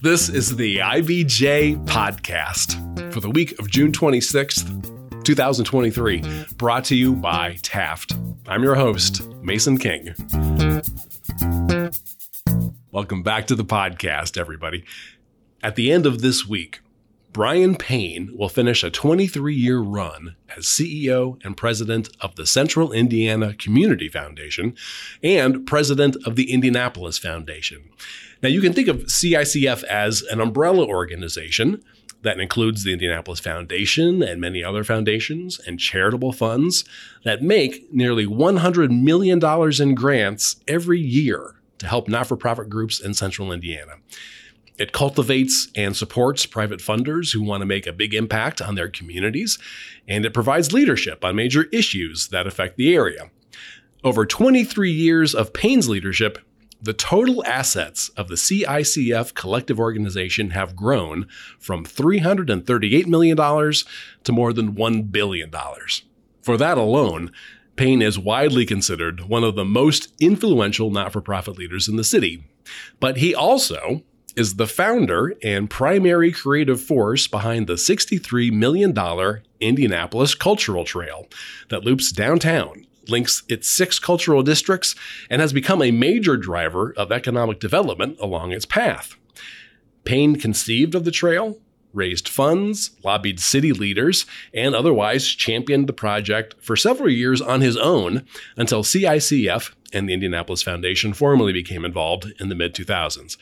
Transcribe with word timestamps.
This 0.00 0.28
is 0.28 0.54
the 0.54 0.76
IBJ 0.76 1.84
podcast 1.86 3.12
for 3.12 3.18
the 3.18 3.28
week 3.28 3.58
of 3.58 3.68
June 3.68 3.90
26th, 3.90 5.24
2023, 5.24 6.22
brought 6.56 6.84
to 6.84 6.94
you 6.94 7.16
by 7.16 7.56
Taft. 7.62 8.14
I'm 8.46 8.62
your 8.62 8.76
host, 8.76 9.28
Mason 9.42 9.76
King. 9.76 10.14
Welcome 12.92 13.24
back 13.24 13.48
to 13.48 13.56
the 13.56 13.64
podcast, 13.64 14.38
everybody. 14.38 14.84
At 15.64 15.74
the 15.74 15.90
end 15.90 16.06
of 16.06 16.22
this 16.22 16.46
week, 16.46 16.78
Brian 17.32 17.76
Payne 17.76 18.30
will 18.36 18.48
finish 18.48 18.82
a 18.82 18.90
23 18.90 19.54
year 19.54 19.80
run 19.80 20.34
as 20.56 20.64
CEO 20.64 21.38
and 21.44 21.56
president 21.56 22.08
of 22.20 22.34
the 22.36 22.46
Central 22.46 22.90
Indiana 22.90 23.54
Community 23.54 24.08
Foundation 24.08 24.74
and 25.22 25.66
president 25.66 26.16
of 26.24 26.36
the 26.36 26.50
Indianapolis 26.52 27.18
Foundation. 27.18 27.90
Now, 28.42 28.48
you 28.48 28.60
can 28.60 28.72
think 28.72 28.88
of 28.88 29.04
CICF 29.04 29.84
as 29.84 30.22
an 30.22 30.40
umbrella 30.40 30.86
organization 30.86 31.82
that 32.22 32.40
includes 32.40 32.82
the 32.82 32.92
Indianapolis 32.92 33.40
Foundation 33.40 34.22
and 34.22 34.40
many 34.40 34.64
other 34.64 34.82
foundations 34.82 35.60
and 35.60 35.78
charitable 35.78 36.32
funds 36.32 36.84
that 37.24 37.42
make 37.42 37.92
nearly 37.92 38.26
$100 38.26 38.90
million 38.90 39.40
in 39.80 39.94
grants 39.94 40.56
every 40.66 41.00
year 41.00 41.54
to 41.78 41.86
help 41.86 42.08
not 42.08 42.26
for 42.26 42.36
profit 42.36 42.68
groups 42.68 42.98
in 43.00 43.14
central 43.14 43.52
Indiana. 43.52 43.92
It 44.78 44.92
cultivates 44.92 45.68
and 45.74 45.96
supports 45.96 46.46
private 46.46 46.80
funders 46.80 47.32
who 47.32 47.42
want 47.42 47.62
to 47.62 47.66
make 47.66 47.86
a 47.86 47.92
big 47.92 48.14
impact 48.14 48.62
on 48.62 48.76
their 48.76 48.88
communities, 48.88 49.58
and 50.06 50.24
it 50.24 50.32
provides 50.32 50.72
leadership 50.72 51.24
on 51.24 51.34
major 51.34 51.64
issues 51.72 52.28
that 52.28 52.46
affect 52.46 52.76
the 52.76 52.94
area. 52.94 53.30
Over 54.04 54.24
23 54.24 54.92
years 54.92 55.34
of 55.34 55.52
Payne's 55.52 55.88
leadership, 55.88 56.38
the 56.80 56.92
total 56.92 57.44
assets 57.44 58.08
of 58.10 58.28
the 58.28 58.36
CICF 58.36 59.34
collective 59.34 59.80
organization 59.80 60.50
have 60.50 60.76
grown 60.76 61.26
from 61.58 61.84
$338 61.84 63.06
million 63.06 63.36
to 63.36 64.32
more 64.32 64.52
than 64.52 64.76
$1 64.76 65.10
billion. 65.10 65.50
For 66.40 66.56
that 66.56 66.78
alone, 66.78 67.32
Payne 67.74 68.00
is 68.00 68.18
widely 68.18 68.64
considered 68.64 69.22
one 69.22 69.42
of 69.42 69.56
the 69.56 69.64
most 69.64 70.12
influential 70.20 70.90
not 70.90 71.12
for 71.12 71.20
profit 71.20 71.58
leaders 71.58 71.88
in 71.88 71.96
the 71.96 72.04
city. 72.04 72.44
But 73.00 73.16
he 73.16 73.34
also 73.34 74.02
is 74.38 74.54
the 74.54 74.68
founder 74.68 75.34
and 75.42 75.68
primary 75.68 76.30
creative 76.30 76.80
force 76.80 77.26
behind 77.26 77.66
the 77.66 77.72
$63 77.72 78.52
million 78.52 78.96
Indianapolis 79.58 80.36
Cultural 80.36 80.84
Trail 80.84 81.26
that 81.70 81.84
loops 81.84 82.12
downtown, 82.12 82.86
links 83.08 83.42
its 83.48 83.68
six 83.68 83.98
cultural 83.98 84.44
districts, 84.44 84.94
and 85.28 85.42
has 85.42 85.52
become 85.52 85.82
a 85.82 85.90
major 85.90 86.36
driver 86.36 86.94
of 86.96 87.10
economic 87.10 87.58
development 87.58 88.16
along 88.20 88.52
its 88.52 88.64
path. 88.64 89.16
Payne 90.04 90.36
conceived 90.36 90.94
of 90.94 91.04
the 91.04 91.10
trail, 91.10 91.58
raised 91.92 92.28
funds, 92.28 92.92
lobbied 93.02 93.40
city 93.40 93.72
leaders, 93.72 94.24
and 94.54 94.72
otherwise 94.72 95.26
championed 95.26 95.88
the 95.88 95.92
project 95.92 96.54
for 96.60 96.76
several 96.76 97.10
years 97.10 97.40
on 97.40 97.60
his 97.60 97.76
own 97.76 98.24
until 98.56 98.84
CICF 98.84 99.72
and 99.92 100.08
the 100.08 100.12
Indianapolis 100.12 100.62
Foundation 100.62 101.12
formally 101.12 101.52
became 101.52 101.84
involved 101.84 102.32
in 102.38 102.48
the 102.48 102.54
mid 102.54 102.72
2000s. 102.72 103.36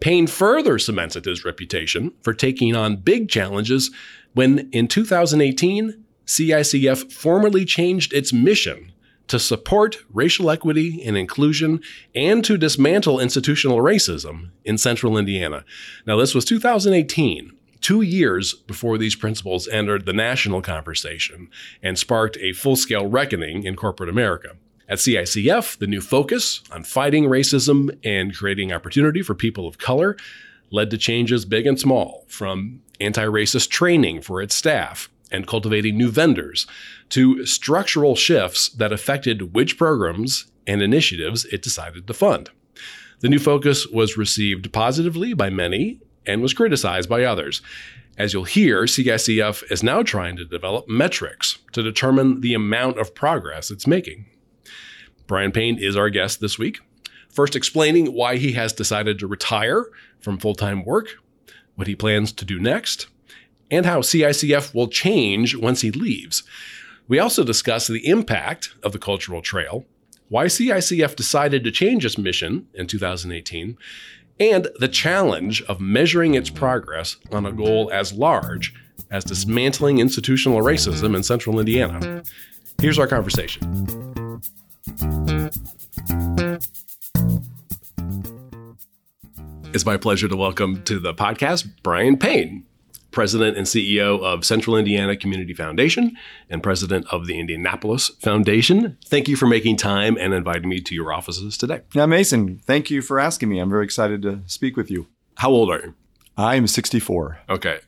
Payne 0.00 0.26
further 0.26 0.78
cemented 0.78 1.24
his 1.24 1.44
reputation 1.44 2.12
for 2.22 2.34
taking 2.34 2.76
on 2.76 2.96
big 2.96 3.28
challenges 3.28 3.90
when, 4.34 4.68
in 4.72 4.88
2018, 4.88 6.04
CICF 6.26 7.12
formally 7.12 7.64
changed 7.64 8.12
its 8.12 8.32
mission 8.32 8.92
to 9.28 9.38
support 9.38 9.98
racial 10.12 10.50
equity 10.50 11.02
and 11.04 11.16
inclusion 11.16 11.80
and 12.14 12.44
to 12.44 12.58
dismantle 12.58 13.20
institutional 13.20 13.78
racism 13.78 14.50
in 14.64 14.76
central 14.76 15.16
Indiana. 15.16 15.64
Now, 16.06 16.16
this 16.16 16.34
was 16.34 16.44
2018, 16.44 17.52
two 17.80 18.02
years 18.02 18.54
before 18.54 18.98
these 18.98 19.16
principles 19.16 19.68
entered 19.68 20.06
the 20.06 20.12
national 20.12 20.62
conversation 20.62 21.48
and 21.82 21.98
sparked 21.98 22.36
a 22.38 22.52
full 22.52 22.76
scale 22.76 23.06
reckoning 23.06 23.64
in 23.64 23.76
corporate 23.76 24.10
America. 24.10 24.56
At 24.88 24.98
CICF, 24.98 25.78
the 25.78 25.86
new 25.86 26.02
focus 26.02 26.62
on 26.70 26.84
fighting 26.84 27.24
racism 27.24 27.96
and 28.04 28.36
creating 28.36 28.72
opportunity 28.72 29.22
for 29.22 29.34
people 29.34 29.66
of 29.66 29.78
color 29.78 30.16
led 30.70 30.90
to 30.90 30.98
changes 30.98 31.44
big 31.44 31.66
and 31.66 31.80
small, 31.80 32.24
from 32.28 32.82
anti 33.00 33.24
racist 33.24 33.70
training 33.70 34.20
for 34.20 34.42
its 34.42 34.54
staff 34.54 35.08
and 35.30 35.46
cultivating 35.46 35.96
new 35.96 36.10
vendors 36.10 36.66
to 37.08 37.46
structural 37.46 38.14
shifts 38.14 38.68
that 38.68 38.92
affected 38.92 39.54
which 39.54 39.78
programs 39.78 40.46
and 40.66 40.82
initiatives 40.82 41.44
it 41.46 41.62
decided 41.62 42.06
to 42.06 42.14
fund. 42.14 42.50
The 43.20 43.28
new 43.28 43.38
focus 43.38 43.86
was 43.86 44.16
received 44.18 44.72
positively 44.72 45.32
by 45.32 45.48
many 45.48 46.00
and 46.26 46.42
was 46.42 46.52
criticized 46.52 47.08
by 47.08 47.24
others. 47.24 47.62
As 48.16 48.32
you'll 48.32 48.44
hear, 48.44 48.82
CICF 48.84 49.70
is 49.72 49.82
now 49.82 50.02
trying 50.02 50.36
to 50.36 50.44
develop 50.44 50.88
metrics 50.88 51.58
to 51.72 51.82
determine 51.82 52.42
the 52.42 52.54
amount 52.54 52.98
of 52.98 53.14
progress 53.14 53.70
it's 53.70 53.86
making. 53.86 54.26
Brian 55.26 55.52
Payne 55.52 55.78
is 55.78 55.96
our 55.96 56.10
guest 56.10 56.40
this 56.40 56.58
week. 56.58 56.80
First, 57.30 57.56
explaining 57.56 58.12
why 58.12 58.36
he 58.36 58.52
has 58.52 58.72
decided 58.72 59.18
to 59.18 59.26
retire 59.26 59.86
from 60.20 60.38
full 60.38 60.54
time 60.54 60.84
work, 60.84 61.16
what 61.74 61.88
he 61.88 61.96
plans 61.96 62.32
to 62.32 62.44
do 62.44 62.60
next, 62.60 63.08
and 63.70 63.86
how 63.86 64.00
CICF 64.00 64.74
will 64.74 64.88
change 64.88 65.56
once 65.56 65.80
he 65.80 65.90
leaves. 65.90 66.42
We 67.08 67.18
also 67.18 67.44
discuss 67.44 67.86
the 67.86 68.06
impact 68.06 68.74
of 68.82 68.92
the 68.92 68.98
cultural 68.98 69.42
trail, 69.42 69.84
why 70.28 70.46
CICF 70.46 71.16
decided 71.16 71.64
to 71.64 71.70
change 71.70 72.04
its 72.04 72.16
mission 72.16 72.68
in 72.74 72.86
2018, 72.86 73.76
and 74.40 74.68
the 74.78 74.88
challenge 74.88 75.62
of 75.62 75.80
measuring 75.80 76.34
its 76.34 76.50
progress 76.50 77.16
on 77.30 77.46
a 77.46 77.52
goal 77.52 77.90
as 77.92 78.12
large 78.12 78.74
as 79.10 79.24
dismantling 79.24 79.98
institutional 79.98 80.58
racism 80.58 81.14
in 81.14 81.22
central 81.22 81.60
Indiana. 81.60 82.22
Here's 82.80 82.98
our 82.98 83.06
conversation. 83.06 84.13
It's 89.72 89.86
my 89.86 89.96
pleasure 89.96 90.28
to 90.28 90.36
welcome 90.36 90.82
to 90.84 90.98
the 90.98 91.14
podcast 91.14 91.70
Brian 91.82 92.18
Payne, 92.18 92.66
President 93.10 93.56
and 93.56 93.66
CEO 93.66 94.22
of 94.22 94.44
Central 94.44 94.76
Indiana 94.76 95.16
Community 95.16 95.54
Foundation 95.54 96.14
and 96.50 96.62
President 96.62 97.06
of 97.10 97.26
the 97.26 97.40
Indianapolis 97.40 98.10
Foundation. 98.20 98.98
Thank 99.06 99.26
you 99.26 99.36
for 99.36 99.46
making 99.46 99.78
time 99.78 100.18
and 100.20 100.34
inviting 100.34 100.68
me 100.68 100.80
to 100.82 100.94
your 100.94 101.14
offices 101.14 101.56
today. 101.56 101.80
Yeah, 101.94 102.04
Mason, 102.04 102.58
thank 102.58 102.90
you 102.90 103.00
for 103.00 103.18
asking 103.18 103.48
me. 103.48 103.60
I'm 103.60 103.70
very 103.70 103.84
excited 103.84 104.20
to 104.22 104.42
speak 104.44 104.76
with 104.76 104.90
you. 104.90 105.06
How 105.36 105.50
old 105.50 105.70
are 105.70 105.80
you? 105.80 105.94
I'm 106.36 106.66
64. 106.66 107.40
Okay. 107.48 107.78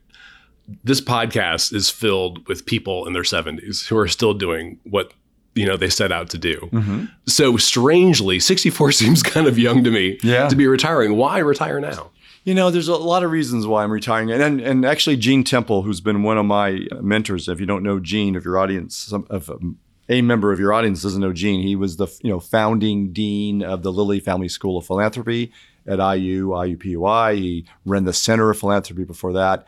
This 0.83 1.03
podcast 1.03 1.75
is 1.75 1.91
filled 1.91 2.49
with 2.49 2.65
people 2.65 3.07
in 3.07 3.13
their 3.13 3.23
70s 3.23 3.87
who 3.87 3.99
are 3.99 4.09
still 4.09 4.33
doing 4.33 4.81
what 4.85 5.13
you 5.57 5.67
know 5.67 5.77
they 5.77 5.89
set 5.89 6.13
out 6.13 6.31
to 6.31 6.39
do. 6.39 6.69
Mm-hmm. 6.73 7.05
So 7.27 7.57
strangely, 7.57 8.39
64 8.39 8.93
seems 8.93 9.23
kind 9.23 9.47
of 9.47 9.59
young 9.59 9.83
to 9.85 9.91
me 9.91 10.19
yeah. 10.23 10.49
to 10.49 10.55
be 10.55 10.67
retiring. 10.67 11.17
Why 11.17 11.39
retire 11.39 11.81
now? 11.81 12.11
You 12.45 12.55
know, 12.55 12.71
there's 12.71 12.87
a 12.87 12.95
lot 12.95 13.25
of 13.25 13.33
reasons 13.33 13.67
why 13.67 13.83
I'm 13.83 13.91
retiring, 13.91 14.31
and 14.31 14.61
and 14.61 14.85
actually, 14.85 15.17
Gene 15.17 15.43
Tempel, 15.43 15.83
who's 15.83 16.01
been 16.01 16.23
one 16.23 16.39
of 16.39 16.47
my 16.47 16.87
mentors. 17.01 17.49
If 17.49 17.59
you 17.59 17.67
don't 17.67 17.83
know 17.83 17.99
Gene, 17.99 18.37
if 18.37 18.45
your 18.45 18.59
audience, 18.59 18.97
some, 18.97 19.27
if 19.31 19.51
um, 19.51 19.79
a 20.09 20.23
member 20.23 20.53
of 20.53 20.61
your 20.61 20.73
audience 20.73 21.03
doesn't 21.03 21.21
know 21.21 21.33
Gene, 21.33 21.61
he 21.61 21.75
was 21.75 21.97
the 21.97 22.07
you 22.23 22.31
know 22.31 22.39
founding 22.39 23.13
dean 23.13 23.63
of 23.63 23.83
the 23.83 23.91
Lilly 23.91 24.21
Family 24.21 24.49
School 24.49 24.79
of 24.79 24.87
Philanthropy 24.87 25.53
at 25.89 25.99
IU, 25.99 26.49
IUPUI. 26.49 27.37
He 27.37 27.67
ran 27.85 28.05
the 28.05 28.13
Center 28.13 28.51
of 28.51 28.59
Philanthropy 28.59 29.05
before 29.05 29.33
that. 29.33 29.67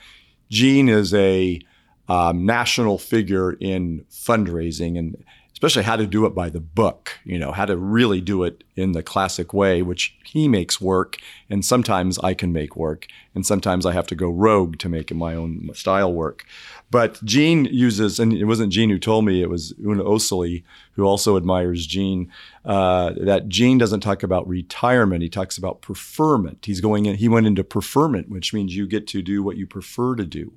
Gene 0.50 0.88
is 0.88 1.12
a 1.15 1.60
um, 2.09 2.47
national 2.47 2.99
figure 2.99 3.53
in 3.53 4.05
fundraising 4.10 4.99
and 4.99 5.22
especially 5.59 5.83
how 5.83 5.97
to 5.97 6.07
do 6.07 6.25
it 6.25 6.37
by 6.37 6.49
the 6.49 6.61
book, 6.61 7.19
you 7.25 7.37
know, 7.37 7.51
how 7.51 7.65
to 7.65 7.77
really 7.77 8.21
do 8.21 8.45
it 8.45 8.63
in 8.77 8.93
the 8.93 9.03
classic 9.03 9.53
way, 9.53 9.82
which 9.82 10.17
he 10.23 10.47
makes 10.47 10.81
work. 10.81 11.17
And 11.50 11.65
sometimes 11.65 12.17
I 12.21 12.32
can 12.32 12.53
make 12.53 12.77
work. 12.77 13.09
And 13.35 13.44
sometimes 13.44 13.85
I 13.85 13.93
have 13.93 14.06
to 14.06 14.15
go 14.15 14.31
rogue 14.31 14.79
to 14.79 14.88
make 14.88 15.12
my 15.12 15.35
own 15.35 15.69
style 15.75 16.12
work. 16.12 16.44
But 16.93 17.21
Gene 17.25 17.65
uses, 17.65 18.21
and 18.21 18.32
it 18.32 18.44
wasn't 18.44 18.73
Gene 18.73 18.88
who 18.88 19.00
told 19.00 19.25
me, 19.25 19.43
it 19.43 19.50
was 19.50 19.75
Una 19.85 20.05
Osili, 20.05 20.62
who 20.93 21.03
also 21.03 21.37
admires 21.37 21.88
Gene, 21.88 22.31
uh, 22.65 23.15
that 23.21 23.49
Gene 23.49 23.79
doesn't 23.79 23.99
talk 23.99 24.23
about 24.23 24.47
retirement. 24.47 25.25
He 25.25 25.29
talks 25.29 25.59
about 25.59 25.81
preferment. 25.81 26.67
He's 26.67 26.81
going 26.81 27.06
in, 27.06 27.17
he 27.17 27.29
went 27.29 27.49
into 27.49 27.65
preferment, 27.65 28.29
which 28.29 28.55
means 28.55 28.77
you 28.77 28.87
get 28.87 29.09
to 29.09 29.23
do 29.23 29.43
what 29.43 29.56
you 29.56 29.67
prefer 29.67 30.15
to 30.15 30.25
do. 30.25 30.53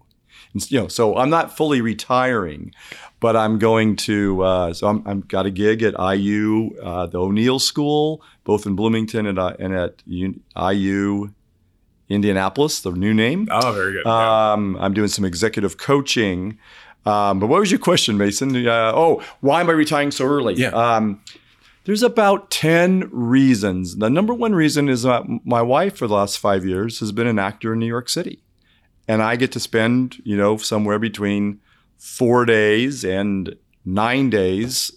And, 0.53 0.71
you 0.71 0.79
know, 0.79 0.87
so 0.87 1.17
I'm 1.17 1.29
not 1.29 1.55
fully 1.55 1.81
retiring, 1.81 2.73
but 3.19 3.35
I'm 3.35 3.59
going 3.59 3.95
to. 3.97 4.43
Uh, 4.43 4.73
so 4.73 4.87
I'm, 4.87 5.03
I'm 5.05 5.21
got 5.21 5.45
a 5.45 5.51
gig 5.51 5.83
at 5.83 5.93
IU, 5.99 6.71
uh, 6.81 7.05
the 7.07 7.19
O'Neill 7.19 7.59
School, 7.59 8.21
both 8.43 8.65
in 8.65 8.75
Bloomington 8.75 9.25
and, 9.25 9.39
uh, 9.39 9.53
and 9.59 9.73
at 9.73 10.03
IU 10.07 11.29
Indianapolis, 12.09 12.81
the 12.81 12.91
new 12.91 13.13
name. 13.13 13.47
Oh, 13.49 13.71
very 13.71 13.93
good. 13.93 14.05
Um, 14.05 14.77
I'm 14.79 14.93
doing 14.93 15.07
some 15.07 15.25
executive 15.25 15.77
coaching. 15.77 16.57
Um, 17.05 17.39
but 17.39 17.47
what 17.47 17.59
was 17.59 17.71
your 17.71 17.79
question, 17.79 18.17
Mason? 18.17 18.55
Uh, 18.67 18.91
oh, 18.93 19.23
why 19.39 19.61
am 19.61 19.69
I 19.69 19.73
retiring 19.73 20.11
so 20.11 20.25
early? 20.25 20.55
Yeah. 20.55 20.69
Um, 20.69 21.21
There's 21.85 22.03
about 22.03 22.51
10 22.51 23.09
reasons. 23.11 23.97
The 23.97 24.09
number 24.09 24.33
one 24.33 24.53
reason 24.53 24.87
is 24.87 25.03
that 25.03 25.23
my 25.43 25.61
wife 25.61 25.97
for 25.97 26.07
the 26.07 26.13
last 26.13 26.37
five 26.37 26.63
years 26.65 26.99
has 26.99 27.11
been 27.11 27.27
an 27.27 27.39
actor 27.39 27.73
in 27.73 27.79
New 27.79 27.87
York 27.87 28.07
City. 28.07 28.43
And 29.11 29.21
I 29.21 29.35
get 29.35 29.51
to 29.51 29.59
spend, 29.59 30.21
you 30.23 30.37
know, 30.37 30.55
somewhere 30.55 30.97
between 30.97 31.59
four 31.97 32.45
days 32.45 33.03
and 33.03 33.57
nine 33.83 34.29
days 34.29 34.89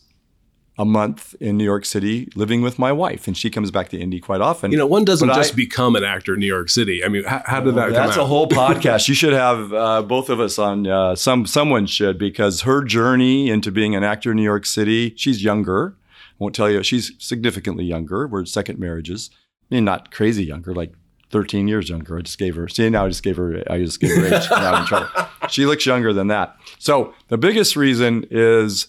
a 0.78 0.84
month 0.84 1.34
in 1.40 1.56
New 1.56 1.64
York 1.64 1.84
City 1.84 2.28
living 2.36 2.62
with 2.62 2.78
my 2.78 2.92
wife, 2.92 3.26
and 3.26 3.36
she 3.36 3.50
comes 3.50 3.72
back 3.72 3.88
to 3.88 3.98
Indy 3.98 4.20
quite 4.20 4.40
often. 4.40 4.70
You 4.70 4.78
know, 4.78 4.86
one 4.86 5.04
doesn't 5.04 5.26
but 5.26 5.34
just 5.34 5.54
I, 5.54 5.56
become 5.56 5.96
an 5.96 6.04
actor 6.04 6.34
in 6.34 6.38
New 6.38 6.46
York 6.46 6.68
City. 6.68 7.02
I 7.04 7.08
mean, 7.08 7.24
how, 7.24 7.42
how 7.44 7.60
did 7.60 7.74
that? 7.74 7.92
That's 7.92 8.16
a 8.16 8.24
whole 8.24 8.46
podcast. 8.60 9.08
you 9.08 9.14
should 9.14 9.32
have 9.32 9.72
uh, 9.72 10.02
both 10.02 10.30
of 10.30 10.38
us 10.38 10.60
on. 10.60 10.86
Uh, 10.86 11.16
some 11.16 11.44
someone 11.44 11.86
should 11.86 12.16
because 12.16 12.60
her 12.60 12.84
journey 12.84 13.50
into 13.50 13.72
being 13.72 13.96
an 13.96 14.04
actor 14.04 14.30
in 14.30 14.36
New 14.36 14.44
York 14.44 14.64
City. 14.64 15.12
She's 15.16 15.42
younger. 15.42 15.96
I 15.98 16.34
won't 16.38 16.54
tell 16.54 16.70
you. 16.70 16.84
She's 16.84 17.10
significantly 17.18 17.84
younger. 17.84 18.28
We're 18.28 18.44
second 18.44 18.78
marriages. 18.78 19.30
I 19.72 19.74
mean, 19.74 19.84
not 19.84 20.12
crazy 20.12 20.44
younger, 20.44 20.72
like 20.72 20.92
13 21.34 21.66
years 21.66 21.88
younger. 21.88 22.16
I 22.16 22.20
just 22.20 22.38
gave 22.38 22.54
her. 22.54 22.68
See, 22.68 22.88
now 22.88 23.06
I 23.06 23.08
just 23.08 23.24
gave 23.24 23.36
her. 23.38 23.60
I 23.68 23.78
just 23.78 23.98
gave 23.98 24.14
her 24.14 24.24
age. 24.24 24.46
now 24.50 24.72
I'm 24.72 24.82
in 24.82 24.86
trouble. 24.86 25.08
She 25.50 25.66
looks 25.66 25.84
younger 25.84 26.12
than 26.12 26.28
that. 26.28 26.56
So 26.78 27.12
the 27.26 27.36
biggest 27.36 27.74
reason 27.74 28.24
is 28.30 28.86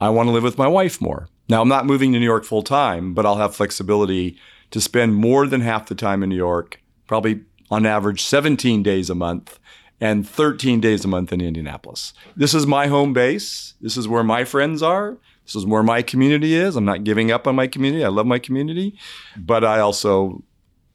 I 0.00 0.08
want 0.10 0.28
to 0.28 0.30
live 0.30 0.44
with 0.44 0.56
my 0.56 0.68
wife 0.68 1.00
more. 1.00 1.28
Now, 1.48 1.60
I'm 1.60 1.68
not 1.68 1.86
moving 1.86 2.12
to 2.12 2.20
New 2.20 2.24
York 2.24 2.44
full 2.44 2.62
time, 2.62 3.14
but 3.14 3.26
I'll 3.26 3.36
have 3.38 3.54
flexibility 3.54 4.38
to 4.70 4.80
spend 4.80 5.16
more 5.16 5.48
than 5.48 5.60
half 5.60 5.88
the 5.88 5.96
time 5.96 6.22
in 6.22 6.28
New 6.28 6.36
York, 6.36 6.80
probably 7.08 7.40
on 7.68 7.84
average 7.84 8.22
17 8.22 8.82
days 8.84 9.10
a 9.10 9.14
month 9.16 9.58
and 10.00 10.26
13 10.26 10.80
days 10.80 11.04
a 11.04 11.08
month 11.08 11.32
in 11.32 11.40
Indianapolis. 11.40 12.14
This 12.36 12.54
is 12.54 12.64
my 12.64 12.86
home 12.86 13.12
base. 13.12 13.74
This 13.80 13.96
is 13.96 14.06
where 14.06 14.22
my 14.22 14.44
friends 14.44 14.84
are. 14.84 15.18
This 15.44 15.56
is 15.56 15.66
where 15.66 15.82
my 15.82 16.02
community 16.02 16.54
is. 16.54 16.76
I'm 16.76 16.84
not 16.84 17.04
giving 17.04 17.32
up 17.32 17.46
on 17.46 17.56
my 17.56 17.66
community. 17.66 18.04
I 18.04 18.08
love 18.08 18.26
my 18.26 18.38
community, 18.38 18.96
but 19.36 19.64
I 19.64 19.80
also 19.80 20.44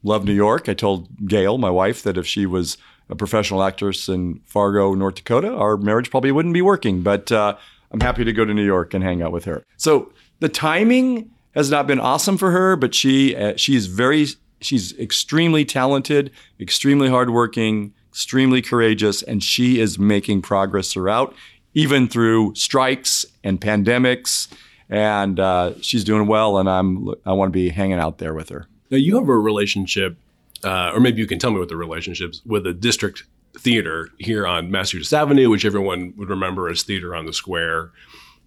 love 0.04 0.26
New 0.26 0.34
York. 0.34 0.70
I 0.70 0.74
told 0.74 1.28
Gail, 1.28 1.58
my 1.58 1.70
wife, 1.70 2.04
that 2.04 2.18
if 2.18 2.28
she 2.28 2.46
was 2.46 2.78
a 3.10 3.16
professional 3.16 3.64
actress 3.64 4.08
in 4.08 4.42
Fargo, 4.46 4.94
North 4.94 5.16
Dakota, 5.16 5.54
our 5.54 5.78
marriage 5.78 6.10
probably 6.10 6.32
wouldn't 6.32 6.54
be 6.54 6.62
working. 6.62 7.02
But 7.02 7.32
uh, 7.32 7.56
I'm 7.92 8.00
happy 8.00 8.24
to 8.24 8.34
go 8.34 8.46
to 8.46 8.54
New 8.54 8.66
York 8.66 8.94
and 8.94 9.04
hang 9.04 9.22
out 9.22 9.32
with 9.32 9.46
her. 9.46 9.64
So 9.78 10.12
the 10.40 10.50
timing 10.50 11.32
has 11.56 11.70
not 11.70 11.88
been 11.88 12.00
awesome 12.00 12.38
for 12.38 12.52
her, 12.52 12.76
but 12.76 12.96
she 12.96 13.36
uh, 13.36 13.54
she's 13.56 13.88
very 13.88 14.28
she's 14.62 14.98
extremely 14.98 15.66
talented, 15.66 16.32
extremely 16.60 17.10
hardworking, 17.10 17.94
extremely 18.10 18.62
courageous, 18.62 19.22
and 19.22 19.44
she 19.44 19.80
is 19.80 20.00
making 20.00 20.42
progress 20.42 20.94
throughout, 20.94 21.36
even 21.74 22.08
through 22.08 22.56
strikes 22.56 23.26
and 23.44 23.62
pandemics. 23.62 24.48
And 24.90 25.40
uh, 25.40 25.74
she's 25.82 26.04
doing 26.04 26.28
well, 26.28 26.58
and 26.58 26.70
I'm 26.70 27.14
I 27.26 27.34
want 27.34 27.50
to 27.50 27.54
be 27.54 27.70
hanging 27.70 28.00
out 28.00 28.18
there 28.18 28.34
with 28.34 28.50
her. 28.50 28.68
Now 28.94 29.00
you 29.00 29.16
have 29.16 29.28
a 29.28 29.36
relationship, 29.36 30.18
uh, 30.64 30.92
or 30.94 31.00
maybe 31.00 31.20
you 31.20 31.26
can 31.26 31.40
tell 31.40 31.50
me 31.50 31.58
what 31.58 31.68
the 31.68 31.76
relationships 31.76 32.44
with 32.46 32.64
the 32.64 32.76
district 32.76 33.24
theater 33.58 34.10
here 34.20 34.46
on 34.46 34.70
Massachusetts 34.70 35.12
Avenue, 35.12 35.50
which 35.50 35.66
everyone 35.66 36.14
would 36.16 36.30
remember 36.30 36.70
as 36.70 36.84
Theater 36.84 37.16
on 37.16 37.26
the 37.26 37.34
Square. 37.34 37.90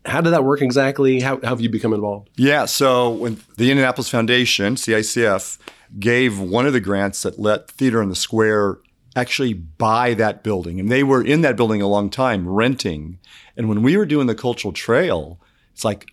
How 0.04 0.20
did 0.20 0.30
that 0.30 0.44
work 0.44 0.62
exactly? 0.62 1.18
How, 1.18 1.40
how 1.40 1.48
have 1.48 1.60
you 1.60 1.68
become 1.68 1.92
involved? 1.92 2.30
Yeah, 2.36 2.66
so 2.66 3.10
when 3.10 3.40
the 3.56 3.72
Indianapolis 3.72 4.08
Foundation, 4.08 4.76
CICF, 4.76 5.58
gave 5.98 6.38
one 6.38 6.64
of 6.64 6.72
the 6.72 6.80
grants 6.80 7.22
that 7.22 7.40
let 7.40 7.68
Theater 7.68 8.00
on 8.00 8.08
the 8.08 8.14
Square 8.14 8.78
actually 9.16 9.52
buy 9.52 10.14
that 10.14 10.44
building. 10.44 10.78
And 10.78 10.92
they 10.92 11.02
were 11.02 11.24
in 11.24 11.40
that 11.40 11.56
building 11.56 11.82
a 11.82 11.88
long 11.88 12.08
time, 12.08 12.48
renting. 12.48 13.18
And 13.56 13.68
when 13.68 13.82
we 13.82 13.96
were 13.96 14.06
doing 14.06 14.28
the 14.28 14.34
cultural 14.36 14.72
trail, 14.72 15.40
it's 15.72 15.84
like, 15.84 16.06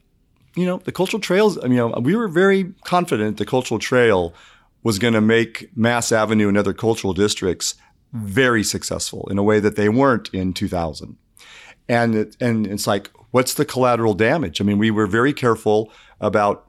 you 0.56 0.66
know, 0.66 0.78
the 0.78 0.92
cultural 0.92 1.20
trails, 1.20 1.58
I 1.64 1.68
mean, 1.68 2.04
we 2.04 2.16
were 2.16 2.28
very 2.28 2.74
confident 2.84 3.38
the 3.38 3.46
cultural 3.46 3.80
trail 3.80 4.34
was 4.84 5.00
going 5.00 5.14
to 5.14 5.22
make 5.22 5.76
Mass 5.76 6.12
Avenue 6.12 6.50
and 6.50 6.58
other 6.58 6.74
cultural 6.74 7.14
districts 7.14 7.76
very 8.12 8.64
successful 8.64 9.28
in 9.32 9.38
a 9.38 9.44
way 9.44 9.60
that 9.60 9.76
they 9.76 9.90
weren't 9.90 10.30
in 10.34 10.54
2000. 10.54 11.18
And 11.90 12.16
it, 12.16 12.38
and 12.40 12.68
it's 12.68 12.86
like, 12.86 13.10
what's 13.32 13.56
the 13.56 13.66
collateral 13.66 14.14
damage? 14.14 14.62
I 14.62 14.64
mean, 14.64 14.78
we 14.78 14.92
were 14.92 15.08
very 15.08 15.34
careful 15.34 15.92
about 16.22 16.68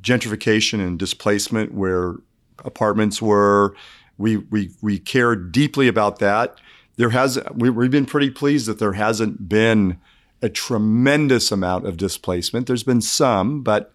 gentrification 0.00 0.80
and 0.80 0.98
displacement 0.98 1.74
where 1.74 2.16
apartments 2.64 3.20
were. 3.20 3.74
We 4.18 4.38
we 4.38 4.70
we 4.80 4.98
cared 4.98 5.52
deeply 5.52 5.88
about 5.88 6.18
that. 6.18 6.58
There 6.96 7.10
has 7.10 7.38
we, 7.54 7.70
we've 7.70 7.90
been 7.90 8.06
pretty 8.06 8.30
pleased 8.30 8.66
that 8.66 8.78
there 8.78 8.92
hasn't 8.94 9.48
been 9.48 9.98
a 10.42 10.48
tremendous 10.48 11.52
amount 11.52 11.86
of 11.86 11.96
displacement. 11.96 12.66
There's 12.66 12.82
been 12.82 13.00
some, 13.00 13.62
but 13.62 13.92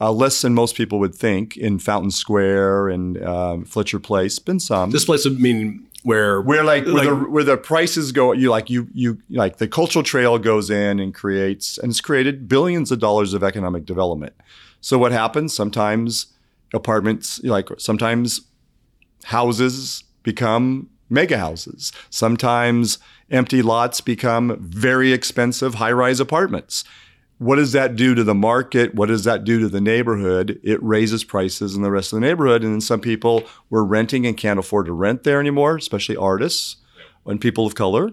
uh, 0.00 0.12
less 0.12 0.40
than 0.42 0.54
most 0.54 0.76
people 0.76 0.98
would 1.00 1.14
think 1.14 1.56
in 1.56 1.78
Fountain 1.78 2.12
Square 2.12 2.88
and 2.88 3.20
uh, 3.20 3.58
Fletcher 3.66 3.98
Place. 3.98 4.38
Been 4.38 4.60
some 4.60 4.90
displacement, 4.90 5.40
meaning 5.40 5.88
where 6.04 6.40
where 6.40 6.62
like, 6.62 6.86
like 6.86 7.04
where, 7.04 7.14
the, 7.14 7.30
where 7.30 7.44
the 7.44 7.56
prices 7.56 8.12
go 8.12 8.32
you 8.32 8.50
like 8.50 8.70
you 8.70 8.88
you 8.94 9.18
like 9.30 9.56
the 9.56 9.66
cultural 9.66 10.02
trail 10.02 10.38
goes 10.38 10.70
in 10.70 11.00
and 11.00 11.14
creates 11.14 11.76
and 11.78 11.90
it's 11.90 12.00
created 12.00 12.48
billions 12.48 12.92
of 12.92 13.00
dollars 13.00 13.34
of 13.34 13.42
economic 13.42 13.84
development 13.84 14.32
so 14.80 14.96
what 14.96 15.10
happens 15.10 15.54
sometimes 15.54 16.26
apartments 16.72 17.42
like 17.42 17.68
sometimes 17.78 18.42
houses 19.24 20.04
become 20.22 20.88
mega 21.10 21.38
houses 21.38 21.92
sometimes 22.10 22.98
empty 23.30 23.62
lots 23.62 24.00
become 24.00 24.56
very 24.60 25.12
expensive 25.12 25.74
high-rise 25.74 26.20
apartments 26.20 26.84
what 27.38 27.56
does 27.56 27.72
that 27.72 27.94
do 27.94 28.14
to 28.16 28.24
the 28.24 28.34
market? 28.34 28.94
What 28.94 29.06
does 29.06 29.24
that 29.24 29.44
do 29.44 29.60
to 29.60 29.68
the 29.68 29.80
neighborhood? 29.80 30.60
It 30.64 30.82
raises 30.82 31.22
prices 31.22 31.76
in 31.76 31.82
the 31.82 31.90
rest 31.90 32.12
of 32.12 32.20
the 32.20 32.26
neighborhood. 32.26 32.64
And 32.64 32.74
then 32.74 32.80
some 32.80 33.00
people 33.00 33.44
were 33.70 33.84
renting 33.84 34.26
and 34.26 34.36
can't 34.36 34.58
afford 34.58 34.86
to 34.86 34.92
rent 34.92 35.22
there 35.22 35.38
anymore, 35.38 35.76
especially 35.76 36.16
artists 36.16 36.76
and 37.26 37.40
people 37.40 37.64
of 37.64 37.76
color. 37.76 38.10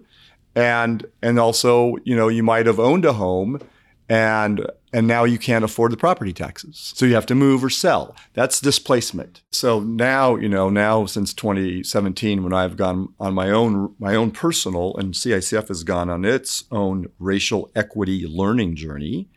And 0.56 1.06
and 1.22 1.40
also, 1.40 1.96
you 2.04 2.16
know, 2.16 2.28
you 2.28 2.44
might 2.44 2.68
have 2.68 2.80
owned 2.80 3.04
a 3.04 3.14
home 3.14 3.60
and 4.08 4.66
and 4.96 5.08
now 5.08 5.26
you 5.26 5.38
can't 5.38 5.66
afford 5.66 5.92
the 5.92 5.98
property 5.98 6.32
taxes. 6.32 6.94
So 6.96 7.06
you 7.06 7.16
have 7.16 7.26
to 7.26 7.36
move 7.36 7.66
or 7.66 7.70
sell. 7.70 8.16
That's 8.34 8.62
displacement. 8.62 9.42
So 9.52 9.82
now, 9.82 10.38
you 10.38 10.48
know, 10.48 10.70
now 10.70 11.06
since 11.06 11.34
2017 11.34 12.44
when 12.44 12.54
I've 12.54 12.78
gone 12.78 13.14
on 13.20 13.34
my 13.34 13.52
own 13.52 13.94
my 14.00 14.16
own 14.16 14.32
personal 14.32 14.96
and 14.96 15.14
CICF 15.14 15.68
has 15.68 15.84
gone 15.84 16.10
on 16.10 16.24
its 16.24 16.64
own 16.72 17.08
racial 17.20 17.70
equity 17.76 18.26
learning 18.26 18.78
journey, 18.78 19.28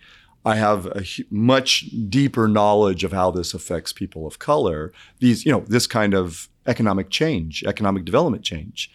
I 0.44 0.54
have 0.54 0.86
a 0.86 1.02
much 1.28 1.86
deeper 2.08 2.46
knowledge 2.46 3.02
of 3.02 3.10
how 3.10 3.32
this 3.32 3.52
affects 3.52 3.92
people 3.92 4.28
of 4.28 4.38
color. 4.38 4.92
These, 5.18 5.44
you 5.44 5.50
know, 5.50 5.64
this 5.66 5.88
kind 5.88 6.14
of 6.14 6.48
economic 6.68 7.10
change, 7.10 7.64
economic 7.64 8.04
development 8.04 8.44
change. 8.44 8.92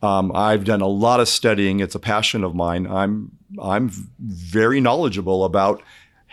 Um, 0.00 0.30
I've 0.32 0.64
done 0.64 0.80
a 0.80 0.86
lot 0.86 1.18
of 1.18 1.28
studying. 1.28 1.80
It's 1.80 1.94
a 1.96 1.98
passion 1.98 2.44
of 2.44 2.54
mine. 2.54 2.86
I'm 2.86 3.32
I'm 3.60 3.90
very 4.20 4.80
knowledgeable 4.80 5.44
about 5.44 5.82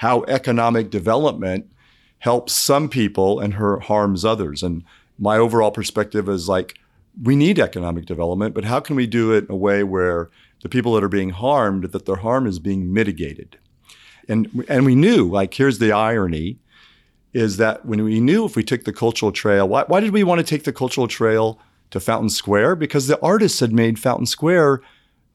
how 0.02 0.24
economic 0.28 0.90
development 0.90 1.72
helps 2.18 2.54
some 2.54 2.90
people 2.90 3.40
and 3.40 3.54
her 3.54 3.80
harms 3.80 4.26
others. 4.26 4.64
And 4.64 4.84
my 5.20 5.38
overall 5.38 5.70
perspective 5.70 6.28
is 6.28 6.50
like 6.50 6.80
we 7.22 7.36
need 7.36 7.60
economic 7.60 8.08
development, 8.08 8.56
but 8.56 8.64
how 8.64 8.80
can 8.80 8.96
we 8.96 9.06
do 9.06 9.32
it 9.32 9.46
in 9.46 9.52
a 9.52 9.56
way 9.56 9.84
where 9.84 10.32
the 10.64 10.70
people 10.70 10.94
that 10.94 11.04
are 11.04 11.08
being 11.08 11.30
harmed 11.30 11.92
that 11.92 12.08
their 12.08 12.16
harm 12.16 12.48
is 12.48 12.58
being 12.58 12.92
mitigated? 12.92 13.60
And 14.28 14.66
and 14.68 14.88
we 14.88 14.96
knew 14.96 15.30
like 15.30 15.54
here's 15.54 15.78
the 15.78 15.92
irony 15.92 16.58
is 17.32 17.58
that 17.58 17.86
when 17.86 18.04
we 18.04 18.20
knew 18.20 18.44
if 18.44 18.56
we 18.56 18.64
took 18.64 18.86
the 18.86 18.94
cultural 18.94 19.32
trail, 19.32 19.70
why, 19.70 19.84
why 19.88 20.00
did 20.00 20.14
we 20.14 20.24
want 20.24 20.40
to 20.40 20.46
take 20.46 20.64
the 20.64 20.74
cultural 20.74 21.08
trail? 21.08 21.60
to 21.92 22.00
Fountain 22.00 22.30
Square 22.30 22.78
because 22.78 23.08
the 23.08 23.20
artists 23.22 23.60
had 23.60 23.74
made 23.74 24.00
Fountain 24.00 24.26
Square 24.26 24.82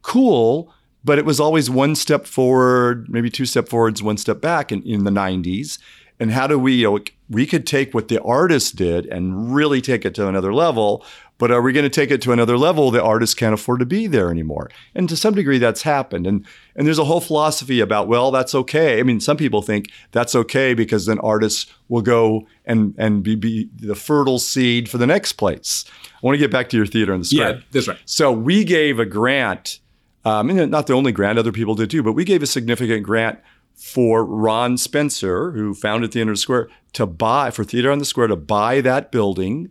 cool, 0.01 0.73
but 1.07 1.19
it 1.19 1.25
was 1.25 1.39
always 1.39 1.71
one 1.71 1.95
step 1.95 2.27
forward, 2.27 3.09
maybe 3.09 3.31
two 3.31 3.47
step 3.47 3.69
forwards, 3.69 4.03
one 4.03 4.17
step 4.17 4.41
back 4.41 4.73
in, 4.73 4.83
in 4.83 5.05
the 5.05 5.11
90s. 5.11 5.79
And 6.19 6.33
how 6.33 6.49
do 6.49 6.59
we, 6.59 6.73
you 6.73 6.91
know, 6.91 6.99
we 7.31 7.47
could 7.47 7.65
take 7.65 7.95
what 7.95 8.09
the 8.09 8.21
artists 8.23 8.73
did 8.73 9.07
and 9.07 9.55
really 9.55 9.81
take 9.81 10.05
it 10.05 10.17
to 10.17 10.27
another 10.27 10.53
level, 10.53 11.05
but 11.39 11.53
are 11.53 11.63
we 11.63 11.73
going 11.73 11.85
to 11.85 11.91
take 11.91 12.11
it 12.11 12.21
to 12.23 12.33
another 12.33 12.59
level? 12.59 12.91
The 12.91 13.03
artists 13.03 13.35
can't 13.35 13.55
afford 13.55 13.81
to 13.81 13.87
be 13.87 14.09
there 14.09 14.31
anymore. 14.31 14.69
And 14.97 15.09
to 15.09 15.17
some 15.17 15.35
degree, 15.35 15.59
that's 15.59 15.83
happened. 15.83 16.27
And 16.27 16.45
and 16.75 16.87
there's 16.87 16.99
a 16.99 17.05
whole 17.05 17.21
philosophy 17.21 17.81
about 17.81 18.09
well, 18.09 18.31
that's 18.31 18.55
okay. 18.55 18.99
I 18.99 19.03
mean, 19.03 19.21
some 19.21 19.37
people 19.37 19.63
think 19.63 19.91
that's 20.13 20.35
okay 20.35 20.75
because 20.75 21.07
then 21.07 21.19
artists 21.21 21.67
will 21.89 22.03
go 22.03 22.47
and 22.65 22.95
and 22.97 23.23
be, 23.23 23.37
be 23.37 23.69
the 23.77 23.95
fertile 23.95 24.39
seed 24.39 24.89
for 24.89 24.99
the 24.99 25.07
next 25.07 25.35
place. 25.35 25.85
I 26.15 26.19
want 26.23 26.35
to 26.35 26.39
get 26.39 26.51
back 26.51 26.71
to 26.71 26.77
your 26.77 26.87
theater 26.87 27.13
in 27.13 27.21
the 27.21 27.27
square. 27.27 27.57
Yeah, 27.57 27.61
that's 27.71 27.89
right. 27.89 27.99
So 28.07 28.33
we 28.33 28.65
gave 28.65 28.99
a 28.99 29.07
grant. 29.07 29.81
Um, 30.27 30.51
and 30.51 30.71
not 30.71 30.89
the 30.89 30.93
only 30.93 31.13
grant, 31.13 31.39
other 31.39 31.53
people 31.53 31.77
did 31.77 31.89
too, 31.91 32.03
but 32.03 32.15
we 32.15 32.25
gave 32.25 32.43
a 32.43 32.47
significant 32.47 33.05
grant 33.05 33.39
for 33.75 34.25
Ron 34.25 34.77
Spencer, 34.77 35.53
who 35.53 35.73
founded 35.75 36.13
Theater 36.13 36.31
on 36.31 36.35
the 36.35 36.39
Square, 36.39 36.69
to 36.95 37.07
buy 37.07 37.51
for 37.51 37.63
Theater 37.63 37.93
on 37.93 37.99
the 37.99 38.05
Square 38.05 38.29
to 38.29 38.37
buy 38.37 38.81
that 38.81 39.13
building 39.13 39.69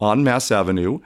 on 0.00 0.22
Mass 0.22 0.50
Avenue 0.50 0.98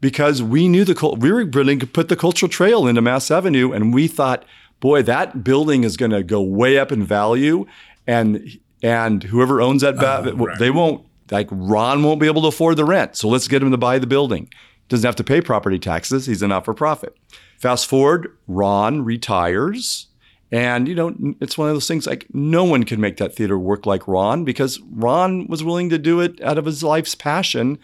because 0.00 0.42
we 0.42 0.68
knew 0.68 0.84
the 0.84 1.16
we 1.18 1.32
were 1.32 1.46
willing 1.46 1.78
to 1.78 1.86
put 1.86 2.08
the 2.10 2.16
cultural 2.16 2.50
trail 2.50 2.86
into 2.86 3.00
Mass 3.00 3.30
Avenue, 3.30 3.72
and 3.72 3.94
we 3.94 4.06
thought, 4.08 4.44
boy, 4.80 5.02
that 5.02 5.42
building 5.42 5.82
is 5.82 5.96
going 5.96 6.10
to 6.10 6.22
go 6.22 6.42
way 6.42 6.76
up 6.78 6.92
in 6.92 7.02
value, 7.02 7.64
and 8.06 8.58
and 8.82 9.22
whoever 9.22 9.62
owns 9.62 9.80
that, 9.80 9.94
Oh, 9.98 10.32
right. 10.34 10.58
they 10.58 10.70
won't 10.70 11.06
like 11.30 11.48
Ron 11.50 12.02
won't 12.02 12.20
be 12.20 12.26
able 12.26 12.42
to 12.42 12.48
afford 12.48 12.76
the 12.76 12.84
rent. 12.84 13.16
So 13.16 13.28
let's 13.28 13.48
get 13.48 13.62
him 13.62 13.70
to 13.70 13.78
buy 13.78 13.98
the 13.98 14.06
building. 14.06 14.50
Doesn't 14.90 15.06
have 15.06 15.16
to 15.16 15.24
pay 15.24 15.40
property 15.40 15.78
taxes. 15.78 16.26
He's 16.26 16.42
a 16.42 16.48
not 16.48 16.66
for 16.66 16.74
profit. 16.74 17.16
Fast 17.64 17.86
forward, 17.86 18.28
Ron 18.46 19.06
retires. 19.06 20.08
And, 20.52 20.86
you 20.86 20.94
know, 20.94 21.16
it's 21.40 21.56
one 21.56 21.70
of 21.70 21.74
those 21.74 21.88
things 21.88 22.06
like 22.06 22.26
no 22.34 22.62
one 22.62 22.84
can 22.84 23.00
make 23.00 23.16
that 23.16 23.34
theater 23.34 23.58
work 23.58 23.86
like 23.86 24.06
Ron 24.06 24.44
because 24.44 24.78
Ron 24.90 25.46
was 25.46 25.64
willing 25.64 25.88
to 25.88 25.96
do 25.96 26.20
it 26.20 26.42
out 26.42 26.58
of 26.58 26.66
his 26.66 26.82
life's 26.82 27.14
passion 27.14 27.78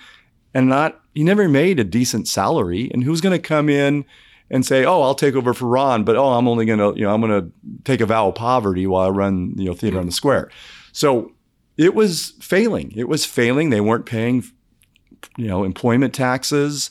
and 0.52 0.68
not, 0.68 1.00
he 1.14 1.24
never 1.24 1.48
made 1.48 1.80
a 1.80 1.84
decent 1.84 2.28
salary. 2.28 2.90
And 2.92 3.02
who's 3.02 3.22
going 3.22 3.32
to 3.32 3.42
come 3.42 3.70
in 3.70 4.04
and 4.50 4.66
say, 4.66 4.84
oh, 4.84 5.00
I'll 5.00 5.14
take 5.14 5.34
over 5.34 5.54
for 5.54 5.64
Ron, 5.64 6.04
but 6.04 6.14
oh, 6.14 6.28
I'm 6.28 6.46
only 6.46 6.66
going 6.66 6.78
to, 6.78 6.92
you 6.94 7.06
know, 7.06 7.14
I'm 7.14 7.22
going 7.22 7.42
to 7.42 7.50
take 7.84 8.02
a 8.02 8.06
vow 8.06 8.28
of 8.28 8.34
poverty 8.34 8.86
while 8.86 9.06
I 9.06 9.08
run, 9.08 9.54
you 9.56 9.64
know, 9.64 9.72
theater 9.72 9.98
on 9.98 10.04
the 10.04 10.12
square. 10.12 10.50
So 10.92 11.32
it 11.78 11.94
was 11.94 12.34
failing. 12.38 12.92
It 12.94 13.08
was 13.08 13.24
failing. 13.24 13.70
They 13.70 13.80
weren't 13.80 14.04
paying, 14.04 14.44
you 15.38 15.46
know, 15.46 15.64
employment 15.64 16.12
taxes. 16.12 16.90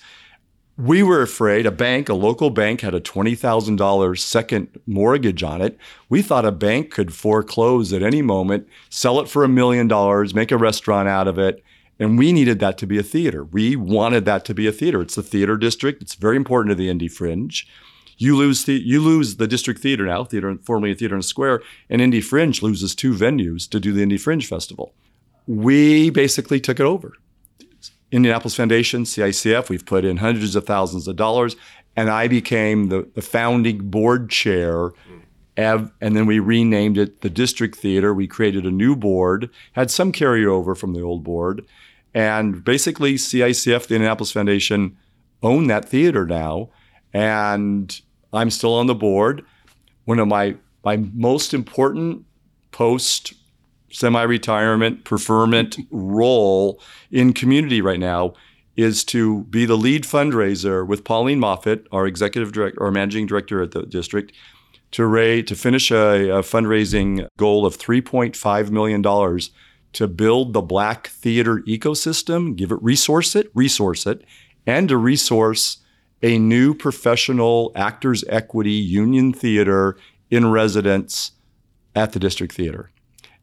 We 0.80 1.04
were 1.04 1.22
afraid 1.22 1.66
a 1.66 1.72
bank, 1.72 2.08
a 2.08 2.14
local 2.14 2.52
bank, 2.52 2.80
had 2.80 2.96
a 2.96 3.02
$20,000 3.02 4.18
second 4.18 4.80
mortgage 4.88 5.44
on 5.44 5.62
it. 5.62 5.78
We 6.08 6.22
thought 6.22 6.46
a 6.46 6.54
bank 6.54 6.90
could 6.90 7.14
foreclose 7.14 7.92
at 7.92 8.02
any 8.02 8.22
moment, 8.22 8.66
sell 8.90 9.20
it 9.20 9.28
for 9.28 9.44
a 9.44 9.50
million 9.50 9.90
dollars, 9.90 10.34
make 10.34 10.54
a 10.54 10.58
restaurant 10.58 11.10
out 11.10 11.28
of 11.28 11.38
it. 11.38 11.62
And 12.00 12.18
we 12.18 12.32
needed 12.32 12.60
that 12.60 12.78
to 12.78 12.88
be 12.88 12.98
a 12.98 13.04
theater. 13.04 13.44
We 13.44 13.76
wanted 13.76 14.24
that 14.24 14.46
to 14.46 14.54
be 14.54 14.68
a 14.68 14.72
theater. 14.72 15.02
It's 15.02 15.16
the 15.16 15.22
theater 15.22 15.58
district. 15.58 16.02
It's 16.02 16.16
very 16.16 16.38
important 16.38 16.72
to 16.72 16.76
the 16.76 16.88
Indy 16.88 17.10
Fringe. 17.10 17.68
You 18.18 18.38
lose 18.38 18.64
the 18.64 18.76
you 18.76 19.02
lose 19.02 19.36
the 19.36 19.48
district 19.48 19.82
theater 19.82 20.06
now, 20.06 20.24
theater 20.24 20.58
formerly 20.64 20.94
a 20.94 20.96
theater 20.96 21.16
in 21.16 21.20
a 21.20 21.24
square, 21.24 21.62
and 21.90 22.02
Indy 22.02 22.22
Fringe 22.22 22.62
loses 22.62 22.96
two 22.96 23.14
venues 23.14 23.70
to 23.70 23.82
do 23.82 23.92
the 23.92 24.04
Indy 24.04 24.18
Fringe 24.18 24.48
Festival. 24.48 24.94
We 25.46 26.10
basically 26.10 26.62
took 26.62 26.80
it 26.80 26.86
over. 26.86 27.16
Indianapolis 28.12 28.56
Foundation, 28.56 29.04
CICF, 29.04 29.70
we've 29.70 29.86
put 29.86 30.04
in 30.04 30.18
hundreds 30.18 30.56
of 30.56 30.66
thousands 30.66 31.08
of 31.08 31.16
dollars, 31.16 31.56
and 31.96 32.10
I 32.10 32.28
became 32.28 32.90
the, 32.90 33.08
the 33.14 33.22
founding 33.22 33.90
board 33.90 34.30
chair. 34.30 34.92
And 35.58 35.92
then 36.00 36.26
we 36.26 36.40
renamed 36.40 36.98
it 36.98 37.20
the 37.20 37.30
District 37.30 37.76
Theater. 37.76 38.14
We 38.14 38.28
created 38.28 38.66
a 38.66 38.72
new 38.72 38.96
board, 38.96 39.50
had 39.74 39.92
some 39.92 40.14
carryover 40.14 40.78
from 40.78 40.94
the 40.94 41.02
old 41.02 41.24
board. 41.24 41.66
And 42.14 42.64
basically, 42.64 43.16
CICF, 43.16 43.88
the 43.88 43.96
Indianapolis 43.96 44.32
Foundation, 44.32 44.98
own 45.44 45.68
that 45.68 45.90
theater 45.90 46.26
now. 46.26 46.70
And 47.14 48.00
I'm 48.32 48.50
still 48.50 48.74
on 48.74 48.88
the 48.88 48.96
board. 48.96 49.44
One 50.06 50.20
of 50.20 50.30
my, 50.30 50.56
my 50.84 50.98
most 51.14 51.54
important 51.54 52.26
post 52.72 53.34
semi-retirement 53.92 55.04
preferment 55.04 55.78
role 55.92 56.82
in 57.12 57.34
community 57.34 57.82
right 57.82 58.00
now 58.00 58.34
is 58.76 59.04
to 59.04 59.44
be 59.46 59.66
the 59.66 59.76
lead 59.76 60.04
fundraiser 60.04 60.88
with 60.88 61.04
Pauline 61.04 61.40
Moffett, 61.40 61.86
our 61.92 62.08
executive 62.08 62.54
director 62.54 62.82
or 62.82 62.92
managing 62.92 63.26
director 63.26 63.62
at 63.62 63.72
the 63.72 63.84
district, 63.84 64.32
to 64.92 65.06
raise 65.06 65.46
to 65.46 65.56
finish 65.56 65.92
a, 65.92 66.30
a 66.30 66.42
fundraising 66.42 67.28
goal 67.38 67.66
of 67.66 67.78
3.5 67.78 68.72
million 68.72 69.02
dollars 69.02 69.52
to 69.92 70.08
build 70.08 70.54
the 70.54 70.62
black 70.62 71.08
theater 71.08 71.60
ecosystem, 71.68 72.56
give 72.56 72.72
it 72.72 72.82
resource 72.82 73.36
it, 73.36 73.52
resource 73.54 74.06
it, 74.06 74.24
and 74.66 74.90
to 74.90 74.98
resource 74.98 75.80
a 76.22 76.38
new 76.38 76.74
professional 76.74 77.72
actors 77.76 78.24
equity 78.30 78.72
union 78.72 79.34
theater 79.34 79.98
in 80.30 80.52
residence 80.52 81.32
at 81.96 82.12
the 82.14 82.20
district 82.20 82.54
theater. 82.54 82.92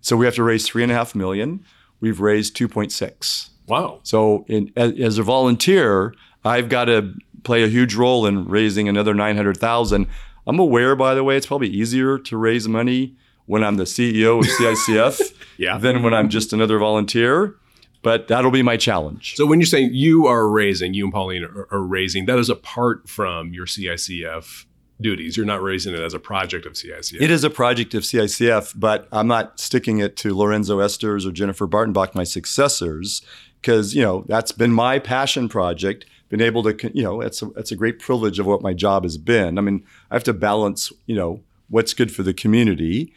So 0.06 0.16
we 0.16 0.24
have 0.24 0.36
to 0.36 0.44
raise 0.44 0.68
three 0.68 0.84
and 0.84 0.92
a 0.92 0.94
half 0.94 1.16
million. 1.16 1.64
We've 2.00 2.20
raised 2.20 2.56
2.6. 2.56 3.50
Wow. 3.66 3.98
So 4.04 4.44
in, 4.46 4.72
as, 4.76 4.92
as 5.00 5.18
a 5.18 5.24
volunteer, 5.24 6.14
I've 6.44 6.68
got 6.68 6.84
to 6.84 7.12
play 7.42 7.64
a 7.64 7.66
huge 7.66 7.96
role 7.96 8.24
in 8.24 8.44
raising 8.46 8.88
another 8.88 9.14
900,000. 9.14 10.06
I'm 10.46 10.58
aware, 10.60 10.94
by 10.94 11.16
the 11.16 11.24
way, 11.24 11.36
it's 11.36 11.46
probably 11.46 11.66
easier 11.70 12.20
to 12.20 12.36
raise 12.36 12.68
money 12.68 13.16
when 13.46 13.64
I'm 13.64 13.78
the 13.78 13.82
CEO 13.84 14.38
of 14.38 14.46
CICF 14.46 15.34
Yeah. 15.58 15.76
than 15.76 16.04
when 16.04 16.14
I'm 16.14 16.28
just 16.28 16.52
another 16.52 16.78
volunteer. 16.78 17.56
But 18.02 18.28
that'll 18.28 18.52
be 18.52 18.62
my 18.62 18.76
challenge. 18.76 19.34
So 19.34 19.44
when 19.44 19.58
you're 19.58 19.66
saying 19.66 19.90
you 19.92 20.26
are 20.28 20.48
raising, 20.48 20.94
you 20.94 21.02
and 21.02 21.12
Pauline 21.12 21.42
are, 21.42 21.66
are 21.72 21.82
raising, 21.82 22.26
that 22.26 22.38
is 22.38 22.48
apart 22.48 23.08
from 23.08 23.52
your 23.52 23.66
CICF 23.66 24.66
duties. 25.00 25.36
You're 25.36 25.46
not 25.46 25.62
raising 25.62 25.94
it 25.94 26.00
as 26.00 26.14
a 26.14 26.18
project 26.18 26.66
of 26.66 26.72
CICF. 26.72 27.20
It 27.20 27.30
is 27.30 27.44
a 27.44 27.50
project 27.50 27.94
of 27.94 28.02
CICF, 28.02 28.72
but 28.76 29.08
I'm 29.12 29.26
not 29.26 29.60
sticking 29.60 29.98
it 29.98 30.16
to 30.18 30.34
Lorenzo 30.34 30.78
Esters 30.78 31.26
or 31.26 31.32
Jennifer 31.32 31.66
Bartenbach, 31.66 32.14
my 32.14 32.24
successors, 32.24 33.22
because 33.60 33.94
you 33.94 34.02
know 34.02 34.24
that's 34.28 34.52
been 34.52 34.72
my 34.72 34.98
passion 34.98 35.48
project. 35.48 36.06
Been 36.28 36.40
able 36.40 36.64
to, 36.64 36.90
you 36.92 37.04
know, 37.04 37.20
it's 37.20 37.40
a, 37.40 37.50
it's 37.50 37.70
a 37.70 37.76
great 37.76 38.00
privilege 38.00 38.40
of 38.40 38.46
what 38.46 38.60
my 38.60 38.72
job 38.72 39.04
has 39.04 39.16
been. 39.16 39.58
I 39.58 39.60
mean, 39.60 39.84
I 40.10 40.16
have 40.16 40.24
to 40.24 40.32
balance, 40.32 40.92
you 41.06 41.14
know, 41.14 41.40
what's 41.68 41.94
good 41.94 42.12
for 42.12 42.24
the 42.24 42.34
community. 42.34 43.12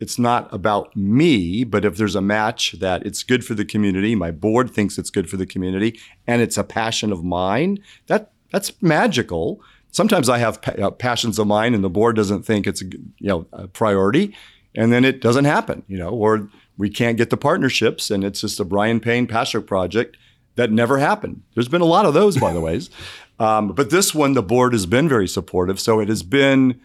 It's 0.00 0.18
not 0.18 0.52
about 0.52 0.94
me, 0.94 1.64
but 1.64 1.84
if 1.84 1.96
there's 1.96 2.14
a 2.14 2.20
match 2.20 2.72
that 2.72 3.06
it's 3.06 3.22
good 3.22 3.42
for 3.42 3.54
the 3.54 3.64
community, 3.64 4.14
my 4.14 4.32
board 4.32 4.70
thinks 4.70 4.98
it's 4.98 5.08
good 5.08 5.30
for 5.30 5.38
the 5.38 5.46
community, 5.46 5.98
and 6.26 6.42
it's 6.42 6.58
a 6.58 6.64
passion 6.64 7.10
of 7.10 7.24
mine, 7.24 7.78
that 8.08 8.32
that's 8.50 8.82
magical 8.82 9.62
sometimes 9.92 10.28
I 10.28 10.38
have 10.38 10.60
pa- 10.60 10.72
uh, 10.72 10.90
passions 10.90 11.38
of 11.38 11.46
mine, 11.46 11.74
and 11.74 11.84
the 11.84 11.90
board 11.90 12.16
doesn't 12.16 12.42
think 12.42 12.66
it's 12.66 12.82
a 12.82 12.86
you 12.86 13.28
know 13.28 13.46
a 13.52 13.68
priority, 13.68 14.34
and 14.74 14.92
then 14.92 15.04
it 15.04 15.20
doesn't 15.20 15.44
happen, 15.44 15.84
you 15.86 15.96
know, 15.96 16.10
or 16.10 16.48
we 16.76 16.90
can't 16.90 17.16
get 17.16 17.30
the 17.30 17.36
partnerships, 17.36 18.10
and 18.10 18.24
it's 18.24 18.40
just 18.40 18.58
a 18.58 18.64
Brian 18.64 18.98
Payne 18.98 19.28
passion 19.28 19.62
project 19.62 20.16
that 20.56 20.72
never 20.72 20.98
happened. 20.98 21.42
There's 21.54 21.68
been 21.68 21.80
a 21.80 21.86
lot 21.86 22.04
of 22.04 22.14
those, 22.14 22.36
by 22.36 22.52
the 22.52 22.60
ways, 22.60 22.90
um, 23.38 23.68
but 23.68 23.90
this 23.90 24.14
one 24.14 24.32
the 24.32 24.42
board 24.42 24.72
has 24.72 24.86
been 24.86 25.08
very 25.08 25.28
supportive, 25.28 25.78
so 25.78 26.00
it 26.00 26.08
has 26.08 26.22
been 26.22 26.80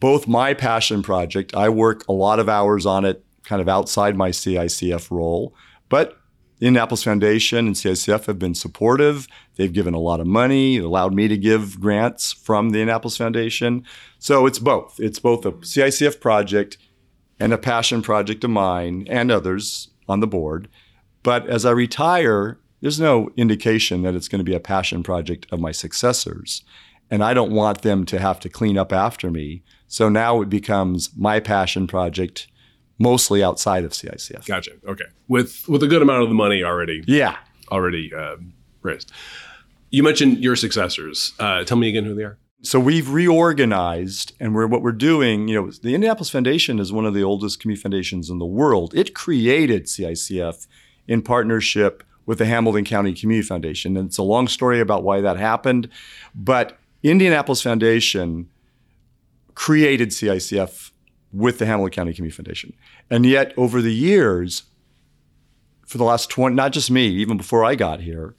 both 0.00 0.26
my 0.26 0.54
passion 0.54 1.02
project. 1.02 1.54
I 1.54 1.68
work 1.68 2.06
a 2.08 2.12
lot 2.12 2.38
of 2.38 2.48
hours 2.48 2.86
on 2.86 3.04
it, 3.04 3.24
kind 3.44 3.60
of 3.60 3.68
outside 3.68 4.16
my 4.16 4.30
CICF 4.30 5.10
role, 5.10 5.54
but 5.88 6.18
the 6.64 6.68
Indianapolis 6.68 7.04
Foundation 7.04 7.66
and 7.66 7.76
CICF 7.76 8.24
have 8.24 8.38
been 8.38 8.54
supportive. 8.54 9.28
They've 9.56 9.70
given 9.70 9.92
a 9.92 10.00
lot 10.00 10.18
of 10.18 10.26
money, 10.26 10.78
allowed 10.78 11.12
me 11.12 11.28
to 11.28 11.36
give 11.36 11.78
grants 11.78 12.32
from 12.32 12.70
the 12.70 12.78
Indianapolis 12.78 13.18
Foundation. 13.18 13.84
So 14.18 14.46
it's 14.46 14.58
both. 14.58 14.98
It's 14.98 15.18
both 15.18 15.44
a 15.44 15.52
CICF 15.52 16.20
project 16.20 16.78
and 17.38 17.52
a 17.52 17.58
passion 17.58 18.00
project 18.00 18.44
of 18.44 18.50
mine 18.50 19.06
and 19.10 19.30
others 19.30 19.90
on 20.08 20.20
the 20.20 20.26
board. 20.26 20.68
But 21.22 21.46
as 21.46 21.66
I 21.66 21.70
retire, 21.72 22.58
there's 22.80 22.98
no 22.98 23.28
indication 23.36 24.00
that 24.00 24.14
it's 24.14 24.28
going 24.28 24.40
to 24.40 24.50
be 24.50 24.56
a 24.56 24.60
passion 24.60 25.02
project 25.02 25.46
of 25.52 25.60
my 25.60 25.70
successors. 25.70 26.62
And 27.10 27.22
I 27.22 27.34
don't 27.34 27.52
want 27.52 27.82
them 27.82 28.06
to 28.06 28.18
have 28.18 28.40
to 28.40 28.48
clean 28.48 28.78
up 28.78 28.90
after 28.90 29.30
me. 29.30 29.64
So 29.86 30.08
now 30.08 30.40
it 30.40 30.48
becomes 30.48 31.14
my 31.14 31.40
passion 31.40 31.86
project, 31.86 32.46
mostly 32.98 33.42
outside 33.42 33.84
of 33.84 33.92
CICF. 33.92 34.46
Gotcha. 34.46 34.72
Okay. 34.86 35.04
With 35.28 35.68
with 35.68 35.82
a 35.82 35.86
good 35.88 36.02
amount 36.02 36.22
of 36.22 36.28
the 36.28 36.34
money 36.34 36.62
already 36.62 37.02
Yeah. 37.06 37.36
already 37.70 38.12
uh, 38.14 38.36
raised. 38.82 39.10
You 39.90 40.02
mentioned 40.02 40.38
your 40.38 40.56
successors. 40.56 41.32
Uh, 41.38 41.64
tell 41.64 41.76
me 41.76 41.88
again 41.88 42.04
who 42.04 42.14
they 42.14 42.22
are. 42.24 42.38
So 42.62 42.80
we've 42.80 43.10
reorganized, 43.10 44.32
and 44.40 44.54
we're 44.54 44.66
what 44.66 44.82
we're 44.82 44.92
doing. 44.92 45.48
You 45.48 45.54
know, 45.62 45.70
the 45.70 45.94
Indianapolis 45.94 46.30
Foundation 46.30 46.78
is 46.78 46.92
one 46.92 47.04
of 47.04 47.12
the 47.14 47.22
oldest 47.22 47.60
community 47.60 47.82
foundations 47.82 48.30
in 48.30 48.38
the 48.38 48.46
world. 48.46 48.94
It 48.94 49.14
created 49.14 49.84
CICF 49.84 50.66
in 51.06 51.20
partnership 51.20 52.02
with 52.26 52.38
the 52.38 52.46
Hamilton 52.46 52.84
County 52.86 53.12
Community 53.12 53.46
Foundation, 53.46 53.96
and 53.98 54.08
it's 54.08 54.16
a 54.18 54.22
long 54.22 54.48
story 54.48 54.80
about 54.80 55.02
why 55.04 55.20
that 55.20 55.36
happened. 55.36 55.90
But 56.34 56.78
Indianapolis 57.02 57.60
Foundation 57.60 58.48
created 59.54 60.08
CICF 60.08 60.90
with 61.34 61.58
the 61.58 61.66
Hamilton 61.66 61.92
County 61.92 62.14
Community 62.14 62.36
Foundation, 62.36 62.72
and 63.10 63.26
yet 63.26 63.52
over 63.56 63.82
the 63.82 63.94
years, 63.94 64.64
for 65.86 65.98
the 65.98 66.04
last 66.04 66.30
twenty, 66.30 66.54
not 66.54 66.72
just 66.72 66.90
me, 66.90 67.06
even 67.08 67.36
before 67.36 67.64
I 67.64 67.74
got 67.74 68.00
here, 68.00 68.34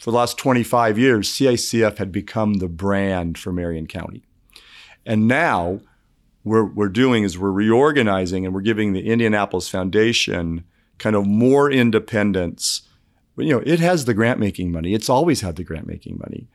for 0.00 0.10
the 0.10 0.16
last 0.16 0.38
25 0.38 0.98
years, 0.98 1.28
CICF 1.28 1.98
had 1.98 2.10
become 2.10 2.54
the 2.54 2.68
brand 2.68 3.36
for 3.36 3.52
Marion 3.52 3.86
County. 3.86 4.22
And 5.04 5.28
now 5.28 5.80
we're, 6.42 6.64
we're 6.64 6.88
doing 6.88 7.22
is 7.22 7.38
we're 7.38 7.50
reorganizing 7.50 8.46
and 8.46 8.54
we're 8.54 8.62
giving 8.62 8.94
the 8.94 9.06
Indianapolis 9.06 9.68
Foundation 9.68 10.64
kind 10.98 11.14
of 11.14 11.26
more 11.26 11.70
independence. 11.70 12.88
You 13.36 13.56
know, 13.56 13.62
it 13.66 13.78
has 13.80 14.06
the 14.06 14.14
grant 14.14 14.40
making 14.40 14.72
money. 14.72 14.94
It's 14.94 15.10
always 15.10 15.42
had 15.42 15.56
the 15.56 15.64
grant 15.64 15.86
making 15.86 16.18
money. 16.18 16.48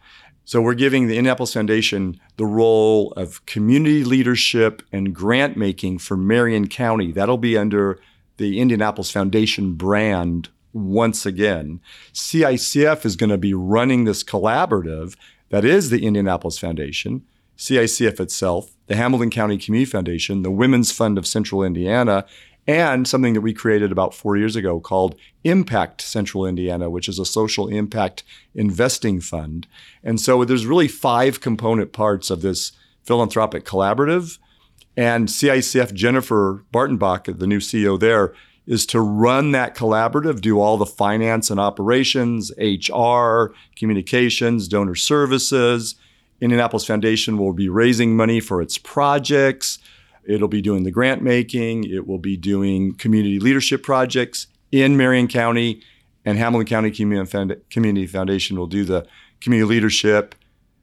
So 0.48 0.62
we're 0.62 0.76
giving 0.76 1.08
the 1.08 1.18
Indianapolis 1.18 1.54
Foundation 1.54 2.20
the 2.38 2.46
role 2.46 3.12
of 3.14 3.44
community 3.48 4.04
leadership 4.04 4.84
and 4.92 5.14
grant 5.14 5.58
making 5.58 5.98
for 5.98 6.16
Marion 6.16 6.68
County. 6.68 7.12
That'll 7.12 7.40
be 7.40 7.58
under 7.58 8.00
the 8.38 8.60
Indianapolis 8.60 9.10
Foundation 9.10 9.74
brand 9.74 10.50
once 10.72 11.26
again. 11.26 11.82
CICF 12.14 13.06
is 13.06 13.16
going 13.16 13.32
to 13.32 13.40
be 13.40 13.56
running 13.56 14.04
this 14.04 14.24
collaborative 14.24 15.16
that 15.50 15.66
is 15.66 15.90
the 15.90 16.06
Indianapolis 16.06 16.60
Foundation, 16.60 17.24
CICF 17.58 18.20
itself, 18.20 18.76
the 18.88 18.96
Hamilton 18.96 19.30
County 19.30 19.58
Community 19.58 19.90
Foundation, 19.90 20.44
the 20.44 20.52
Women's 20.52 20.92
Fund 20.92 21.18
of 21.18 21.26
Central 21.26 21.64
Indiana, 21.64 22.26
and 22.68 23.08
something 23.08 23.34
that 23.34 23.42
we 23.42 23.54
created 23.54 23.92
about 23.92 24.14
four 24.14 24.38
years 24.38 24.56
ago 24.56 24.80
called 24.80 25.16
Impact 25.44 26.02
Central 26.02 26.46
Indiana, 26.46 26.90
which 26.90 27.08
is 27.08 27.20
a 27.20 27.26
social 27.26 27.68
impact 27.68 28.24
investing 28.56 29.22
fund. 29.22 29.68
And 30.04 30.20
so 30.20 30.44
there's 30.44 30.66
really 30.66 30.88
five 30.88 31.42
component 31.42 31.94
parts 31.94 32.30
of 32.30 32.42
this 32.42 32.72
philanthropic 33.04 33.66
collaborative. 33.66 34.40
And 34.98 35.28
CICF 35.28 35.94
Jennifer 35.94 36.64
Bartenbach, 36.74 37.38
the 37.38 37.48
new 37.48 37.60
CEO 37.60 38.00
there, 38.00 38.34
is 38.66 38.86
to 38.88 39.00
run 39.00 39.52
that 39.52 39.76
collaborative, 39.76 40.42
do 40.42 40.60
all 40.60 40.78
the 40.78 40.86
finance 40.86 41.52
and 41.52 41.60
operations, 41.60 42.52
HR, 42.58 43.54
communications, 43.76 44.68
donor 44.68 44.96
services. 44.96 45.96
Indianapolis 46.42 46.86
Foundation 46.86 47.38
will 47.38 47.54
be 47.54 47.70
raising 47.70 48.16
money 48.16 48.40
for 48.40 48.62
its 48.62 48.78
projects. 48.78 49.80
It'll 50.28 50.48
be 50.48 50.62
doing 50.62 50.84
the 50.84 50.92
grant 50.92 51.22
making. 51.22 51.84
It 51.86 52.08
will 52.08 52.20
be 52.20 52.38
doing 52.38 52.94
community 52.96 53.40
leadership 53.40 53.84
projects 53.84 54.48
in 54.72 54.98
Marion 54.98 55.28
County, 55.28 55.82
and 56.26 56.38
Hamilton 56.38 56.68
County 56.68 56.92
Community 56.92 58.08
Foundation 58.08 58.58
will 58.58 58.68
do 58.68 58.84
the 58.84 59.06
community 59.40 59.70
leadership, 59.70 60.36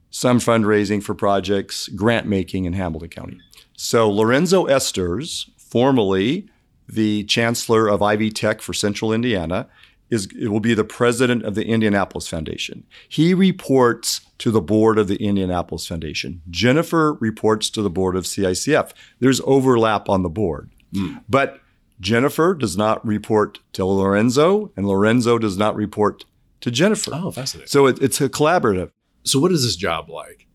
some 0.09 0.39
fundraising 0.39 1.03
for 1.03 1.13
projects, 1.13 1.89
grant 1.89 2.25
making 2.25 2.65
in 2.65 2.73
Hamilton 2.73 3.09
County. 3.09 3.39
So 3.75 4.09
Lorenzo 4.09 4.65
Esters, 4.67 5.49
formerly 5.57 6.47
the 6.87 7.23
chancellor 7.25 7.87
of 7.87 8.01
Ivy 8.01 8.29
Tech 8.29 8.61
for 8.61 8.73
Central 8.73 9.11
Indiana, 9.11 9.67
is 10.09 10.27
will 10.41 10.59
be 10.59 10.73
the 10.73 10.83
president 10.83 11.43
of 11.43 11.55
the 11.55 11.65
Indianapolis 11.65 12.27
Foundation. 12.27 12.83
He 13.09 13.33
reports 13.33 14.21
to 14.43 14.51
the 14.51 14.59
board 14.59 14.99
of 14.99 15.07
the 15.07 15.15
Indianapolis 15.23 15.87
Foundation. 15.87 16.41
Jennifer 16.49 17.13
reports 17.13 17.69
to 17.69 17.81
the 17.81 17.89
board 17.89 18.17
of 18.17 18.25
CICF. 18.25 18.91
There's 19.21 19.39
overlap 19.45 20.09
on 20.09 20.21
the 20.21 20.27
board. 20.27 20.69
Mm. 20.93 21.23
But 21.29 21.61
Jennifer 22.01 22.53
does 22.53 22.75
not 22.75 23.05
report 23.07 23.61
to 23.71 23.85
Lorenzo, 23.85 24.73
and 24.75 24.85
Lorenzo 24.85 25.37
does 25.37 25.57
not 25.57 25.77
report 25.77 26.25
to 26.59 26.71
Jennifer. 26.71 27.11
Oh, 27.13 27.31
fascinating. 27.31 27.69
So 27.69 27.87
it, 27.87 28.01
it's 28.01 28.19
a 28.19 28.27
collaborative. 28.27 28.91
So, 29.23 29.39
what 29.39 29.53
is 29.53 29.63
this 29.63 29.77
job 29.77 30.09
like? 30.09 30.45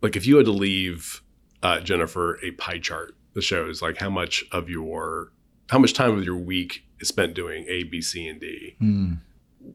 Like, 0.00 0.16
if 0.16 0.26
you 0.26 0.38
had 0.38 0.46
to 0.46 0.52
leave 0.52 1.20
uh, 1.62 1.80
Jennifer 1.80 2.42
a 2.42 2.52
pie 2.52 2.78
chart 2.78 3.16
that 3.34 3.42
shows 3.42 3.82
like 3.82 3.98
how 3.98 4.08
much 4.08 4.46
of 4.50 4.70
your 4.70 5.30
how 5.68 5.78
much 5.78 5.92
time 5.92 6.16
of 6.16 6.24
your 6.24 6.38
week 6.38 6.84
is 7.00 7.08
spent 7.08 7.34
doing 7.34 7.66
A, 7.68 7.82
B, 7.82 8.00
C, 8.00 8.26
and 8.28 8.40
D. 8.40 8.76
Mm. 8.80 9.18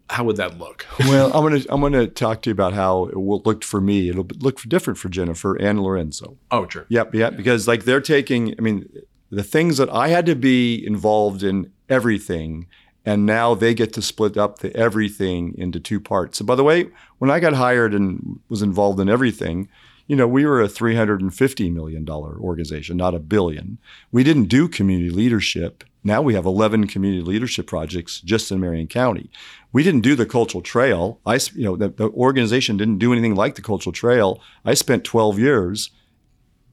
How 0.09 0.23
would 0.23 0.37
that 0.37 0.57
look? 0.57 0.85
well, 0.99 1.27
I'm 1.33 1.43
gonna 1.43 1.63
I'm 1.69 1.81
gonna 1.81 2.07
talk 2.07 2.41
to 2.43 2.49
you 2.49 2.53
about 2.53 2.73
how 2.73 3.05
it 3.05 3.17
looked 3.17 3.63
for 3.63 3.81
me. 3.81 4.09
It'll 4.09 4.27
look 4.39 4.61
different 4.63 4.99
for 4.99 5.09
Jennifer 5.09 5.55
and 5.55 5.81
Lorenzo. 5.81 6.37
Oh, 6.51 6.67
sure. 6.67 6.85
Yep, 6.89 7.15
yeah, 7.15 7.29
because 7.29 7.67
like 7.67 7.85
they're 7.85 8.01
taking. 8.01 8.55
I 8.57 8.61
mean, 8.61 8.87
the 9.29 9.43
things 9.43 9.77
that 9.77 9.89
I 9.89 10.09
had 10.09 10.25
to 10.27 10.35
be 10.35 10.85
involved 10.85 11.43
in 11.43 11.71
everything, 11.89 12.67
and 13.05 13.25
now 13.25 13.55
they 13.55 13.73
get 13.73 13.93
to 13.93 14.01
split 14.01 14.37
up 14.37 14.59
the 14.59 14.75
everything 14.75 15.55
into 15.57 15.79
two 15.79 15.99
parts. 15.99 16.37
So, 16.37 16.45
by 16.45 16.55
the 16.55 16.63
way, 16.63 16.89
when 17.17 17.31
I 17.31 17.39
got 17.39 17.53
hired 17.53 17.93
and 17.93 18.39
was 18.49 18.61
involved 18.61 18.99
in 18.99 19.09
everything, 19.09 19.69
you 20.07 20.15
know, 20.17 20.27
we 20.27 20.45
were 20.45 20.61
a 20.61 20.67
$350 20.67 21.73
million 21.73 22.07
organization, 22.09 22.97
not 22.97 23.15
a 23.15 23.19
billion. 23.19 23.77
We 24.11 24.25
didn't 24.25 24.49
do 24.49 24.67
community 24.67 25.09
leadership. 25.09 25.85
Now 26.03 26.21
we 26.21 26.33
have 26.33 26.45
11 26.45 26.87
community 26.87 27.21
leadership 27.21 27.67
projects 27.67 28.21
just 28.21 28.51
in 28.51 28.59
Marion 28.59 28.87
County. 28.87 29.29
We 29.71 29.83
didn't 29.83 30.01
do 30.01 30.15
the 30.15 30.25
cultural 30.25 30.61
trail. 30.61 31.19
I, 31.25 31.35
you 31.53 31.63
know, 31.63 31.75
the, 31.75 31.89
the 31.89 32.09
organization 32.09 32.77
didn't 32.77 32.97
do 32.97 33.11
anything 33.11 33.35
like 33.35 33.55
the 33.55 33.61
cultural 33.61 33.93
trail. 33.93 34.41
I 34.65 34.73
spent 34.73 35.03
12 35.03 35.37
years 35.37 35.91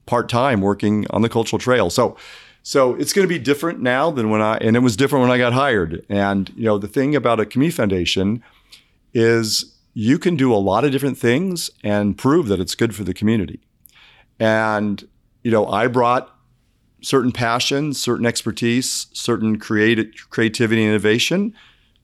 part 0.05 0.29
time 0.29 0.61
working 0.61 1.05
on 1.11 1.21
the 1.21 1.29
cultural 1.29 1.59
trail. 1.59 1.89
So, 1.89 2.17
so 2.63 2.95
it's 2.95 3.13
going 3.13 3.27
to 3.27 3.33
be 3.33 3.39
different 3.39 3.79
now 3.79 4.09
than 4.09 4.29
when 4.31 4.41
I, 4.41 4.57
and 4.57 4.75
it 4.75 4.79
was 4.79 4.97
different 4.97 5.21
when 5.21 5.31
I 5.31 5.37
got 5.37 5.53
hired. 5.53 6.05
And, 6.09 6.49
you 6.55 6.65
know, 6.65 6.77
the 6.77 6.87
thing 6.87 7.15
about 7.15 7.39
a 7.39 7.45
community 7.45 7.75
foundation 7.75 8.43
is 9.13 9.75
you 9.93 10.17
can 10.17 10.35
do 10.35 10.53
a 10.53 10.57
lot 10.57 10.83
of 10.83 10.91
different 10.91 11.17
things 11.17 11.69
and 11.83 12.17
prove 12.17 12.47
that 12.47 12.59
it's 12.59 12.75
good 12.75 12.95
for 12.95 13.03
the 13.03 13.13
community. 13.13 13.59
And, 14.39 15.07
you 15.43 15.51
know, 15.51 15.67
I 15.67 15.87
brought 15.87 16.35
certain 17.01 17.31
passion, 17.31 17.93
certain 17.93 18.25
expertise, 18.25 19.07
certain 19.13 19.57
creative, 19.59 20.07
creativity 20.29 20.83
innovation. 20.83 21.53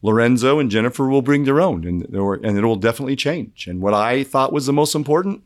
Lorenzo 0.01 0.59
and 0.59 0.69
Jennifer 0.69 1.07
will 1.07 1.21
bring 1.21 1.45
their 1.45 1.59
own, 1.59 1.85
and, 1.85 2.03
and 2.03 2.57
it 2.57 2.63
will 2.63 2.75
definitely 2.75 3.15
change. 3.15 3.67
And 3.67 3.81
what 3.81 3.93
I 3.93 4.23
thought 4.23 4.53
was 4.53 4.67
the 4.67 4.73
most 4.73 4.93
important, 4.93 5.43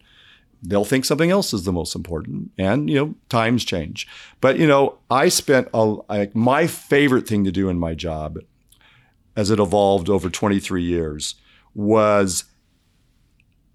they'll 0.61 0.83
think 0.83 1.05
something 1.05 1.31
else 1.31 1.53
is 1.53 1.63
the 1.63 1.71
most 1.71 1.95
important. 1.95 2.51
And 2.57 2.89
you 2.89 2.95
know, 2.95 3.15
times 3.29 3.63
change. 3.63 4.07
But 4.41 4.59
you 4.59 4.67
know, 4.67 4.97
I 5.09 5.29
spent 5.29 5.69
my 6.35 6.67
favorite 6.67 7.27
thing 7.27 7.43
to 7.45 7.51
do 7.51 7.69
in 7.69 7.79
my 7.79 7.93
job, 7.93 8.39
as 9.35 9.49
it 9.49 9.59
evolved 9.59 10.09
over 10.09 10.29
23 10.29 10.83
years, 10.83 11.35
was 11.73 12.43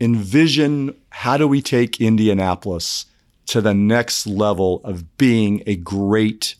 envision 0.01 0.95
how 1.11 1.37
do 1.37 1.49
we 1.49 1.63
take 1.63 2.01
Indianapolis 2.01 3.07
to 3.47 3.61
the 3.61 3.75
next 3.75 4.27
level 4.27 4.81
of 4.85 5.17
being 5.17 5.63
a 5.67 5.77
great 5.77 6.55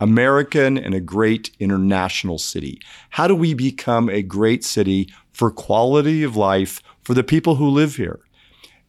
American 0.00 0.78
and 0.78 0.94
a 0.94 1.00
great 1.00 1.50
international 1.58 2.38
city? 2.38 2.80
How 3.10 3.26
do 3.26 3.34
we 3.34 3.54
become 3.54 4.08
a 4.08 4.22
great 4.22 4.64
city 4.64 5.12
for 5.32 5.50
quality 5.50 6.22
of 6.22 6.36
life 6.36 6.82
for 7.02 7.14
the 7.14 7.24
people 7.24 7.56
who 7.56 7.68
live 7.68 7.96
here? 7.96 8.20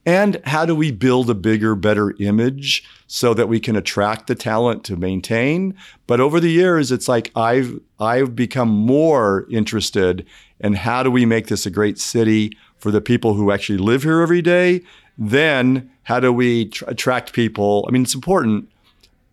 And 0.06 0.41
how 0.45 0.65
do 0.65 0.75
we 0.75 0.91
build 0.91 1.30
a 1.30 1.36
bigger, 1.36 1.75
better 1.75 2.15
image 2.19 2.84
so 3.08 3.34
that 3.34 3.49
we 3.49 3.60
can 3.60 3.75
attract 3.75 4.28
the 4.28 4.36
talent 4.36 4.84
to 4.86 4.95
maintain? 4.95 5.75
But 6.08 6.19
over 6.19 6.39
the 6.39 6.49
years, 6.49 6.91
it's 6.91 7.08
like 7.08 7.32
I've 7.36 7.80
I've 7.99 8.36
become 8.36 8.69
more 8.69 9.45
interested 9.49 10.25
in 10.60 10.73
how 10.73 11.04
do 11.04 11.12
we 11.12 11.25
make 11.25 11.47
this 11.47 11.65
a 11.65 11.69
great 11.69 11.99
city 11.99 12.58
for 12.78 12.91
the 12.91 13.02
people 13.02 13.34
who 13.34 13.52
actually 13.52 13.78
live 13.78 14.04
here 14.04 14.21
every 14.21 14.41
day. 14.41 14.82
Then 15.20 15.92
how 16.04 16.22
do 16.22 16.32
we 16.32 16.70
tr- 16.70 16.86
attract 16.88 17.34
people? 17.34 17.86
I 17.88 17.92
mean, 17.92 18.04
it's 18.04 18.16
important, 18.16 18.72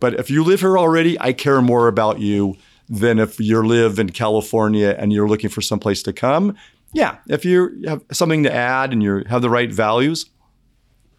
but 0.01 0.15
if 0.19 0.29
you 0.29 0.43
live 0.43 0.61
here 0.61 0.77
already, 0.77 1.19
I 1.21 1.33
care 1.33 1.63
more 1.63 1.87
about 1.87 2.19
you 2.19 2.57
than 2.89 3.21
if 3.21 3.39
you 3.39 3.65
live 3.65 4.01
in 4.01 4.11
California 4.11 4.97
and 4.99 5.13
you're 5.13 5.29
looking 5.29 5.49
for 5.49 5.61
someplace 5.61 6.03
to 6.03 6.13
come. 6.13 6.57
Yeah, 6.93 7.19
if 7.29 7.45
you 7.45 7.83
have 7.87 8.03
something 8.13 8.43
to 8.43 8.53
add 8.53 8.93
and 8.93 9.03
you 9.03 9.23
have 9.29 9.43
the 9.43 9.51
right 9.51 9.73
values, 9.73 10.27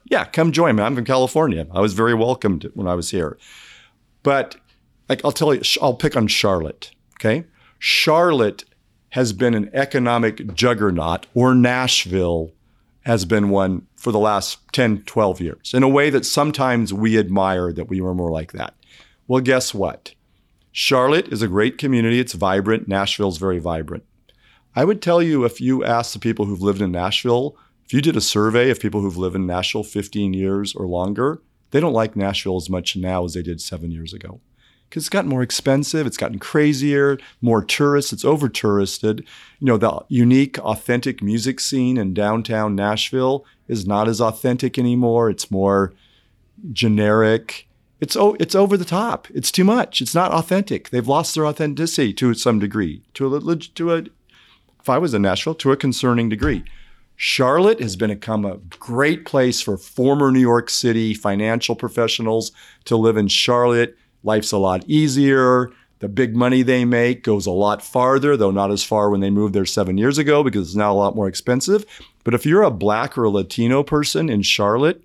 yeah, 0.04 0.26
come 0.26 0.52
join 0.52 0.76
me. 0.76 0.84
I'm 0.84 0.96
from 0.96 1.06
California. 1.06 1.66
I 1.72 1.80
was 1.80 1.94
very 1.94 2.14
welcomed 2.14 2.70
when 2.74 2.88
I 2.88 2.96
was 2.96 3.12
here. 3.12 3.38
But 4.24 4.58
like 5.08 5.24
I'll 5.24 5.32
tell 5.32 5.54
you, 5.54 5.62
I'll 5.82 5.94
pick 5.94 6.18
on 6.18 6.28
Charlotte. 6.28 6.92
Okay, 7.16 7.46
Charlotte 7.80 8.66
has 9.12 9.32
been 9.32 9.54
an 9.54 9.70
economic 9.74 10.54
juggernaut, 10.54 11.26
or 11.34 11.56
Nashville 11.56 12.52
has 13.08 13.24
been 13.24 13.48
one 13.48 13.88
for 13.96 14.12
the 14.12 14.20
last 14.20 14.60
10, 14.74 15.04
12 15.04 15.40
years, 15.40 15.72
in 15.74 15.82
a 15.82 15.88
way 15.88 16.10
that 16.10 16.26
sometimes 16.26 16.94
we 16.94 17.18
admire 17.18 17.72
that 17.72 17.88
we 17.88 18.02
were 18.02 18.14
more 18.14 18.30
like 18.30 18.52
that. 18.52 18.74
Well, 19.30 19.40
guess 19.40 19.74
what? 19.74 20.14
Charlotte 20.74 21.30
is 21.30 21.42
a 21.42 21.48
great 21.48 21.78
community. 21.78 22.20
It's 22.20 22.34
vibrant. 22.34 22.90
Nashville's 22.90 23.38
very 23.38 23.60
vibrant. 23.60 24.04
I 24.76 24.84
would 24.84 25.02
tell 25.02 25.24
you 25.24 25.46
if 25.46 25.62
you 25.62 25.86
asked 25.86 26.12
the 26.12 26.20
people 26.20 26.48
who've 26.48 26.62
lived 26.62 26.82
in 26.82 26.92
Nashville, 26.92 27.56
if 27.86 27.94
you 27.94 28.02
did 28.02 28.18
a 28.18 28.22
survey 28.22 28.70
of 28.70 28.82
people 28.82 29.00
who've 29.00 29.16
lived 29.16 29.38
in 29.38 29.48
Nashville 29.48 29.86
15 29.86 30.34
years 30.34 30.76
or 30.76 30.86
longer, 30.86 31.42
they 31.72 31.80
don't 31.80 31.94
like 31.94 32.18
Nashville 32.18 32.58
as 32.58 32.70
much 32.70 32.98
now 32.98 33.24
as 33.24 33.36
they 33.36 33.42
did 33.42 33.62
seven 33.62 33.90
years 33.90 34.14
ago 34.14 34.42
because 34.90 35.04
it's 35.04 35.10
gotten 35.10 35.30
more 35.30 35.42
expensive, 35.42 36.08
it's 36.08 36.18
gotten 36.18 36.40
crazier, 36.40 37.18
more 37.42 37.64
tourists, 37.64 38.14
it's 38.14 38.26
over 38.26 38.48
touristed. 38.48 39.26
You 39.60 39.68
know, 39.68 39.78
the 39.78 40.00
unique, 40.08 40.58
authentic 40.60 41.22
music 41.22 41.60
scene 41.60 41.98
in 41.98 42.14
downtown 42.14 42.76
Nashville 42.76 43.46
is 43.68 43.86
not 43.86 44.08
as 44.08 44.22
authentic 44.22 44.78
anymore. 44.78 45.30
It's 45.30 45.52
more 45.52 45.94
generic. 46.72 47.68
It's 48.00 48.16
oh, 48.16 48.38
it's 48.40 48.56
over 48.56 48.78
the 48.78 48.86
top. 48.86 49.28
It's 49.34 49.52
too 49.52 49.64
much. 49.64 50.02
It's 50.02 50.16
not 50.16 50.32
authentic. 50.32 50.90
They've 50.90 51.08
lost 51.08 51.36
their 51.36 51.48
authenticity 51.48 52.14
to 52.14 52.34
some 52.34 52.60
degree, 52.60 53.02
to 53.16 53.36
a 53.36 53.56
to 53.56 53.94
a. 53.94 54.04
If 54.80 54.90
I 54.90 55.00
was 55.00 55.14
in 55.14 55.24
Nashville, 55.24 55.56
to 55.56 55.72
a 55.72 55.78
concerning 55.78 56.30
degree. 56.30 56.64
Charlotte 57.20 57.82
has 57.82 57.96
become 57.96 58.46
a 58.46 58.58
great 58.78 59.26
place 59.26 59.60
for 59.60 59.76
former 59.76 60.32
New 60.32 60.40
York 60.40 60.70
City 60.70 61.16
financial 61.16 61.76
professionals 61.76 62.52
to 62.86 62.96
live 62.96 63.18
in 63.18 63.28
Charlotte 63.28 63.98
life's 64.28 64.52
a 64.52 64.58
lot 64.58 64.84
easier. 64.88 65.72
The 66.00 66.08
big 66.08 66.36
money 66.36 66.62
they 66.62 66.86
make 66.86 67.24
goes 67.24 67.48
a 67.48 67.52
lot 67.52 67.82
farther, 67.82 68.38
though 68.38 68.52
not 68.52 68.70
as 68.70 68.84
far 68.84 69.10
when 69.10 69.22
they 69.22 69.32
moved 69.32 69.56
there 69.56 69.66
seven 69.66 69.98
years 69.98 70.20
ago 70.20 70.44
because 70.44 70.68
it's 70.68 70.76
now 70.76 70.94
a 70.94 70.96
lot 70.96 71.16
more 71.16 71.28
expensive. 71.28 71.86
But 72.24 72.36
if 72.36 72.46
you're 72.46 72.62
a 72.62 72.70
black 72.70 73.18
or 73.18 73.24
a 73.24 73.32
Latino 73.32 73.82
person 73.82 74.30
in 74.30 74.44
Charlotte, 74.44 75.02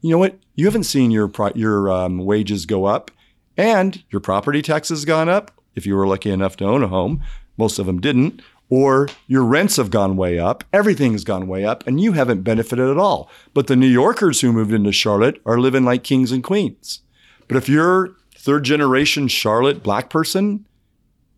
you 0.00 0.10
know 0.10 0.18
what? 0.18 0.36
You 0.56 0.64
haven't 0.64 0.84
seen 0.84 1.12
your 1.12 1.30
your 1.54 1.90
um, 1.92 2.18
wages 2.18 2.66
go 2.66 2.86
up, 2.86 3.12
and 3.56 4.02
your 4.10 4.20
property 4.20 4.62
taxes 4.62 5.04
gone 5.04 5.28
up. 5.28 5.52
If 5.76 5.86
you 5.86 5.94
were 5.94 6.08
lucky 6.08 6.30
enough 6.30 6.56
to 6.56 6.64
own 6.64 6.82
a 6.82 6.88
home, 6.88 7.22
most 7.56 7.78
of 7.78 7.86
them 7.86 8.00
didn't. 8.00 8.42
Or 8.68 9.08
your 9.26 9.44
rents 9.44 9.76
have 9.76 9.90
gone 9.90 10.16
way 10.16 10.38
up, 10.38 10.64
everything's 10.72 11.24
gone 11.24 11.46
way 11.46 11.64
up, 11.64 11.86
and 11.86 12.00
you 12.00 12.12
haven't 12.12 12.42
benefited 12.42 12.88
at 12.88 12.96
all. 12.96 13.30
But 13.52 13.66
the 13.66 13.76
New 13.76 13.86
Yorkers 13.86 14.40
who 14.40 14.50
moved 14.50 14.72
into 14.72 14.92
Charlotte 14.92 15.40
are 15.44 15.60
living 15.60 15.84
like 15.84 16.02
kings 16.02 16.32
and 16.32 16.42
queens. 16.42 17.02
But 17.48 17.58
if 17.58 17.68
you're 17.68 18.16
third 18.42 18.64
generation 18.64 19.28
Charlotte 19.28 19.82
black 19.82 20.10
person, 20.10 20.66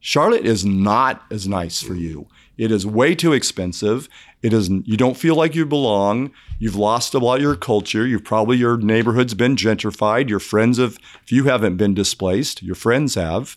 Charlotte 0.00 0.46
is 0.46 0.64
not 0.64 1.22
as 1.30 1.46
nice 1.46 1.82
for 1.82 1.94
you. 1.94 2.26
It 2.56 2.70
is 2.70 2.86
way 2.86 3.14
too 3.14 3.32
expensive. 3.32 4.08
It 4.42 4.52
is 4.52 4.68
you 4.68 4.96
don't 4.96 5.16
feel 5.16 5.34
like 5.34 5.54
you 5.54 5.66
belong. 5.66 6.32
You've 6.58 6.76
lost 6.76 7.14
a 7.14 7.18
lot 7.18 7.36
of 7.36 7.42
your 7.42 7.56
culture. 7.56 8.06
You've 8.06 8.24
probably 8.24 8.56
your 8.56 8.76
neighborhood's 8.76 9.34
been 9.34 9.56
gentrified. 9.56 10.28
Your 10.28 10.40
friends 10.40 10.78
have 10.78 10.98
if 11.22 11.32
you 11.32 11.44
haven't 11.44 11.76
been 11.76 11.94
displaced, 11.94 12.62
your 12.62 12.74
friends 12.74 13.14
have. 13.14 13.56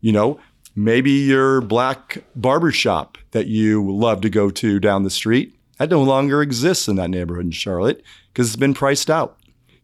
You 0.00 0.12
know, 0.12 0.40
maybe 0.74 1.10
your 1.10 1.60
black 1.60 2.24
barbershop 2.34 3.18
that 3.32 3.46
you 3.46 3.88
love 3.90 4.20
to 4.22 4.30
go 4.30 4.50
to 4.50 4.80
down 4.80 5.02
the 5.02 5.10
street 5.10 5.54
that 5.80 5.88
no 5.88 6.02
longer 6.02 6.42
exists 6.42 6.88
in 6.88 6.96
that 6.96 7.08
neighborhood 7.08 7.46
in 7.46 7.50
Charlotte 7.52 8.04
because 8.32 8.48
it's 8.48 8.56
been 8.56 8.74
priced 8.74 9.08
out. 9.08 9.38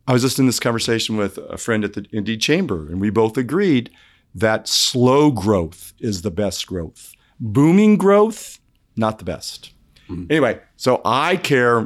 I 0.07 0.13
was 0.13 0.23
just 0.23 0.39
in 0.39 0.47
this 0.47 0.61
conversation 0.61 1.17
with 1.17 1.39
a 1.39 1.59
friend 1.59 1.85
at 1.85 1.95
the 1.95 2.07
Indy 2.13 2.37
Chamber, 2.37 2.87
and 2.87 3.01
we 3.01 3.11
both 3.11 3.37
agreed 3.37 3.91
that 4.35 4.69
slow 4.69 5.31
growth 5.31 5.95
is 5.99 6.23
the 6.23 6.31
best 6.31 6.67
growth. 6.67 7.13
Booming 7.41 7.97
growth, 7.97 8.61
not 8.97 9.19
the 9.19 9.25
best. 9.25 9.73
Mm-hmm. 10.09 10.27
Anyway, 10.31 10.61
so 10.77 11.01
I 11.05 11.37
care, 11.37 11.81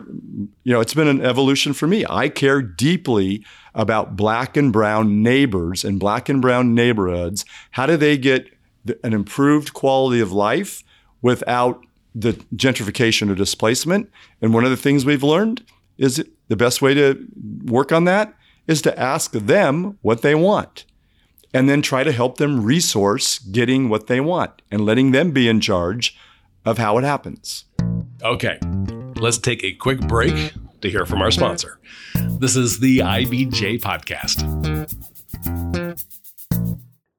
you 0.65 0.73
know, 0.73 0.81
it's 0.81 0.95
been 0.95 1.09
an 1.09 1.25
evolution 1.25 1.73
for 1.73 1.87
me. 1.87 2.05
I 2.09 2.29
care 2.29 2.61
deeply 2.61 3.45
about 3.75 4.17
black 4.17 4.57
and 4.57 4.73
brown 4.73 5.23
neighbors 5.23 5.85
and 5.85 5.99
black 5.99 6.29
and 6.29 6.43
brown 6.43 6.75
neighborhoods. 6.75 7.45
How 7.71 7.87
do 7.87 7.97
they 7.97 8.19
get 8.19 8.51
an 9.05 9.13
improved 9.13 9.73
quality 9.73 10.21
of 10.21 10.33
life 10.33 10.83
without 11.23 11.85
the 12.15 12.33
gentrification 12.55 13.31
or 13.31 13.35
displacement? 13.35 14.11
And 14.43 14.53
one 14.53 14.65
of 14.65 14.71
the 14.71 14.77
things 14.77 15.07
we've 15.07 15.23
learned 15.23 15.65
is 15.97 16.23
the 16.51 16.57
best 16.57 16.83
way 16.83 16.93
to 16.93 17.27
work 17.65 17.93
on 17.93 18.05
that 18.05 18.35
is 18.67 18.83
to 18.83 19.01
ask 19.01 19.31
them 19.31 19.97
what 20.03 20.23
they 20.23 20.35
want 20.35 20.85
and 21.55 21.69
then 21.69 21.81
try 21.81 22.03
to 22.03 22.11
help 22.11 22.39
them 22.39 22.65
resource 22.65 23.39
getting 23.39 23.89
what 23.89 24.09
they 24.09 24.21
want 24.21 24.61
and 24.71 24.85
letting 24.85 25.13
them 25.13 25.31
be 25.31 25.49
in 25.49 25.61
charge 25.61 26.19
of 26.65 26.77
how 26.77 26.99
it 26.99 27.05
happens. 27.05 27.67
Okay, 28.23 28.59
let's 29.17 29.39
take 29.39 29.63
a 29.63 29.73
quick 29.75 30.01
break 30.01 30.53
to 30.81 30.91
hear 30.91 31.07
from 31.07 31.23
our 31.23 31.31
sponsor. 31.31 31.79
This 32.15 32.57
is 32.57 32.81
the 32.81 32.99
IBJ 32.99 33.81
Podcast. 33.81 34.41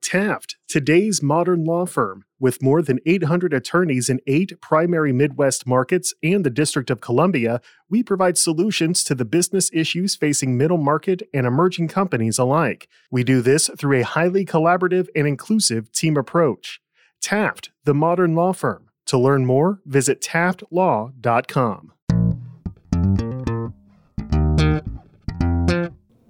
Taft, 0.01 0.57
today's 0.67 1.23
modern 1.23 1.63
law 1.63 1.85
firm. 1.85 2.25
With 2.41 2.63
more 2.63 2.81
than 2.81 2.99
800 3.05 3.53
attorneys 3.53 4.09
in 4.09 4.19
eight 4.25 4.59
primary 4.61 5.13
Midwest 5.13 5.67
markets 5.67 6.11
and 6.23 6.43
the 6.43 6.49
District 6.49 6.89
of 6.89 6.99
Columbia, 6.99 7.61
we 7.87 8.01
provide 8.01 8.35
solutions 8.35 9.03
to 9.03 9.13
the 9.13 9.25
business 9.25 9.69
issues 9.71 10.15
facing 10.15 10.57
middle 10.57 10.79
market 10.79 11.21
and 11.35 11.45
emerging 11.45 11.89
companies 11.89 12.39
alike. 12.39 12.87
We 13.11 13.23
do 13.23 13.41
this 13.41 13.69
through 13.77 13.99
a 13.99 14.03
highly 14.03 14.43
collaborative 14.43 15.07
and 15.15 15.27
inclusive 15.27 15.91
team 15.91 16.17
approach. 16.17 16.81
Taft, 17.21 17.69
the 17.83 17.93
modern 17.93 18.33
law 18.33 18.53
firm. 18.53 18.89
To 19.05 19.19
learn 19.19 19.45
more, 19.45 19.79
visit 19.85 20.19
taftlaw.com. 20.19 21.93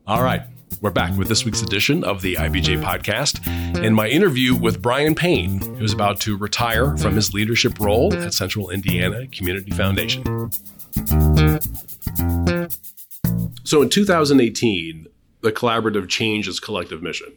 All 0.05 0.23
right. 0.23 0.50
We're 0.81 0.89
back 0.89 1.15
with 1.15 1.27
this 1.27 1.45
week's 1.45 1.61
edition 1.61 2.03
of 2.03 2.23
the 2.23 2.33
IBJ 2.37 2.81
podcast 2.81 3.45
and 3.85 3.95
my 3.95 4.07
interview 4.07 4.55
with 4.55 4.81
Brian 4.81 5.13
Payne, 5.13 5.59
who's 5.77 5.93
about 5.93 6.19
to 6.21 6.35
retire 6.35 6.97
from 6.97 7.13
his 7.13 7.35
leadership 7.35 7.79
role 7.79 8.11
at 8.15 8.33
Central 8.33 8.71
Indiana 8.71 9.27
Community 9.27 9.69
Foundation. 9.69 10.23
So 13.63 13.83
in 13.83 13.89
2018, 13.89 15.05
the 15.41 15.51
collaborative 15.51 16.09
changes 16.09 16.59
collective 16.59 17.03
mission. 17.03 17.27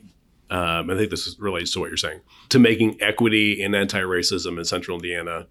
Um, 0.49 0.89
I 0.89 0.97
think 0.97 1.11
this 1.11 1.39
relates 1.39 1.71
to 1.73 1.81
what 1.81 1.91
you're 1.91 1.99
saying 1.99 2.23
to 2.49 2.59
making 2.59 2.97
equity 3.03 3.63
and 3.63 3.77
anti 3.77 4.01
racism 4.01 4.57
in 4.57 4.65
Central 4.65 4.97
Indiana 4.97 5.49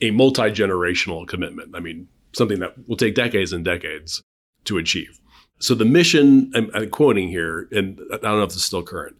a 0.00 0.10
multi 0.10 0.44
generational 0.44 1.28
commitment. 1.28 1.76
I 1.76 1.80
mean, 1.80 2.08
something 2.32 2.60
that 2.60 2.88
will 2.88 2.96
take 2.96 3.14
decades 3.14 3.52
and 3.52 3.62
decades 3.62 4.22
to 4.64 4.78
achieve. 4.78 5.20
So 5.58 5.74
the 5.74 5.84
mission, 5.84 6.52
I'm, 6.54 6.70
I'm 6.74 6.90
quoting 6.90 7.28
here, 7.28 7.68
and 7.72 8.00
I 8.12 8.16
don't 8.18 8.38
know 8.38 8.42
if 8.42 8.50
this 8.50 8.58
is 8.58 8.64
still 8.64 8.82
current, 8.82 9.16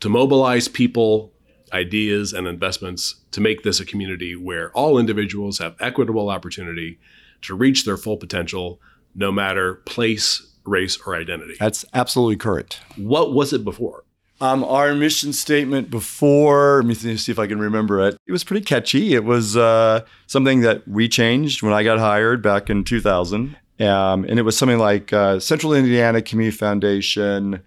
to 0.00 0.08
mobilize 0.08 0.66
people, 0.68 1.32
ideas, 1.72 2.32
and 2.32 2.46
investments 2.46 3.16
to 3.30 3.40
make 3.40 3.62
this 3.62 3.78
a 3.80 3.84
community 3.84 4.34
where 4.34 4.72
all 4.72 4.98
individuals 4.98 5.58
have 5.58 5.76
equitable 5.80 6.28
opportunity 6.28 6.98
to 7.42 7.54
reach 7.54 7.84
their 7.84 7.96
full 7.96 8.16
potential, 8.16 8.80
no 9.14 9.30
matter 9.30 9.74
place, 9.74 10.42
race, 10.64 10.98
or 11.06 11.14
identity. 11.14 11.54
That's 11.58 11.84
absolutely 11.94 12.36
correct. 12.36 12.80
What 12.96 13.32
was 13.32 13.52
it 13.52 13.64
before? 13.64 14.04
Um, 14.40 14.64
our 14.64 14.92
mission 14.92 15.32
statement 15.32 15.88
before, 15.88 16.82
let 16.84 17.04
me 17.04 17.16
see 17.16 17.30
if 17.30 17.38
I 17.38 17.46
can 17.46 17.60
remember 17.60 18.04
it. 18.08 18.16
It 18.26 18.32
was 18.32 18.42
pretty 18.42 18.64
catchy. 18.64 19.14
It 19.14 19.22
was 19.22 19.56
uh, 19.56 20.04
something 20.26 20.62
that 20.62 20.88
we 20.88 21.08
changed 21.08 21.62
when 21.62 21.72
I 21.72 21.84
got 21.84 22.00
hired 22.00 22.42
back 22.42 22.68
in 22.68 22.82
2000. 22.82 23.56
Um, 23.80 24.24
and 24.24 24.38
it 24.38 24.42
was 24.42 24.56
something 24.56 24.78
like 24.78 25.12
uh, 25.12 25.40
Central 25.40 25.74
Indiana 25.74 26.22
Community 26.22 26.56
Foundation 26.56 27.62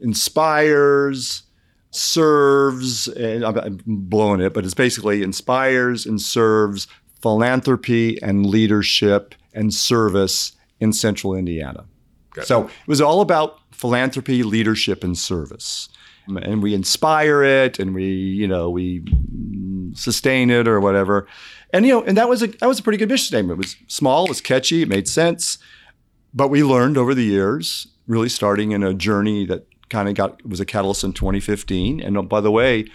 inspires, 0.00 1.42
serves, 1.90 3.08
and 3.08 3.44
I'm 3.44 3.80
blowing 3.84 4.40
it, 4.40 4.54
but 4.54 4.64
it's 4.64 4.74
basically 4.74 5.22
inspires 5.22 6.06
and 6.06 6.20
serves 6.20 6.86
philanthropy 7.20 8.20
and 8.22 8.46
leadership 8.46 9.34
and 9.52 9.74
service 9.74 10.52
in 10.78 10.92
Central 10.92 11.34
Indiana. 11.34 11.84
So 12.44 12.66
it 12.66 12.88
was 12.88 13.00
all 13.00 13.20
about 13.20 13.58
philanthropy, 13.72 14.42
leadership, 14.42 15.04
and 15.04 15.18
service. 15.18 15.88
And 16.28 16.62
we 16.62 16.74
inspire 16.74 17.42
it 17.42 17.78
and 17.80 17.92
we, 17.92 18.04
you 18.04 18.46
know, 18.46 18.70
we 18.70 19.02
sustain 19.94 20.50
it 20.50 20.68
or 20.68 20.80
whatever. 20.80 21.26
And 21.72 21.86
you 21.86 21.92
know, 21.92 22.02
and 22.02 22.16
that 22.16 22.28
was 22.28 22.42
a 22.42 22.48
that 22.48 22.66
was 22.66 22.80
a 22.80 22.82
pretty 22.82 22.98
good 22.98 23.08
mission 23.08 23.26
statement. 23.26 23.58
It 23.58 23.62
was 23.62 23.76
small, 23.86 24.24
it 24.24 24.30
was 24.30 24.40
catchy, 24.40 24.82
it 24.82 24.88
made 24.88 25.08
sense. 25.08 25.58
But 26.32 26.48
we 26.48 26.62
learned 26.62 26.96
over 26.96 27.14
the 27.14 27.24
years, 27.24 27.88
really 28.06 28.28
starting 28.28 28.72
in 28.72 28.82
a 28.82 28.94
journey 28.94 29.46
that 29.46 29.66
kind 29.88 30.08
of 30.08 30.14
got 30.14 30.46
was 30.46 30.60
a 30.60 30.64
catalyst 30.64 31.04
in 31.04 31.12
2015. 31.12 32.00
And 32.00 32.16
oh, 32.16 32.22
by 32.22 32.40
the 32.40 32.50
way, 32.50 32.86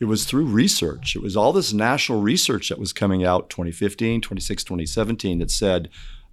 it 0.00 0.06
was 0.06 0.24
through 0.24 0.46
research. 0.46 1.14
It 1.14 1.22
was 1.22 1.36
all 1.36 1.52
this 1.52 1.72
national 1.72 2.20
research 2.20 2.68
that 2.68 2.78
was 2.78 2.92
coming 2.92 3.24
out 3.24 3.50
2015, 3.50 4.20
2016, 4.20 4.66
2017 4.66 5.38
that 5.38 5.50
said 5.50 5.88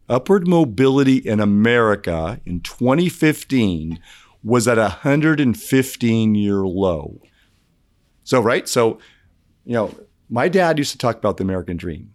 upward 0.09 0.47
mobility 0.47 1.17
in 1.17 1.39
America 1.39 2.41
in 2.45 2.61
2015 2.61 3.99
was 4.43 4.67
at 4.67 4.77
a 4.77 4.81
115 5.03 6.35
year 6.35 6.65
low. 6.65 7.21
So, 8.23 8.41
right? 8.41 8.67
So, 8.67 8.99
you 9.65 9.73
know, 9.73 9.95
my 10.29 10.47
dad 10.47 10.77
used 10.77 10.91
to 10.91 10.97
talk 10.97 11.17
about 11.17 11.37
the 11.37 11.43
American 11.43 11.77
dream. 11.77 12.13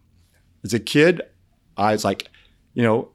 As 0.65 0.75
a 0.75 0.81
kid, 0.81 1.23
I 1.77 1.93
was 1.93 2.05
like, 2.05 2.29
you 2.75 2.83
know, 2.83 3.11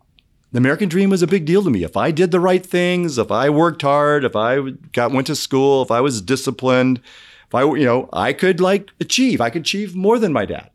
the 0.51 0.57
American 0.57 0.89
dream 0.89 1.09
was 1.09 1.21
a 1.21 1.27
big 1.27 1.45
deal 1.45 1.63
to 1.63 1.69
me. 1.69 1.83
If 1.83 1.95
I 1.95 2.11
did 2.11 2.31
the 2.31 2.39
right 2.39 2.65
things, 2.65 3.17
if 3.17 3.31
I 3.31 3.49
worked 3.49 3.81
hard, 3.81 4.25
if 4.25 4.35
I 4.35 4.71
got 4.91 5.11
went 5.11 5.27
to 5.27 5.35
school, 5.35 5.81
if 5.81 5.91
I 5.91 6.01
was 6.01 6.21
disciplined, 6.21 7.01
if 7.47 7.55
I 7.55 7.63
you 7.63 7.85
know, 7.85 8.09
I 8.11 8.33
could 8.33 8.59
like 8.59 8.91
achieve. 8.99 9.41
I 9.41 9.49
could 9.49 9.61
achieve 9.61 9.95
more 9.95 10.19
than 10.19 10.33
my 10.33 10.45
dad, 10.45 10.69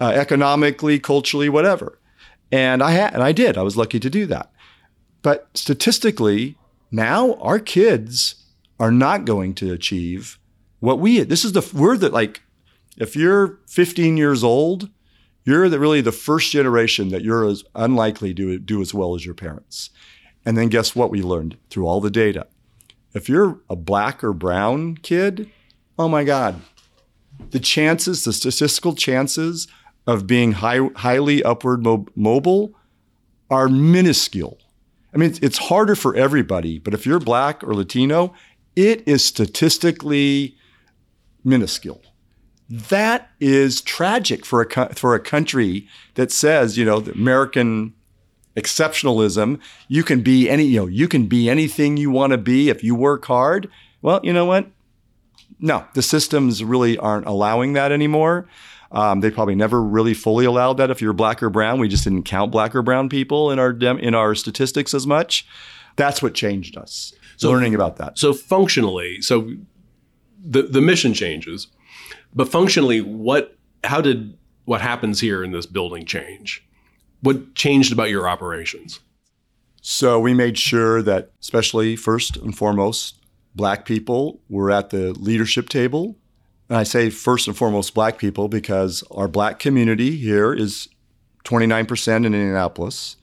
uh, 0.00 0.08
economically, 0.08 0.98
culturally, 0.98 1.48
whatever. 1.48 1.98
And 2.50 2.82
I 2.82 2.90
had, 2.90 3.14
and 3.14 3.22
I 3.22 3.32
did. 3.32 3.56
I 3.56 3.62
was 3.62 3.78
lucky 3.78 3.98
to 3.98 4.10
do 4.10 4.26
that. 4.26 4.52
But 5.22 5.48
statistically, 5.54 6.58
now 6.90 7.34
our 7.34 7.58
kids 7.58 8.44
are 8.78 8.92
not 8.92 9.24
going 9.24 9.54
to 9.54 9.72
achieve 9.72 10.38
what 10.80 10.98
we. 10.98 11.20
This 11.20 11.44
is 11.44 11.52
the 11.52 11.66
we're 11.72 11.96
the 11.96 12.10
like 12.10 12.42
if 12.96 13.16
you're 13.16 13.58
15 13.68 14.16
years 14.16 14.44
old, 14.44 14.90
you're 15.44 15.68
the, 15.68 15.78
really 15.78 16.00
the 16.00 16.12
first 16.12 16.52
generation 16.52 17.08
that 17.08 17.22
you're 17.22 17.46
as 17.46 17.64
unlikely 17.74 18.34
to 18.34 18.58
do 18.58 18.80
as 18.80 18.94
well 18.94 19.14
as 19.14 19.24
your 19.24 19.34
parents. 19.34 19.90
And 20.44 20.56
then 20.56 20.68
guess 20.68 20.94
what 20.94 21.10
we 21.10 21.22
learned 21.22 21.56
through 21.70 21.86
all 21.86 22.00
the 22.00 22.10
data? 22.10 22.46
If 23.14 23.28
you're 23.28 23.60
a 23.68 23.76
black 23.76 24.22
or 24.24 24.32
brown 24.32 24.96
kid, 24.96 25.50
oh 25.98 26.08
my 26.08 26.24
God, 26.24 26.60
the 27.50 27.60
chances, 27.60 28.24
the 28.24 28.32
statistical 28.32 28.94
chances 28.94 29.68
of 30.06 30.26
being 30.26 30.52
high, 30.52 30.88
highly 30.96 31.42
upward 31.42 31.82
mo- 31.82 32.06
mobile 32.14 32.74
are 33.50 33.68
minuscule. 33.68 34.58
I 35.14 35.18
mean, 35.18 35.36
it's 35.42 35.58
harder 35.58 35.94
for 35.94 36.16
everybody, 36.16 36.78
but 36.78 36.94
if 36.94 37.04
you're 37.04 37.20
black 37.20 37.62
or 37.62 37.74
Latino, 37.74 38.32
it 38.74 39.06
is 39.06 39.22
statistically 39.22 40.56
minuscule. 41.44 42.02
That 42.72 43.30
is 43.38 43.82
tragic 43.82 44.46
for 44.46 44.62
a 44.62 44.94
for 44.94 45.14
a 45.14 45.20
country 45.20 45.86
that 46.14 46.32
says, 46.32 46.78
you 46.78 46.86
know, 46.86 47.00
American 47.00 47.92
exceptionalism. 48.56 49.60
You 49.88 50.02
can 50.02 50.22
be 50.22 50.48
any, 50.48 50.64
you 50.64 50.80
know, 50.80 50.86
you 50.86 51.06
can 51.06 51.26
be 51.26 51.50
anything 51.50 51.98
you 51.98 52.10
want 52.10 52.30
to 52.30 52.38
be 52.38 52.70
if 52.70 52.82
you 52.82 52.94
work 52.94 53.26
hard. 53.26 53.68
Well, 54.00 54.20
you 54.22 54.32
know 54.32 54.46
what? 54.46 54.68
No, 55.60 55.84
the 55.92 56.00
systems 56.00 56.64
really 56.64 56.96
aren't 56.96 57.26
allowing 57.26 57.74
that 57.74 57.92
anymore. 57.92 58.48
Um, 58.90 59.20
they 59.20 59.30
probably 59.30 59.54
never 59.54 59.82
really 59.82 60.14
fully 60.14 60.46
allowed 60.46 60.78
that 60.78 60.90
if 60.90 61.02
you're 61.02 61.12
black 61.12 61.42
or 61.42 61.50
brown. 61.50 61.78
We 61.78 61.88
just 61.88 62.04
didn't 62.04 62.22
count 62.22 62.50
black 62.52 62.74
or 62.74 62.80
brown 62.80 63.10
people 63.10 63.50
in 63.50 63.58
our 63.58 63.74
dem- 63.74 63.98
in 63.98 64.14
our 64.14 64.34
statistics 64.34 64.94
as 64.94 65.06
much. 65.06 65.46
That's 65.96 66.22
what 66.22 66.32
changed 66.32 66.78
us. 66.78 67.12
So, 67.36 67.50
learning 67.50 67.74
about 67.74 67.96
that. 67.96 68.18
So 68.18 68.32
functionally, 68.32 69.20
so 69.20 69.52
the 70.42 70.62
the 70.62 70.80
mission 70.80 71.12
changes 71.12 71.66
But 72.34 72.48
functionally, 72.48 73.00
what 73.00 73.56
how 73.84 74.00
did 74.00 74.36
what 74.64 74.80
happens 74.80 75.20
here 75.20 75.42
in 75.42 75.52
this 75.52 75.66
building 75.66 76.06
change? 76.06 76.64
What 77.20 77.54
changed 77.54 77.92
about 77.92 78.10
your 78.10 78.28
operations? 78.28 79.00
So 79.80 80.20
we 80.20 80.32
made 80.32 80.58
sure 80.58 81.02
that, 81.02 81.32
especially 81.40 81.96
first 81.96 82.36
and 82.36 82.56
foremost, 82.56 83.16
black 83.54 83.84
people 83.84 84.40
were 84.48 84.70
at 84.70 84.90
the 84.90 85.12
leadership 85.12 85.68
table. 85.68 86.16
And 86.68 86.78
I 86.78 86.84
say 86.84 87.10
first 87.10 87.48
and 87.48 87.56
foremost 87.56 87.92
black 87.92 88.18
people 88.18 88.48
because 88.48 89.02
our 89.10 89.28
black 89.28 89.58
community 89.58 90.16
here 90.16 90.54
is 90.54 90.88
29% 91.44 92.16
in 92.16 92.26
Indianapolis. 92.26 93.16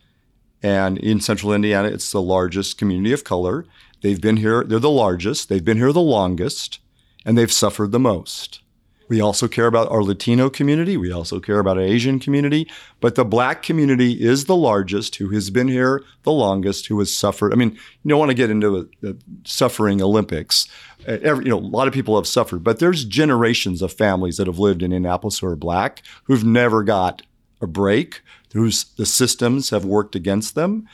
And 0.62 0.98
in 0.98 1.22
central 1.22 1.54
Indiana, 1.54 1.88
it's 1.88 2.12
the 2.12 2.22
largest 2.22 2.78
community 2.78 3.14
of 3.14 3.24
color. 3.24 3.66
They've 4.02 4.20
been 4.20 4.38
here, 4.38 4.66
they're 4.66 4.80
the 4.80 4.90
largest, 4.90 5.48
they've 5.48 5.64
been 5.64 5.78
here 5.78 5.94
the 5.94 6.02
longest, 6.02 6.80
and 7.26 7.38
they've 7.38 7.52
suffered 7.52 7.92
the 7.92 8.00
most. 8.00 8.62
We 9.10 9.20
also 9.20 9.48
care 9.48 9.68
about 9.68 9.92
our 9.92 10.04
Latino 10.04 10.50
community. 10.50 10.96
We 10.96 11.12
also 11.12 11.40
care 11.40 11.60
about 11.60 11.78
our 11.78 11.84
Asian 11.84 12.20
community. 12.20 12.70
But 13.02 13.16
the 13.16 13.26
black 13.26 13.64
community 13.64 14.14
is 14.24 14.46
the 14.46 14.56
largest, 14.56 15.16
who 15.18 15.30
has 15.30 15.50
been 15.50 15.68
here 15.68 16.04
the 16.24 16.32
longest, 16.32 16.88
who 16.88 17.00
has 17.00 17.14
suffered. 17.14 17.52
I 17.52 17.56
mean, 17.56 17.72
you 17.72 18.10
don't 18.10 18.20
want 18.20 18.30
to 18.30 18.36
get 18.36 18.50
into 18.50 18.90
the 19.02 19.18
suffering 19.44 20.02
Olympics. 20.02 20.68
Every, 21.08 21.46
you 21.46 21.52
know, 21.52 21.58
a 21.58 21.60
lot 21.60 21.88
of 21.88 21.94
people 21.94 22.16
have 22.16 22.28
suffered, 22.28 22.64
but 22.64 22.80
there's 22.80 23.04
generations 23.04 23.82
of 23.82 23.92
families 23.92 24.38
that 24.38 24.48
have 24.48 24.60
lived 24.60 24.82
in 24.84 24.94
Indianapolis 24.94 25.40
who 25.40 25.48
are 25.48 25.56
black 25.56 26.04
who've 26.26 26.46
never 26.46 26.84
got 26.84 27.24
a 27.62 27.68
break, 27.68 28.22
whose 28.54 28.84
the 28.84 29.06
systems 29.06 29.70
have 29.72 29.86
worked 29.86 30.16
against 30.16 30.56
them. 30.56 30.88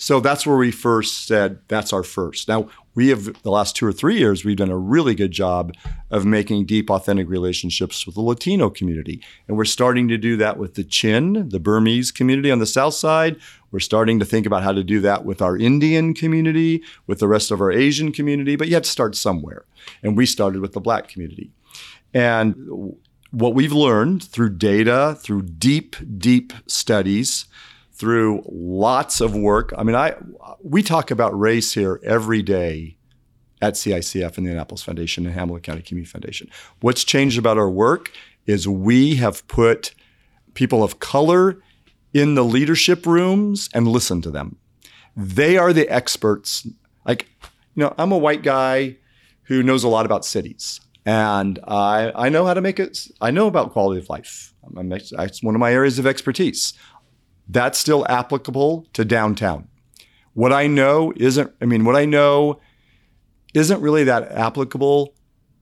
So 0.00 0.18
that's 0.18 0.46
where 0.46 0.56
we 0.56 0.70
first 0.70 1.26
said 1.26 1.58
that's 1.68 1.92
our 1.92 2.02
first. 2.02 2.48
Now, 2.48 2.70
we 2.94 3.08
have 3.08 3.42
the 3.42 3.50
last 3.50 3.76
two 3.76 3.84
or 3.86 3.92
three 3.92 4.16
years, 4.18 4.46
we've 4.46 4.56
done 4.56 4.70
a 4.70 4.76
really 4.76 5.14
good 5.14 5.30
job 5.30 5.74
of 6.10 6.24
making 6.24 6.64
deep, 6.64 6.88
authentic 6.88 7.28
relationships 7.28 8.06
with 8.06 8.14
the 8.14 8.22
Latino 8.22 8.70
community. 8.70 9.22
And 9.46 9.58
we're 9.58 9.66
starting 9.66 10.08
to 10.08 10.16
do 10.16 10.38
that 10.38 10.56
with 10.56 10.74
the 10.74 10.84
Chin, 10.84 11.50
the 11.50 11.60
Burmese 11.60 12.12
community 12.12 12.50
on 12.50 12.60
the 12.60 12.66
south 12.66 12.94
side. 12.94 13.36
We're 13.72 13.80
starting 13.80 14.18
to 14.20 14.24
think 14.24 14.46
about 14.46 14.62
how 14.62 14.72
to 14.72 14.82
do 14.82 15.00
that 15.00 15.26
with 15.26 15.42
our 15.42 15.58
Indian 15.58 16.14
community, 16.14 16.82
with 17.06 17.18
the 17.18 17.28
rest 17.28 17.50
of 17.50 17.60
our 17.60 17.70
Asian 17.70 18.10
community, 18.10 18.56
but 18.56 18.68
you 18.68 18.74
have 18.74 18.84
to 18.84 18.90
start 18.90 19.14
somewhere. 19.14 19.66
And 20.02 20.16
we 20.16 20.24
started 20.24 20.62
with 20.62 20.72
the 20.72 20.80
black 20.80 21.08
community. 21.08 21.50
And 22.14 22.96
what 23.32 23.54
we've 23.54 23.72
learned 23.72 24.22
through 24.22 24.56
data, 24.56 25.18
through 25.20 25.42
deep, 25.42 25.94
deep 26.18 26.54
studies, 26.66 27.44
through 28.00 28.42
lots 28.50 29.20
of 29.20 29.36
work. 29.36 29.74
I 29.76 29.82
mean, 29.82 29.94
I 29.94 30.14
we 30.62 30.82
talk 30.82 31.10
about 31.10 31.38
race 31.38 31.74
here 31.74 32.00
every 32.02 32.42
day 32.42 32.96
at 33.60 33.74
CICF 33.74 34.38
and 34.38 34.46
the 34.46 34.50
Indianapolis 34.50 34.82
Foundation 34.82 35.26
and 35.26 35.34
Hamilton 35.34 35.62
County 35.62 35.82
Community 35.82 36.10
Foundation. 36.10 36.48
What's 36.80 37.04
changed 37.04 37.38
about 37.38 37.58
our 37.58 37.68
work 37.68 38.10
is 38.46 38.66
we 38.66 39.16
have 39.16 39.46
put 39.48 39.94
people 40.54 40.82
of 40.82 40.98
color 40.98 41.62
in 42.14 42.36
the 42.36 42.44
leadership 42.44 43.04
rooms 43.04 43.68
and 43.74 43.86
listen 43.86 44.22
to 44.22 44.30
them. 44.30 44.56
They 45.14 45.58
are 45.58 45.74
the 45.74 45.86
experts. 45.90 46.66
Like, 47.06 47.28
you 47.74 47.82
know, 47.82 47.94
I'm 47.98 48.12
a 48.12 48.18
white 48.18 48.42
guy 48.42 48.96
who 49.42 49.62
knows 49.62 49.84
a 49.84 49.88
lot 49.88 50.06
about 50.06 50.24
cities. 50.24 50.80
And 51.04 51.58
I, 51.68 52.12
I 52.14 52.28
know 52.30 52.46
how 52.46 52.54
to 52.54 52.60
make 52.62 52.80
it, 52.80 53.08
I 53.20 53.30
know 53.30 53.46
about 53.46 53.72
quality 53.72 54.00
of 54.00 54.08
life. 54.08 54.54
I'm, 54.76 54.92
it's 54.92 55.42
one 55.42 55.54
of 55.54 55.58
my 55.58 55.72
areas 55.72 55.98
of 55.98 56.06
expertise. 56.06 56.74
That's 57.52 57.80
still 57.80 58.06
applicable 58.08 58.86
to 58.92 59.04
downtown. 59.04 59.66
What 60.34 60.52
I 60.52 60.68
know 60.68 61.12
isn't, 61.16 61.52
I 61.60 61.64
mean, 61.64 61.84
what 61.84 61.96
I 61.96 62.04
know 62.04 62.60
isn't 63.54 63.80
really 63.80 64.04
that 64.04 64.30
applicable 64.30 65.14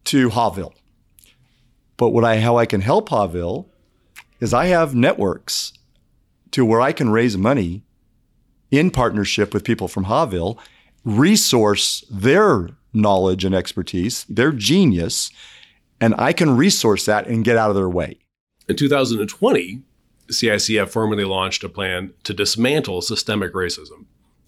to 0.05 0.29
Haughville. 0.29 0.75
But 1.97 2.11
what 2.11 2.25
I, 2.25 2.41
how 2.41 2.59
I 2.59 2.67
can 2.67 2.83
help 2.83 3.09
Haughville 3.09 3.71
is 4.39 4.53
I 4.53 4.67
have 4.67 4.95
networks 4.95 5.73
to 6.51 6.63
where 6.63 6.83
I 6.83 6.93
can 6.93 7.09
raise 7.09 7.39
money 7.39 7.85
in 8.71 8.91
partnership 8.91 9.55
with 9.55 9.65
people 9.65 9.89
from 9.89 10.05
Haughville, 10.05 10.59
resource 11.05 12.05
their 12.11 12.69
knowledge 12.93 13.47
and 13.47 13.55
expertise, 13.55 14.25
their 14.25 14.53
genius, 14.53 15.31
and 16.03 16.15
I 16.19 16.35
can 16.35 16.55
resource 16.55 17.07
that 17.07 17.27
and 17.27 17.45
get 17.45 17.57
out 17.57 17.71
of 17.71 17.77
their 17.77 17.89
way. 17.89 18.19
In 18.69 18.77
2020, 18.77 19.83
CICF 20.31 20.89
formally 20.89 21.25
launched 21.25 21.65
a 21.65 21.69
plan 21.69 22.13
to 22.25 22.35
dismantle 22.35 23.03
systemic 23.03 23.53
racism 23.53 24.07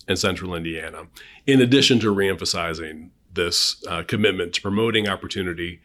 in 0.09 0.17
central 0.17 0.55
Indiana, 0.55 1.07
in 1.47 1.61
addition 1.61 2.01
to 2.01 2.15
reemphasizing 2.15 3.11
this 3.33 3.83
uh, 3.89 4.03
commitment 4.03 4.53
to 4.55 4.63
promoting 4.63 5.09
opportunity, 5.09 5.81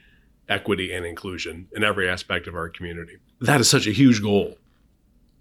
equity, 0.50 0.92
and 0.92 1.06
inclusion 1.06 1.68
in 1.76 1.84
every 1.84 2.10
aspect 2.10 2.48
of 2.48 2.56
our 2.56 2.70
community. 2.70 3.18
That 3.40 3.62
is 3.62 3.70
such 3.70 3.88
a 3.88 3.92
huge 3.92 4.22
goal. 4.22 4.58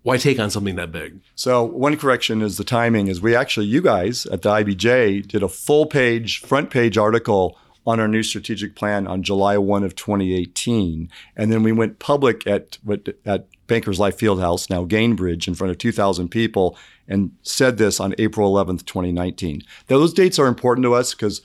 Why 0.03 0.19
take 0.19 0.39
on 0.39 0.51
something 0.51 0.77
that 0.77 0.93
big? 0.93 1.21
So, 1.35 1.65
one 1.65 1.97
correction 1.97 2.43
is 2.43 2.59
the 2.59 2.65
timing 2.65 3.07
is 3.09 3.23
we 3.23 3.35
actually, 3.35 3.67
you 3.67 3.81
guys 3.81 4.27
at 4.27 4.43
the 4.43 4.51
IBJ 4.51 5.27
did 5.27 5.43
a 5.43 5.49
full 5.49 5.87
page, 5.87 6.41
front 6.41 6.69
page 6.69 6.99
article 6.99 7.57
on 7.87 8.01
our 8.01 8.09
new 8.09 8.23
strategic 8.23 8.75
plan 8.75 9.07
on 9.07 9.23
July 9.23 9.59
1 9.59 9.85
of 9.85 9.95
2018. 9.95 11.11
And 11.37 11.53
then 11.53 11.63
we 11.63 11.73
went 11.73 11.99
public 11.99 12.47
at, 12.47 12.79
at 13.25 13.47
Bankers 13.67 13.99
Life 13.99 14.19
Fieldhouse, 14.19 14.71
now 14.71 14.85
Gainbridge, 14.85 15.47
in 15.47 15.55
front 15.55 15.71
of 15.71 15.79
2,000 15.79 16.29
people, 16.29 16.77
and 17.09 17.33
said 17.43 17.77
this 17.77 18.01
on 18.01 18.15
April 18.19 18.53
11th, 18.53 18.87
2019. 18.87 19.63
Those 19.89 20.13
dates 20.13 20.39
are 20.39 20.47
important 20.47 20.85
to 20.85 20.95
us 20.95 21.15
because, 21.15 21.43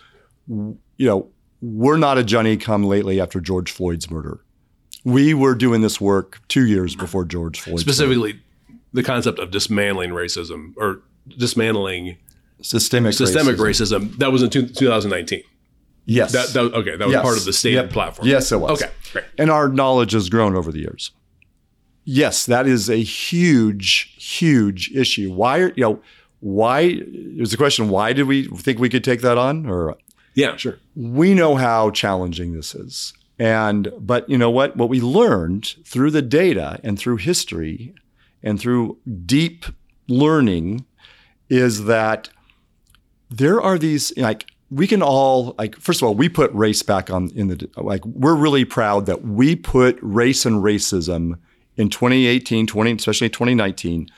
you 0.47 0.77
know, 0.97 1.29
we're 1.61 1.97
not 1.97 2.17
a 2.17 2.23
Johnny 2.23 2.55
come 2.55 2.85
lately 2.85 3.19
after 3.19 3.41
George 3.41 3.71
Floyd's 3.71 4.09
murder. 4.09 4.39
We 5.03 5.33
were 5.33 5.55
doing 5.55 5.81
this 5.81 5.99
work 5.99 6.41
two 6.47 6.65
years 6.65 6.95
before 6.95 7.25
George 7.25 7.59
Floyd. 7.59 7.79
Specifically, 7.79 8.33
murder. 8.33 8.43
the 8.93 9.03
concept 9.03 9.39
of 9.39 9.51
dismantling 9.51 10.11
racism 10.11 10.73
or 10.77 11.01
dismantling 11.37 12.17
systemic 12.61 13.13
systemic 13.13 13.55
racism. 13.55 14.09
racism 14.09 14.17
that 14.17 14.31
was 14.31 14.43
in 14.43 14.49
2019. 14.49 15.43
Yes. 16.09 16.31
That, 16.31 16.47
that 16.53 16.73
okay. 16.73 16.97
That 16.97 17.05
was 17.05 17.13
yes. 17.13 17.21
part 17.21 17.37
of 17.37 17.45
the 17.45 17.53
state 17.53 17.73
yep. 17.73 17.91
platform. 17.91 18.27
Yes, 18.27 18.51
it 18.51 18.57
was. 18.57 18.81
Okay, 18.81 18.91
great. 19.11 19.25
And 19.37 19.51
our 19.51 19.69
knowledge 19.69 20.13
has 20.13 20.27
grown 20.27 20.55
over 20.55 20.71
the 20.71 20.79
years. 20.79 21.11
Yes, 22.03 22.47
that 22.47 22.65
is 22.65 22.89
a 22.89 22.97
huge, 23.03 24.15
huge 24.17 24.91
issue. 24.95 25.31
Why, 25.31 25.65
you 25.65 25.73
know, 25.77 26.01
why? 26.39 26.99
There's 27.35 27.53
a 27.53 27.57
question. 27.57 27.89
Why 27.89 28.13
did 28.13 28.23
we 28.23 28.47
think 28.47 28.79
we 28.79 28.89
could 28.89 29.03
take 29.03 29.21
that 29.21 29.37
on? 29.37 29.69
Or 29.69 29.95
yeah, 30.33 30.55
sure. 30.55 30.79
We 30.95 31.35
know 31.35 31.55
how 31.55 31.91
challenging 31.91 32.53
this 32.53 32.73
is, 32.73 33.13
and 33.37 33.91
but 33.99 34.27
you 34.27 34.37
know 34.37 34.49
what? 34.49 34.75
What 34.77 34.89
we 34.89 35.01
learned 35.01 35.75
through 35.85 36.09
the 36.09 36.23
data 36.23 36.79
and 36.83 36.97
through 36.97 37.17
history 37.17 37.93
and 38.41 38.59
through 38.59 38.97
deep 39.25 39.65
learning 40.07 40.85
is 41.49 41.85
that 41.85 42.29
there 43.29 43.61
are 43.61 43.77
these 43.77 44.17
like 44.17 44.47
we 44.71 44.87
can 44.87 45.01
all 45.01 45.55
like 45.57 45.75
first 45.77 46.01
of 46.01 46.07
all 46.07 46.15
we 46.15 46.29
put 46.29 46.51
race 46.53 46.83
back 46.83 47.09
on 47.09 47.29
in 47.35 47.47
the 47.47 47.69
like 47.77 48.05
we're 48.05 48.35
really 48.35 48.65
proud 48.65 49.05
that 49.05 49.23
we 49.23 49.55
put 49.55 49.97
race 50.01 50.45
and 50.45 50.63
racism 50.63 51.37
in 51.75 51.89
2018 51.89 52.67
20 52.67 52.91
especially 52.93 53.29
2019 53.29 54.09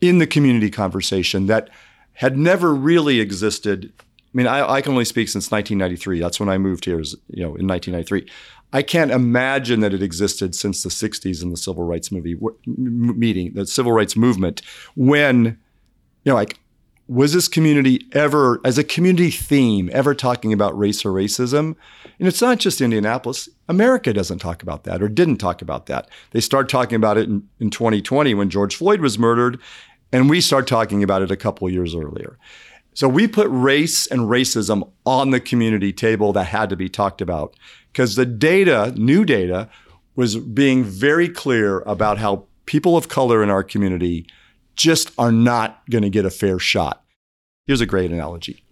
in 0.00 0.18
the 0.18 0.26
community 0.26 0.70
conversation 0.70 1.46
that 1.46 1.68
had 2.14 2.36
never 2.36 2.74
really 2.74 3.20
existed. 3.20 3.92
I 3.98 4.02
mean 4.32 4.46
I, 4.46 4.74
I, 4.74 4.82
can 4.82 4.92
only 4.92 5.04
speak 5.04 5.28
since 5.28 5.50
1993 5.50 6.20
that's 6.20 6.38
when 6.38 6.48
i 6.48 6.56
moved 6.56 6.84
here 6.84 7.00
you 7.00 7.42
know 7.42 7.56
in 7.56 7.66
1993 7.66 8.28
i 8.72 8.80
can't 8.80 9.10
imagine 9.10 9.80
that 9.80 9.92
it 9.92 10.02
existed 10.02 10.54
since 10.54 10.84
the 10.84 10.88
60s 10.88 11.42
in 11.42 11.50
the 11.50 11.56
civil 11.56 11.82
rights 11.82 12.12
movie 12.12 12.36
meeting 12.66 13.52
the 13.54 13.66
civil 13.66 13.90
rights 13.90 14.16
movement 14.16 14.62
when 14.94 15.58
you 16.24 16.30
know 16.30 16.34
like 16.34 16.60
was 17.10 17.32
this 17.32 17.48
community 17.48 18.06
ever, 18.12 18.60
as 18.64 18.78
a 18.78 18.84
community 18.84 19.32
theme, 19.32 19.90
ever 19.92 20.14
talking 20.14 20.52
about 20.52 20.78
race 20.78 21.04
or 21.04 21.10
racism? 21.10 21.74
And 22.20 22.28
it's 22.28 22.40
not 22.40 22.60
just 22.60 22.80
Indianapolis. 22.80 23.48
America 23.68 24.12
doesn't 24.12 24.38
talk 24.38 24.62
about 24.62 24.84
that 24.84 25.02
or 25.02 25.08
didn't 25.08 25.38
talk 25.38 25.60
about 25.60 25.86
that. 25.86 26.08
They 26.30 26.40
start 26.40 26.68
talking 26.68 26.94
about 26.94 27.18
it 27.18 27.28
in, 27.28 27.48
in 27.58 27.70
2020 27.70 28.32
when 28.34 28.48
George 28.48 28.76
Floyd 28.76 29.00
was 29.00 29.18
murdered, 29.18 29.58
and 30.12 30.30
we 30.30 30.40
start 30.40 30.68
talking 30.68 31.02
about 31.02 31.20
it 31.20 31.32
a 31.32 31.36
couple 31.36 31.68
years 31.68 31.96
earlier. 31.96 32.38
So 32.94 33.08
we 33.08 33.26
put 33.26 33.48
race 33.50 34.06
and 34.06 34.22
racism 34.22 34.88
on 35.04 35.30
the 35.30 35.40
community 35.40 35.92
table 35.92 36.32
that 36.34 36.44
had 36.44 36.70
to 36.70 36.76
be 36.76 36.88
talked 36.88 37.20
about 37.20 37.56
because 37.92 38.14
the 38.14 38.26
data, 38.26 38.92
new 38.96 39.24
data, 39.24 39.68
was 40.14 40.36
being 40.36 40.84
very 40.84 41.28
clear 41.28 41.80
about 41.80 42.18
how 42.18 42.44
people 42.66 42.96
of 42.96 43.08
color 43.08 43.42
in 43.42 43.50
our 43.50 43.64
community 43.64 44.26
just 44.76 45.12
are 45.18 45.32
not 45.32 45.82
going 45.90 46.02
to 46.02 46.10
get 46.10 46.24
a 46.24 46.30
fair 46.30 46.58
shot. 46.58 47.04
Here's 47.66 47.80
a 47.80 47.86
great 47.86 48.10
analogy 48.10 48.64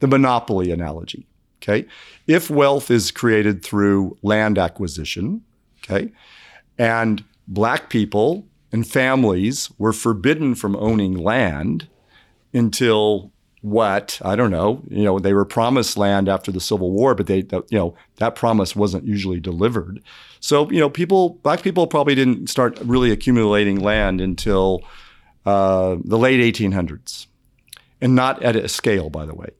the 0.00 0.06
monopoly 0.06 0.70
analogy. 0.70 1.26
Okay. 1.62 1.86
If 2.26 2.50
wealth 2.50 2.90
is 2.90 3.10
created 3.10 3.62
through 3.62 4.18
land 4.22 4.58
acquisition, 4.58 5.42
okay, 5.82 6.12
and 6.78 7.24
black 7.48 7.88
people 7.88 8.46
and 8.72 8.86
families 8.86 9.70
were 9.78 9.92
forbidden 9.92 10.54
from 10.54 10.76
owning 10.76 11.14
land 11.14 11.88
until 12.52 13.32
what 13.62 14.20
I 14.22 14.36
don't 14.36 14.50
know. 14.50 14.82
You 14.88 15.02
know, 15.02 15.18
they 15.18 15.34
were 15.34 15.44
promised 15.44 15.96
land 15.96 16.28
after 16.28 16.52
the 16.52 16.60
Civil 16.60 16.92
War, 16.92 17.14
but 17.14 17.26
they, 17.26 17.38
you 17.38 17.78
know, 17.78 17.96
that 18.16 18.36
promise 18.36 18.76
wasn't 18.76 19.04
usually 19.04 19.40
delivered. 19.40 20.00
So, 20.40 20.70
you 20.70 20.78
know, 20.78 20.88
people, 20.88 21.30
black 21.42 21.62
people 21.62 21.86
probably 21.86 22.14
didn't 22.14 22.48
start 22.48 22.78
really 22.80 23.10
accumulating 23.10 23.80
land 23.80 24.20
until 24.20 24.84
uh, 25.46 25.96
the 26.04 26.18
late 26.18 26.54
1800s, 26.54 27.26
and 28.00 28.14
not 28.14 28.42
at 28.42 28.56
a 28.56 28.68
scale, 28.68 29.08
by 29.08 29.24
the 29.24 29.34
way. 29.34 29.50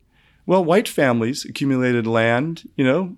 Well, 0.44 0.64
white 0.64 0.88
families 0.88 1.44
accumulated 1.44 2.06
land, 2.06 2.68
you 2.76 2.84
know, 2.84 3.16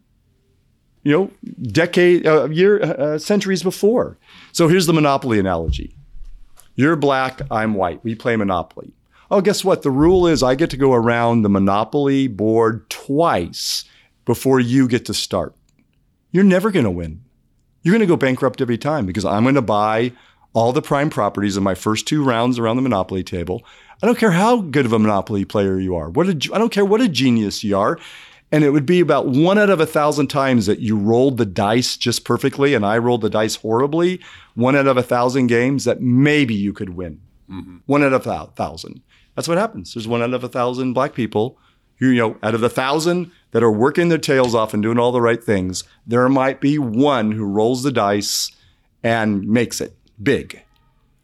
you 1.03 1.13
know, 1.13 1.31
decade, 1.63 2.27
uh, 2.27 2.49
year, 2.51 2.83
uh, 2.83 3.19
centuries 3.19 3.63
before. 3.63 4.19
So 4.53 4.69
here's 4.69 4.87
the 4.87 4.93
monopoly 4.93 5.39
analogy. 5.39 5.97
You're 6.75 6.97
black, 6.97 7.41
I'm 7.51 7.75
white. 7.75 8.05
We 8.05 8.15
play 8.15 8.37
monopoly. 8.37 8.93
Oh, 9.31 9.41
guess 9.41 9.65
what? 9.65 9.83
The 9.83 9.91
rule 9.91 10.27
is 10.27 10.43
I 10.43 10.55
get 10.55 10.71
to 10.71 10.77
go 10.77 10.93
around 10.93 11.43
the 11.43 11.49
monopoly 11.49 12.29
board 12.29 12.89
twice 12.89 13.85
before 14.25 14.61
you 14.61 14.89
get 14.89 15.05
to 15.07 15.15
start. 15.15 15.55
You're 16.31 16.45
never 16.45 16.71
going 16.71 16.85
to 16.85 16.91
win. 16.91 17.23
You're 17.83 17.93
going 17.93 18.01
to 18.01 18.07
go 18.07 18.17
bankrupt 18.17 18.61
every 18.61 18.79
time 18.79 19.07
because 19.07 19.25
I'm 19.25 19.45
going 19.45 19.55
to 19.55 19.63
buy 19.63 20.13
all 20.53 20.73
the 20.73 20.83
prime 20.83 21.11
properties 21.11 21.57
in 21.57 21.63
my 21.63 21.75
first 21.75 22.07
two 22.07 22.25
rounds 22.25 22.59
around 22.59 22.77
the 22.77 22.83
monopoly 22.83 23.23
table. 23.23 23.65
I 24.03 24.07
don't 24.07 24.19
care 24.19 24.31
how 24.31 24.61
good 24.61 24.87
of 24.87 24.93
a 24.93 24.99
monopoly 24.99 25.45
player 25.45 25.79
you 25.79 25.97
are. 25.97 26.09
What 26.09 26.29
a, 26.29 26.55
I 26.55 26.59
don't 26.59 26.73
care 26.73 26.85
what 26.85 27.01
a 27.01 27.09
genius 27.09 27.65
you 27.65 27.77
are. 27.77 27.99
And 28.51 28.65
it 28.65 28.71
would 28.71 28.87
be 28.87 29.01
about 29.01 29.29
one 29.29 29.59
out 29.59 29.69
of 29.69 29.81
a 29.81 29.87
thousand 29.87 30.29
times 30.29 30.67
that 30.67 30.79
you 30.79 30.97
rolled 30.97 31.37
the 31.37 31.45
dice 31.45 31.97
just 31.99 32.25
perfectly 32.25 32.73
and 32.73 32.87
I 32.87 32.97
rolled 32.97 33.21
the 33.21 33.29
dice 33.29 33.57
horribly. 33.57 34.21
One 34.55 34.75
out 34.75 34.87
of 34.87 34.97
a 34.97 35.03
thousand 35.03 35.49
games 35.49 35.85
that 35.85 36.01
maybe 36.01 36.55
you 36.55 36.73
could 36.73 36.91
win. 36.91 37.21
Mm-hmm. 37.51 37.79
One 37.87 38.03
out 38.03 38.15
of 38.15 38.27
a 38.27 38.47
thousand. 38.57 39.03
That's 39.35 39.49
what 39.49 39.59
happens. 39.59 39.93
There's 39.93 40.09
one 40.09 40.23
out 40.23 40.33
of 40.33 40.45
a 40.45 40.49
thousand 40.49 40.95
black 40.95 41.13
people 41.15 41.59
who, 41.99 42.11
you 42.11 42.21
know, 42.21 42.37
out 42.43 42.55
of 42.55 42.61
the 42.61 42.71
thousand 42.71 43.31
that 43.51 43.63
are 43.63 43.71
working 43.71 44.09
their 44.09 44.19
tails 44.19 44.55
off 44.55 44.73
and 44.73 44.83
doing 44.83 44.99
all 44.99 45.13
the 45.13 45.21
right 45.21 45.43
things, 45.43 45.85
there 46.07 46.29
might 46.29 46.61
be 46.61 46.79
one 46.79 47.33
who 47.33 47.45
rolls 47.45 47.83
the 47.83 47.93
dice 47.93 48.51
and 49.03 49.47
makes 49.47 49.81
it 49.81 49.95
big. 50.23 50.63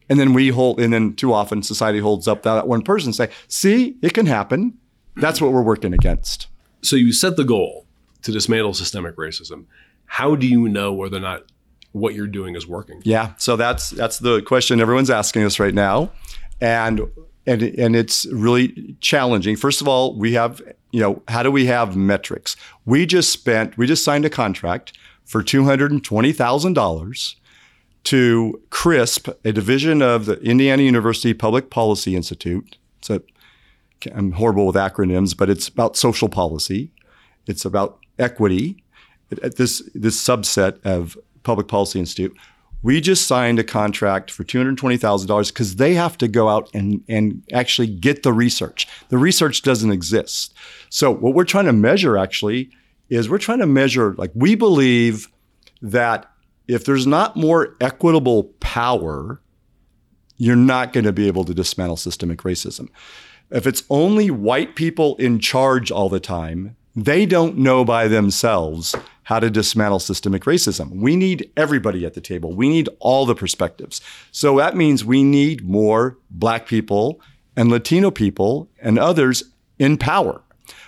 And 0.09 0.19
then 0.21 0.35
we 0.35 0.49
hold, 0.49 0.81
and 0.81 0.93
then 0.93 1.15
too 1.15 1.33
often 1.33 1.63
society 1.63 1.99
holds 1.99 2.29
up 2.29 2.43
that 2.43 2.69
one 2.69 2.83
person 2.83 3.09
and 3.09 3.17
say, 3.17 3.31
see, 3.49 3.97
it 4.03 4.13
can 4.13 4.27
happen. 4.27 4.77
That's 5.17 5.41
what 5.41 5.53
we're 5.53 5.63
working 5.63 5.95
against. 5.95 6.49
So 6.83 6.97
you 6.97 7.13
set 7.13 7.37
the 7.37 7.45
goal 7.45 7.87
to 8.23 8.33
dismantle 8.33 8.75
systemic 8.75 9.17
racism. 9.17 9.65
How 10.07 10.35
do 10.35 10.47
you 10.47 10.69
know 10.69 10.93
whether 10.93 11.17
or 11.17 11.21
not 11.21 11.45
what 11.93 12.15
you're 12.15 12.27
doing 12.27 12.57
is 12.57 12.67
working? 12.67 13.01
Yeah. 13.05 13.33
So 13.39 13.57
that's 13.57 13.91
that's 13.91 14.19
the 14.19 14.43
question 14.43 14.81
everyone's 14.81 15.11
asking 15.11 15.45
us 15.45 15.59
right 15.59 15.73
now. 15.73 16.11
And 16.61 17.01
and 17.47 17.63
and 17.63 17.97
it's 17.97 18.27
really 18.27 18.97
challenging. 19.01 19.57
First 19.57 19.81
of 19.81 19.89
all, 19.89 20.19
we 20.19 20.33
have, 20.33 20.61
you 20.91 21.01
know, 21.01 21.23
how 21.29 21.43
do 21.43 21.51
we 21.51 21.67
have 21.67 21.97
metrics? 21.97 22.57
We 22.85 23.07
just 23.07 23.31
spent, 23.33 23.79
we 23.79 23.87
just 23.87 24.05
signed 24.05 24.25
a 24.25 24.31
contract 24.31 24.93
for 25.25 25.43
$220,000 25.43 27.35
to 28.05 28.61
CRISP, 28.71 29.35
a 29.45 29.53
division 29.53 30.03
of 30.03 30.27
the 30.27 30.41
Indiana 30.41 30.83
University 30.83 31.35
Public 31.35 31.71
Policy 31.71 32.15
Institute. 32.17 32.77
It's 32.99 33.11
a, 33.11 33.23
I'm 34.15 34.33
horrible 34.33 34.67
with 34.67 34.77
acronyms, 34.77 35.37
but 35.37 35.49
it's 35.51 35.69
about 35.69 35.97
social 35.97 36.29
policy. 36.29 36.93
It's 37.47 37.65
about 37.65 37.99
equity. 38.19 38.83
At 39.43 39.57
This 39.57 39.83
this 39.95 40.23
subset 40.23 40.85
of 40.85 41.19
Public 41.43 41.69
Policy 41.69 41.99
Institute. 41.99 42.37
We 42.83 43.01
just 43.01 43.27
signed 43.27 43.59
a 43.59 43.65
contract 43.65 44.31
for 44.31 44.45
$220,000 44.45 45.49
because 45.49 45.77
they 45.77 45.95
have 45.95 46.19
to 46.19 46.29
go 46.29 46.51
out 46.51 46.69
and, 46.75 47.03
and 47.09 47.43
actually 47.51 47.87
get 47.87 48.23
the 48.25 48.33
research. 48.33 48.87
The 49.09 49.17
research 49.17 49.63
doesn't 49.63 49.91
exist. 49.91 50.53
So, 50.91 51.11
what 51.11 51.35
we're 51.35 51.45
trying 51.45 51.65
to 51.65 51.73
measure 51.73 52.19
actually 52.19 52.69
is 53.09 53.31
we're 53.31 53.39
trying 53.39 53.61
to 53.61 53.67
measure, 53.67 54.15
like, 54.19 54.33
we 54.35 54.55
believe 54.55 55.29
that 55.81 56.31
if 56.67 56.85
there's 56.85 57.07
not 57.07 57.37
more 57.37 57.77
equitable 57.81 58.45
power, 58.61 59.41
you're 60.37 60.57
not 60.57 60.93
going 60.93 61.05
to 61.05 61.13
be 61.13 61.27
able 61.27 61.45
to 61.45 61.55
dismantle 61.55 61.97
systemic 61.97 62.41
racism. 62.41 62.89
If 63.51 63.67
it's 63.67 63.85
only 63.91 64.31
white 64.31 64.75
people 64.75 65.17
in 65.17 65.39
charge 65.39 65.91
all 65.91 66.09
the 66.09 66.21
time, 66.21 66.77
they 66.97 67.27
don't 67.27 67.59
know 67.59 67.85
by 67.85 68.09
themselves 68.09 68.95
how 69.25 69.41
to 69.41 69.51
dismantle 69.51 70.01
systemic 70.01 70.45
racism. 70.45 70.91
We 71.01 71.17
need 71.17 71.51
everybody 71.57 72.05
at 72.05 72.15
the 72.15 72.21
table. 72.21 72.55
We 72.55 72.69
need 72.69 72.89
all 73.01 73.27
the 73.27 73.35
perspectives. 73.35 74.01
So 74.33 74.57
that 74.59 74.77
means 74.77 75.05
we 75.05 75.23
need 75.23 75.65
more 75.65 76.19
black 76.31 76.67
people 76.67 77.21
and 77.57 77.71
Latino 77.71 78.11
people 78.11 78.69
and 78.81 78.99
others 78.99 79.45
in 79.79 79.97
power. 79.97 80.43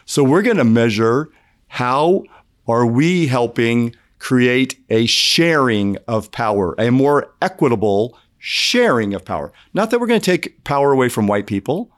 So 0.05 0.23
we're 0.23 0.43
going 0.43 0.59
to 0.59 0.65
measure 0.65 1.31
how 1.69 2.25
are 2.69 2.87
we 2.87 3.27
helping 3.27 3.95
create 4.19 4.81
a 4.89 5.07
sharing 5.07 5.97
of 6.09 6.31
power, 6.33 6.75
a 6.79 6.91
more 6.91 7.35
equitable 7.43 8.19
sharing 8.39 9.15
of 9.15 9.25
power. 9.25 9.53
Not 9.75 9.91
that 9.91 10.01
we're 10.01 10.07
going 10.07 10.21
to 10.21 10.31
take 10.31 10.63
power 10.65 10.93
away 10.93 11.09
from 11.09 11.27
white 11.27 11.47
people. 11.47 11.91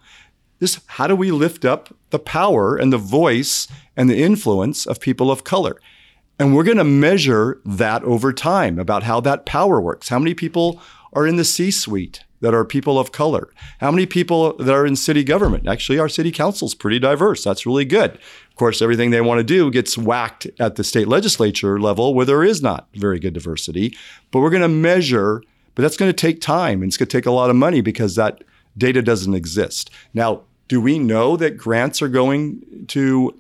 This, 0.59 0.81
how 0.87 1.07
do 1.07 1.15
we 1.15 1.31
lift 1.31 1.65
up 1.65 1.95
the 2.11 2.19
power 2.19 2.77
and 2.77 2.93
the 2.93 2.99
voice 2.99 3.69
and 3.97 4.11
the 4.11 4.23
influence 4.23 4.87
of 4.87 5.01
people 5.01 5.31
of 5.31 5.45
color? 5.45 5.81
And 6.39 6.55
we're 6.55 6.65
going 6.65 6.79
to 6.79 6.85
measure 6.85 7.61
that 7.65 8.03
over 8.05 8.33
time 8.33 8.79
about 8.79 9.03
how 9.03 9.21
that 9.21 9.47
power 9.47 9.81
works. 9.81 10.09
How 10.09 10.19
many 10.19 10.35
people 10.35 10.81
are 11.13 11.27
in 11.27 11.37
the 11.37 11.45
C 11.45 11.71
suite 11.71 12.25
that 12.41 12.55
are 12.55 12.65
people 12.65 12.99
of 12.99 13.13
color? 13.13 13.49
How 13.81 13.91
many 13.91 14.07
people 14.07 14.57
that 14.57 14.75
are 14.75 14.87
in 14.87 14.97
city 14.97 15.25
government? 15.25 15.69
Actually, 15.69 15.99
our 15.99 16.09
city 16.09 16.31
council 16.31 16.67
is 16.67 16.75
pretty 16.75 16.99
diverse. 16.99 17.45
That's 17.45 17.67
really 17.67 17.85
good. 17.85 18.13
Of 18.13 18.57
course, 18.57 18.81
everything 18.83 19.11
they 19.11 19.21
want 19.21 19.39
to 19.39 19.45
do 19.45 19.71
gets 19.71 19.99
whacked 19.99 20.47
at 20.59 20.77
the 20.77 20.85
state 20.85 21.09
legislature 21.09 21.81
level 21.81 22.15
where 22.15 22.27
there 22.27 22.45
is 22.45 22.63
not 22.63 22.89
very 22.95 23.19
good 23.19 23.35
diversity. 23.35 23.97
But 24.31 24.41
we're 24.41 24.51
going 24.51 24.63
to 24.63 24.69
measure, 24.69 25.43
but 25.75 25.83
that's 25.83 25.97
going 25.97 26.11
to 26.11 26.17
take 26.17 26.41
time 26.41 26.83
and 26.83 26.91
it's 26.91 26.97
going 26.97 27.09
to 27.09 27.17
take 27.17 27.27
a 27.27 27.31
lot 27.31 27.51
of 27.51 27.57
money 27.57 27.81
because 27.81 28.15
that 28.15 28.45
data 28.77 29.03
doesn't 29.03 29.35
exist. 29.35 29.91
Now, 30.15 30.43
do 30.69 30.81
we 30.81 30.99
know 30.99 31.37
that 31.37 31.57
grants 31.57 32.03
are 32.03 32.09
going 32.09 32.87
to 32.89 33.35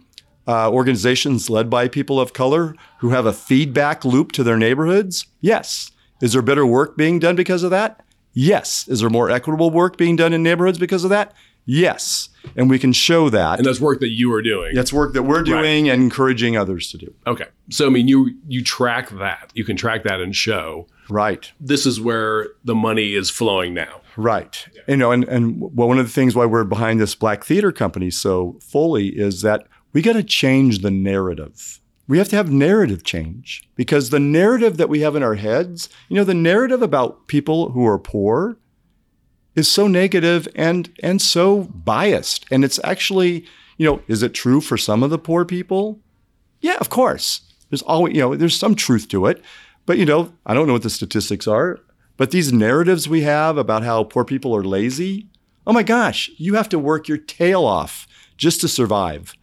uh, 0.48 0.70
organizations 0.70 1.50
led 1.50 1.68
by 1.68 1.87
people 1.87 2.18
of 2.18 2.32
color 2.32 2.74
who 2.98 3.11
have 3.11 3.26
a 3.26 3.32
feedback 3.32 4.04
loop 4.04 4.32
to 4.32 4.42
their 4.42 4.56
neighborhoods? 4.56 5.26
Yes. 5.40 5.92
Is 6.22 6.32
there 6.32 6.42
better 6.42 6.66
work 6.66 6.96
being 6.96 7.18
done 7.18 7.37
because 7.37 7.62
of 7.62 7.70
that? 7.70 8.02
Yes. 8.40 8.87
Is 8.87 9.01
there 9.01 9.11
more 9.11 9.31
equitable 9.31 9.70
work 9.70 9.96
being 9.96 10.14
done 10.14 10.33
in 10.33 10.44
neighborhoods 10.44 10.79
because 10.79 11.03
of 11.03 11.11
that? 11.11 11.35
Yes. 11.66 12.29
And 12.57 12.70
we 12.70 12.79
can 12.79 12.92
show 12.92 13.29
that. 13.31 13.59
And 13.59 13.66
that's 13.66 13.81
work 13.81 13.98
that 13.98 14.11
you 14.11 14.33
are 14.33 14.42
doing. 14.42 14.77
That's 14.77 14.92
work 14.92 15.12
that 15.14 15.24
we're 15.24 15.42
doing 15.42 15.87
right. 15.87 15.92
and 15.92 16.05
encouraging 16.05 16.57
others 16.57 16.88
to 16.92 16.98
do. 16.98 17.12
Okay. 17.27 17.46
So 17.68 17.88
I 17.88 17.90
mean 17.90 18.07
you 18.07 18.37
you 18.46 18.62
track 18.62 19.11
that. 19.11 19.51
You 19.55 19.64
can 19.64 19.77
track 19.77 20.05
that 20.05 20.20
and 20.20 20.37
show. 20.37 20.87
Right. 21.11 21.51
This 21.59 21.85
is 21.85 22.01
where 22.01 22.51
the 22.62 22.77
money 22.77 23.14
is 23.14 23.29
flowing 23.29 23.74
now. 23.74 24.03
Right. 24.16 24.68
Yeah. 24.72 24.83
You 24.87 24.96
know, 24.98 25.11
and, 25.11 25.24
and 25.24 25.61
well, 25.61 25.88
one 25.88 25.98
of 25.98 26.07
the 26.07 26.12
things 26.12 26.37
why 26.37 26.46
we're 26.46 26.62
behind 26.62 27.01
this 27.01 27.16
black 27.16 27.44
theater 27.44 27.72
company 27.72 28.11
so 28.11 28.57
fully 28.61 29.09
is 29.09 29.42
that 29.42 29.66
we 29.92 30.01
got 30.01 30.12
to 30.12 30.22
change 30.22 30.79
the 30.79 30.92
narrative. 30.92 31.81
We 32.09 32.18
have 32.18 32.29
to 32.31 32.37
have 32.37 32.51
narrative 32.51 33.05
change 33.05 33.68
because 33.77 34.09
the 34.09 34.18
narrative 34.18 34.79
that 34.79 34.88
we 34.88 35.01
have 35.01 35.14
in 35.14 35.23
our 35.23 35.35
heads, 35.35 35.90
you 36.09 36.16
know, 36.16 36.25
the 36.25 36.35
narrative 36.35 36.81
about 36.81 37.29
people 37.29 37.71
who 37.71 37.87
are 37.87 37.99
poor 37.99 38.57
is 39.55 39.71
so 39.71 39.87
negative 39.87 40.49
and 40.55 40.90
and 41.03 41.21
so 41.21 41.64
biased. 41.64 42.47
And 42.51 42.64
it's 42.64 42.81
actually, 42.83 43.44
you 43.77 43.87
know, 43.87 44.03
is 44.09 44.23
it 44.23 44.33
true 44.33 44.62
for 44.62 44.79
some 44.79 45.03
of 45.03 45.11
the 45.11 45.18
poor 45.18 45.44
people? 45.44 46.01
Yeah, 46.61 46.79
of 46.81 46.88
course. 46.88 47.42
There's 47.68 47.83
always, 47.83 48.14
you 48.14 48.23
know, 48.23 48.35
there's 48.35 48.57
some 48.57 48.75
truth 48.75 49.09
to 49.09 49.27
it. 49.27 49.42
But 49.85 49.99
you 49.99 50.07
know, 50.07 50.33
I 50.47 50.55
don't 50.55 50.66
know 50.66 50.75
what 50.75 50.83
the 50.83 50.90
statistics 50.90 51.47
are, 51.47 51.81
but 52.16 52.31
these 52.31 52.53
narratives 52.53 53.09
we 53.09 53.23
have 53.23 53.59
about 53.59 53.85
how 53.85 54.05
poor 54.05 54.25
people 54.25 54.55
are 54.57 54.64
lazy, 54.64 55.29
oh 55.66 55.73
my 55.73 55.83
gosh, 55.83 56.31
you 56.37 56.55
have 56.55 56.68
to 56.71 56.79
work 56.79 57.09
your 57.09 57.18
tail 57.18 57.64
off 57.64 58.07
just 58.37 58.61
to 58.62 58.68
survive. 58.68 59.35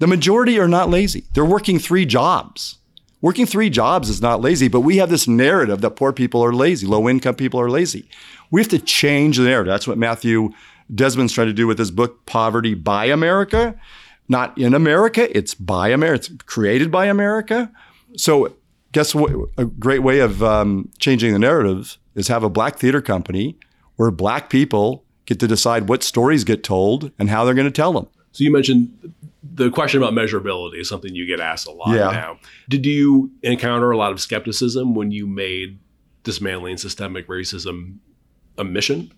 The 0.00 0.06
majority 0.06 0.58
are 0.58 0.66
not 0.66 0.88
lazy. 0.88 1.24
They're 1.34 1.44
working 1.44 1.78
three 1.78 2.06
jobs. 2.06 2.78
Working 3.20 3.44
three 3.44 3.68
jobs 3.68 4.08
is 4.08 4.22
not 4.22 4.40
lazy, 4.40 4.66
but 4.66 4.80
we 4.80 4.96
have 4.96 5.10
this 5.10 5.28
narrative 5.28 5.82
that 5.82 5.90
poor 5.90 6.10
people 6.10 6.42
are 6.42 6.54
lazy, 6.54 6.86
low 6.86 7.06
income 7.06 7.34
people 7.34 7.60
are 7.60 7.68
lazy. 7.68 8.08
We 8.50 8.62
have 8.62 8.70
to 8.70 8.78
change 8.78 9.36
the 9.36 9.44
narrative. 9.44 9.70
That's 9.70 9.86
what 9.86 9.98
Matthew 9.98 10.52
Desmond's 10.92 11.34
trying 11.34 11.48
to 11.48 11.52
do 11.52 11.66
with 11.66 11.78
his 11.78 11.90
book, 11.90 12.24
Poverty 12.24 12.72
by 12.72 13.04
America. 13.04 13.78
Not 14.26 14.56
in 14.56 14.72
America, 14.72 15.36
it's 15.36 15.52
by 15.52 15.90
America. 15.90 16.32
It's 16.32 16.44
created 16.44 16.90
by 16.90 17.06
America. 17.06 17.70
So, 18.16 18.54
guess 18.92 19.14
what? 19.14 19.32
A 19.58 19.66
great 19.66 20.02
way 20.02 20.20
of 20.20 20.42
um, 20.42 20.88
changing 20.98 21.34
the 21.34 21.38
narrative 21.38 21.98
is 22.14 22.28
have 22.28 22.42
a 22.42 22.48
black 22.48 22.78
theater 22.78 23.02
company 23.02 23.58
where 23.96 24.10
black 24.10 24.48
people 24.48 25.04
get 25.26 25.38
to 25.40 25.46
decide 25.46 25.90
what 25.90 26.02
stories 26.02 26.44
get 26.44 26.64
told 26.64 27.12
and 27.18 27.28
how 27.28 27.44
they're 27.44 27.54
going 27.54 27.66
to 27.66 27.70
tell 27.70 27.92
them. 27.92 28.08
So 28.32 28.44
you 28.44 28.52
mentioned 28.52 29.12
the 29.42 29.70
question 29.70 30.02
about 30.02 30.12
measurability 30.12 30.80
is 30.80 30.88
something 30.88 31.14
you 31.14 31.26
get 31.26 31.40
asked 31.40 31.66
a 31.66 31.72
lot 31.72 31.94
yeah. 31.94 32.10
now. 32.10 32.38
Did 32.68 32.86
you 32.86 33.30
encounter 33.42 33.90
a 33.90 33.96
lot 33.96 34.12
of 34.12 34.20
skepticism 34.20 34.94
when 34.94 35.10
you 35.10 35.26
made 35.26 35.78
dismantling 36.22 36.76
systemic 36.76 37.26
racism 37.26 37.96
a 38.58 38.64
mission? 38.64 39.10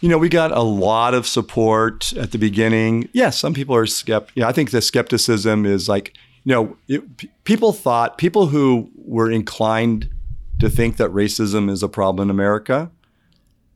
You 0.00 0.08
know, 0.08 0.18
we 0.18 0.28
got 0.28 0.52
a 0.52 0.62
lot 0.62 1.14
of 1.14 1.26
support 1.26 2.12
at 2.16 2.32
the 2.32 2.38
beginning. 2.38 3.08
Yes, 3.12 3.38
some 3.38 3.54
people 3.54 3.74
are 3.74 3.86
skeptical. 3.86 4.40
Yeah, 4.40 4.48
I 4.48 4.52
think 4.52 4.70
the 4.70 4.80
skepticism 4.80 5.66
is 5.66 5.88
like, 5.88 6.14
you 6.44 6.52
know, 6.52 6.76
it, 6.86 7.16
p- 7.16 7.30
people 7.44 7.72
thought, 7.72 8.18
people 8.18 8.46
who 8.46 8.90
were 8.94 9.30
inclined 9.30 10.08
to 10.60 10.68
think 10.68 10.96
that 10.96 11.10
racism 11.10 11.70
is 11.70 11.82
a 11.82 11.88
problem 11.88 12.28
in 12.28 12.30
America, 12.30 12.90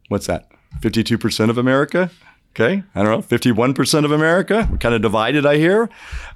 what's 0.09 0.27
that? 0.27 0.49
52% 0.81 1.51
of 1.51 1.59
America? 1.59 2.11
Okay, 2.55 2.83
I 2.95 3.03
don't 3.03 3.11
know, 3.11 3.37
51% 3.37 4.05
of 4.05 4.13
America. 4.13 4.69
We're 4.71 4.77
kind 4.77 4.95
of 4.95 5.01
divided, 5.01 5.47
I 5.47 5.57
hear, 5.57 5.89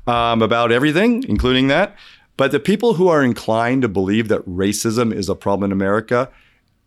um, 0.06 0.40
about 0.40 0.72
everything, 0.72 1.22
including 1.28 1.68
that. 1.68 1.94
But 2.38 2.52
the 2.52 2.60
people 2.60 2.94
who 2.94 3.08
are 3.08 3.22
inclined 3.22 3.82
to 3.82 3.88
believe 3.88 4.28
that 4.28 4.46
racism 4.46 5.12
is 5.12 5.28
a 5.28 5.34
problem 5.34 5.70
in 5.70 5.72
America, 5.72 6.30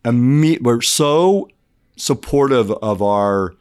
imme- 0.04 0.60
were 0.62 0.82
so 0.82 1.48
supportive 1.96 2.72
of 2.72 3.02
our 3.02 3.54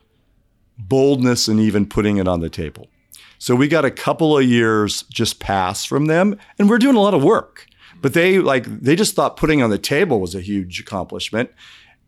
boldness 0.77 1.47
and 1.47 1.59
even 1.59 1.85
putting 1.85 2.17
it 2.17 2.27
on 2.27 2.39
the 2.39 2.49
table. 2.49 2.87
So 3.37 3.55
we 3.55 3.67
got 3.67 3.85
a 3.85 3.91
couple 3.91 4.37
of 4.37 4.43
years 4.45 5.03
just 5.03 5.39
pass 5.39 5.85
from 5.85 6.07
them, 6.07 6.37
and 6.57 6.69
we're 6.69 6.79
doing 6.79 6.95
a 6.95 7.01
lot 7.01 7.13
of 7.13 7.23
work. 7.23 7.67
But 8.01 8.13
they 8.13 8.39
like 8.39 8.65
they 8.65 8.95
just 8.95 9.15
thought 9.15 9.37
putting 9.37 9.61
on 9.61 9.69
the 9.69 9.77
table 9.77 10.19
was 10.19 10.33
a 10.33 10.41
huge 10.41 10.79
accomplishment. 10.79 11.51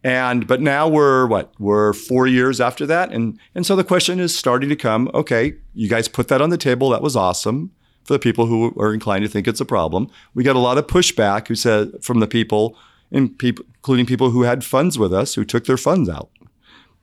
And 0.03 0.47
but 0.47 0.61
now 0.61 0.87
we're 0.87 1.27
what 1.27 1.53
we're 1.59 1.93
four 1.93 2.25
years 2.25 2.59
after 2.59 2.87
that, 2.87 3.11
and 3.11 3.39
and 3.53 3.65
so 3.65 3.75
the 3.75 3.83
question 3.83 4.19
is 4.19 4.35
starting 4.35 4.69
to 4.69 4.75
come. 4.75 5.11
Okay, 5.13 5.53
you 5.75 5.87
guys 5.87 6.07
put 6.07 6.27
that 6.29 6.41
on 6.41 6.49
the 6.49 6.57
table. 6.57 6.89
That 6.89 7.03
was 7.03 7.15
awesome 7.15 7.71
for 8.03 8.13
the 8.13 8.19
people 8.19 8.47
who 8.47 8.73
are 8.79 8.95
inclined 8.95 9.23
to 9.25 9.29
think 9.29 9.47
it's 9.47 9.61
a 9.61 9.65
problem. 9.65 10.09
We 10.33 10.43
got 10.43 10.55
a 10.55 10.59
lot 10.59 10.79
of 10.79 10.87
pushback 10.87 11.47
who 11.47 11.53
said 11.53 12.03
from 12.03 12.19
the 12.19 12.25
people, 12.25 12.75
including 13.11 14.07
people 14.07 14.31
who 14.31 14.41
had 14.41 14.63
funds 14.63 14.97
with 14.97 15.13
us, 15.13 15.35
who 15.35 15.45
took 15.45 15.65
their 15.65 15.77
funds 15.77 16.09
out 16.09 16.31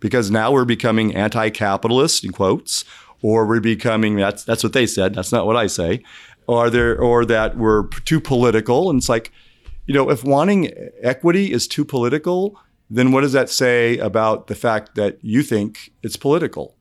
because 0.01 0.31
now 0.31 0.53
we're 0.53 0.65
becoming 0.65 1.15
anti-capitalist 1.15 2.25
in 2.25 2.33
quotes, 2.33 2.85
or 3.23 3.47
we're 3.47 3.61
becoming 3.61 4.17
that's 4.17 4.45
that's 4.45 4.63
what 4.63 4.73
they 4.73 4.87
said. 4.87 5.15
That's 5.15 5.33
not 5.33 5.47
what 5.47 5.57
I 5.57 5.67
say. 5.67 6.03
Or 6.47 6.71
there 6.71 6.99
or 6.99 7.25
that 7.27 7.57
we're 7.57 7.89
too 7.89 8.21
political, 8.21 8.91
and 8.91 8.99
it's 8.99 9.09
like, 9.09 9.33
you 9.87 9.95
know, 9.95 10.11
if 10.11 10.25
wanting 10.25 10.73
equity 11.03 11.53
is 11.53 11.69
too 11.69 11.85
political, 11.85 12.59
then 12.91 13.13
what 13.13 13.21
does 13.21 13.33
that 13.33 13.51
say 13.51 13.99
about 13.99 14.47
the 14.47 14.55
fact 14.55 14.95
that 14.95 15.19
you 15.23 15.43
think 15.43 15.93
it's 16.03 16.17
political? 16.17 16.77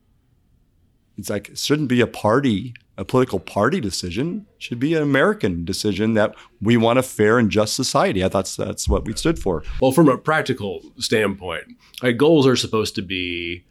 It's 1.18 1.30
like 1.30 1.49
it 1.49 1.58
shouldn't 1.58 1.89
be 1.89 1.99
a 1.99 2.08
party, 2.08 2.74
a 2.97 3.03
political 3.03 3.39
party 3.39 3.82
decision. 3.82 4.45
It 4.55 4.64
should 4.64 4.80
be 4.80 4.93
an 4.93 5.01
American 5.01 5.66
decision 5.66 6.14
that 6.14 6.36
we 6.62 6.78
want 6.78 6.99
a 6.99 7.03
fair 7.03 7.39
and 7.39 7.49
just 7.49 7.74
society. 7.74 8.24
I 8.24 8.30
thought 8.30 8.53
that's 8.58 8.88
what 8.88 9.05
we 9.05 9.14
stood 9.16 9.39
for. 9.39 9.64
Well, 9.82 9.91
from 9.91 10.10
a 10.10 10.18
practical 10.18 10.82
standpoint, 10.97 11.66
like 12.03 12.18
goals 12.18 12.45
are 12.45 12.55
supposed 12.55 12.95
to 12.95 13.01
be 13.01 13.64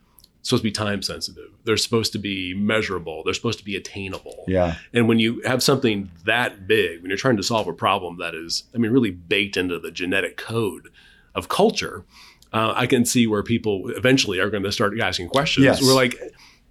supposed 0.43 0.63
to 0.63 0.69
be 0.69 0.73
time 0.73 1.03
sensitive. 1.03 1.51
They're 1.65 1.77
supposed 1.77 2.13
to 2.13 2.19
be 2.19 2.55
measurable. 2.55 3.25
They're 3.25 3.35
supposed 3.35 3.59
to 3.59 3.65
be 3.65 3.75
attainable. 3.75 4.45
Yeah. 4.47 4.77
And 4.93 5.09
when 5.09 5.19
you 5.19 5.43
have 5.45 5.61
something 5.61 6.11
that 6.25 6.69
big, 6.69 7.03
when 7.03 7.11
you're 7.11 7.19
trying 7.19 7.37
to 7.39 7.43
solve 7.43 7.67
a 7.67 7.73
problem 7.73 8.19
that 8.19 8.35
is, 8.35 8.63
I 8.73 8.79
mean, 8.79 8.93
really 8.93 9.11
baked 9.11 9.57
into 9.57 9.81
the 9.81 9.91
genetic 9.91 10.37
code 10.37 10.89
of 11.35 11.49
culture, 11.49 12.05
uh, 12.53 12.73
I 12.77 12.87
can 12.87 13.05
see 13.05 13.27
where 13.27 13.43
people 13.43 13.89
eventually 13.91 14.39
are 14.39 14.51
going 14.51 14.63
to 14.63 14.73
start 14.73 14.99
asking 15.01 15.29
questions. 15.29 15.65
Yes. 15.65 15.83
We're 15.83 15.95
like, 15.95 16.19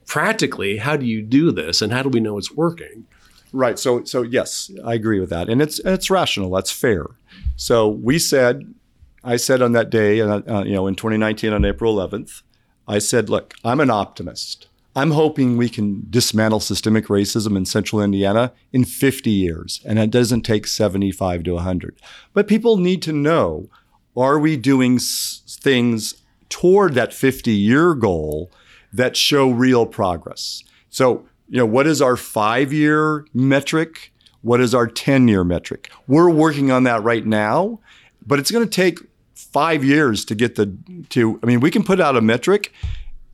practically, 0.05 0.77
how 0.77 0.95
do 0.97 1.05
you 1.05 1.21
do 1.21 1.51
this, 1.51 1.81
and 1.81 1.91
how 1.91 2.03
do 2.03 2.09
we 2.09 2.19
know 2.19 2.37
it's 2.37 2.51
working? 2.51 3.05
Right. 3.51 3.79
So 3.79 4.03
so 4.03 4.21
yes, 4.21 4.69
I 4.83 4.95
agree 4.95 5.19
with 5.19 5.29
that, 5.29 5.49
and 5.49 5.61
it's 5.61 5.79
it's 5.79 6.09
rational. 6.09 6.49
That's 6.49 6.71
fair. 6.71 7.05
So 7.55 7.87
we 7.87 8.19
said, 8.19 8.73
I 9.23 9.37
said 9.37 9.61
on 9.61 9.71
that 9.71 9.89
day, 9.89 10.19
uh, 10.19 10.41
uh, 10.47 10.63
you 10.63 10.73
know, 10.73 10.87
in 10.87 10.95
2019 10.95 11.53
on 11.53 11.63
April 11.63 11.95
11th, 11.95 12.41
I 12.87 12.99
said, 12.99 13.29
look, 13.29 13.53
I'm 13.63 13.79
an 13.79 13.89
optimist. 13.89 14.67
I'm 14.97 15.11
hoping 15.11 15.57
we 15.57 15.69
can 15.69 16.05
dismantle 16.09 16.61
systemic 16.61 17.07
racism 17.07 17.57
in 17.57 17.65
central 17.65 18.01
Indiana 18.01 18.53
in 18.71 18.85
50 18.85 19.29
years, 19.29 19.81
and 19.85 19.99
it 19.99 20.09
doesn't 20.09 20.43
take 20.43 20.67
75 20.67 21.43
to 21.43 21.53
100. 21.53 21.99
But 22.33 22.47
people 22.47 22.77
need 22.77 23.01
to 23.03 23.11
know 23.11 23.69
are 24.15 24.39
we 24.39 24.57
doing 24.57 24.95
s- 24.95 25.41
things 25.61 26.15
toward 26.49 26.93
that 26.93 27.13
50 27.13 27.51
year 27.51 27.93
goal 27.93 28.51
that 28.93 29.15
show 29.17 29.49
real 29.49 29.85
progress? 29.85 30.63
So, 30.89 31.25
you 31.49 31.57
know, 31.57 31.65
what 31.65 31.87
is 31.87 32.01
our 32.01 32.15
five 32.17 32.71
year 32.73 33.25
metric? 33.33 34.11
What 34.41 34.61
is 34.61 34.73
our 34.75 34.87
10 34.87 35.27
year 35.27 35.43
metric? 35.43 35.89
We're 36.07 36.29
working 36.29 36.71
on 36.71 36.83
that 36.83 37.03
right 37.03 37.25
now, 37.25 37.79
but 38.25 38.39
it's 38.39 38.51
going 38.51 38.63
to 38.67 38.69
take 38.69 38.99
five 39.33 39.83
years 39.83 40.23
to 40.25 40.35
get 40.35 40.55
the, 40.55 40.75
to, 41.09 41.39
I 41.43 41.45
mean, 41.45 41.59
we 41.59 41.71
can 41.71 41.83
put 41.83 41.99
out 41.99 42.15
a 42.15 42.21
metric 42.21 42.71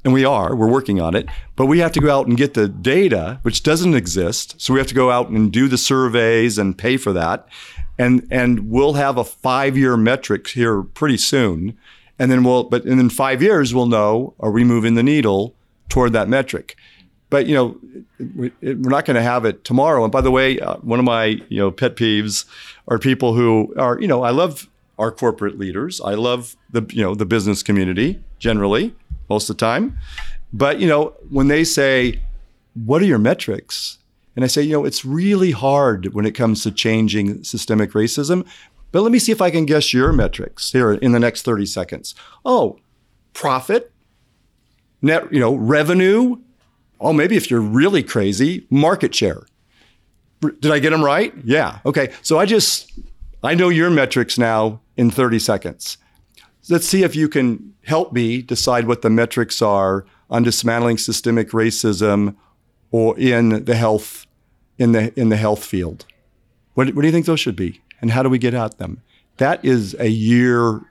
and 0.04 0.14
we 0.14 0.26
are, 0.26 0.56
we're 0.56 0.68
working 0.70 1.00
on 1.00 1.14
it, 1.16 1.28
but 1.56 1.68
we 1.68 1.80
have 1.80 1.92
to 1.92 2.00
go 2.00 2.18
out 2.18 2.28
and 2.28 2.36
get 2.38 2.54
the 2.56 2.68
data, 2.68 3.40
which 3.44 3.62
doesn't 3.62 3.94
exist. 3.94 4.56
So 4.60 4.74
we 4.74 4.80
have 4.80 4.88
to 4.88 4.96
go 4.96 5.12
out 5.12 5.30
and 5.30 5.52
do 5.52 5.68
the 5.68 5.78
surveys 5.78 6.58
and 6.58 6.76
pay 6.78 6.98
for 6.98 7.14
that. 7.14 7.48
And, 8.02 8.28
and 8.32 8.72
we'll 8.72 8.94
have 8.94 9.18
a 9.18 9.24
five 9.24 9.78
year 9.78 9.96
metric 9.96 10.48
here 10.48 10.82
pretty 10.82 11.18
soon. 11.18 11.78
And 12.18 12.32
then 12.32 12.44
we'll, 12.44 12.64
but 12.64 12.84
in 12.86 13.10
five 13.10 13.42
years, 13.42 13.74
we'll 13.76 13.86
know 13.86 14.34
are 14.40 14.52
we 14.52 14.64
moving 14.64 14.96
the 14.96 15.04
needle 15.04 15.54
toward 15.90 16.14
that 16.14 16.28
metric? 16.28 16.76
But, 17.30 17.46
you 17.48 17.56
know, 17.56 17.78
we- 18.36 18.52
we're 18.62 18.90
not 18.90 19.06
going 19.06 19.16
to 19.16 19.22
have 19.22 19.46
it 19.46 19.64
tomorrow. 19.64 20.04
And 20.04 20.12
by 20.12 20.22
the 20.22 20.32
way, 20.32 20.60
uh, 20.60 20.76
one 20.78 21.00
of 21.00 21.06
my, 21.06 21.26
you 21.50 21.60
know, 21.60 21.72
pet 21.72 21.96
peeves 21.96 22.46
are 22.88 22.98
people 23.00 23.36
who 23.36 23.74
are, 23.78 24.00
you 24.02 24.08
know, 24.08 24.24
I 24.24 24.32
love 24.32 24.68
our 24.98 25.12
corporate 25.12 25.58
leaders. 25.60 26.02
I 26.02 26.16
love 26.16 26.56
the, 26.72 26.84
you 26.90 27.04
know, 27.04 27.14
the 27.16 27.26
business 27.26 27.64
community 27.64 28.20
generally 28.40 28.96
most 29.30 29.50
of 29.50 29.58
the 29.58 29.60
time. 29.60 29.98
But, 30.52 30.80
you 30.80 30.88
know, 30.88 31.14
when 31.30 31.48
they 31.50 31.64
say, 31.64 32.20
what 32.74 33.02
are 33.02 33.06
your 33.06 33.20
metrics? 33.20 34.00
And 34.36 34.46
I 34.46 34.48
say, 34.48 34.62
you 34.62 34.72
know, 34.72 34.86
it's 34.86 35.04
really 35.04 35.52
hard 35.52 36.14
when 36.14 36.26
it 36.26 36.32
comes 36.32 36.64
to 36.64 36.72
changing 36.72 37.44
systemic 37.44 37.92
racism. 37.92 38.48
But 38.92 39.02
let 39.02 39.12
me 39.12 39.20
see 39.20 39.32
if 39.32 39.42
I 39.42 39.52
can 39.52 39.66
guess 39.66 39.94
your 39.94 40.12
metrics 40.12 40.72
here 40.72 40.94
in 40.94 41.12
the 41.12 41.20
next 41.20 41.44
30 41.44 41.66
seconds. 41.66 42.16
Oh, 42.46 42.78
profit, 43.34 43.92
net, 45.02 45.32
you 45.32 45.40
know, 45.40 45.56
revenue. 45.56 46.38
Oh, 47.00 47.14
maybe 47.14 47.36
if 47.36 47.50
you're 47.50 47.62
really 47.62 48.04
crazy, 48.04 48.68
market 48.70 49.14
share. 49.16 49.46
Did 50.42 50.72
I 50.72 50.80
get 50.80 50.90
them 50.90 51.04
right? 51.04 51.34
Yeah. 51.44 51.80
Okay. 51.86 52.12
So 52.22 52.40
I 52.40 52.46
just, 52.46 52.92
I 53.44 53.54
know 53.54 53.70
your 53.70 53.90
metrics 53.90 54.38
now 54.38 54.82
in 54.98 55.12
30 55.12 55.40
seconds. 55.40 55.98
Let's 56.70 56.88
see 56.88 57.04
if 57.04 57.16
you 57.16 57.28
can 57.28 57.74
help 57.84 58.14
me 58.14 58.42
decide 58.42 58.88
what 58.88 59.02
the 59.02 59.10
metrics 59.10 59.62
are 59.62 60.06
on 60.30 60.44
dismantling 60.44 60.98
systemic 60.98 61.50
racism 61.50 62.36
or 62.92 63.18
in 63.18 63.66
the 63.66 63.76
health 63.76 64.28
in 64.78 64.92
the 64.92 65.18
in 65.20 65.30
the 65.30 65.38
health 65.38 65.64
field. 65.64 66.06
What, 66.74 66.88
what 66.96 67.02
do 67.02 67.08
you 67.08 67.12
think 67.12 67.26
those 67.26 67.40
should 67.40 67.56
be, 67.56 67.82
and 68.00 68.12
how 68.12 68.24
do 68.24 68.30
we 68.30 68.38
get 68.38 68.54
at 68.54 68.78
them? 68.78 69.02
That 69.38 69.64
is 69.66 69.96
a 70.00 70.08
year 70.08 70.82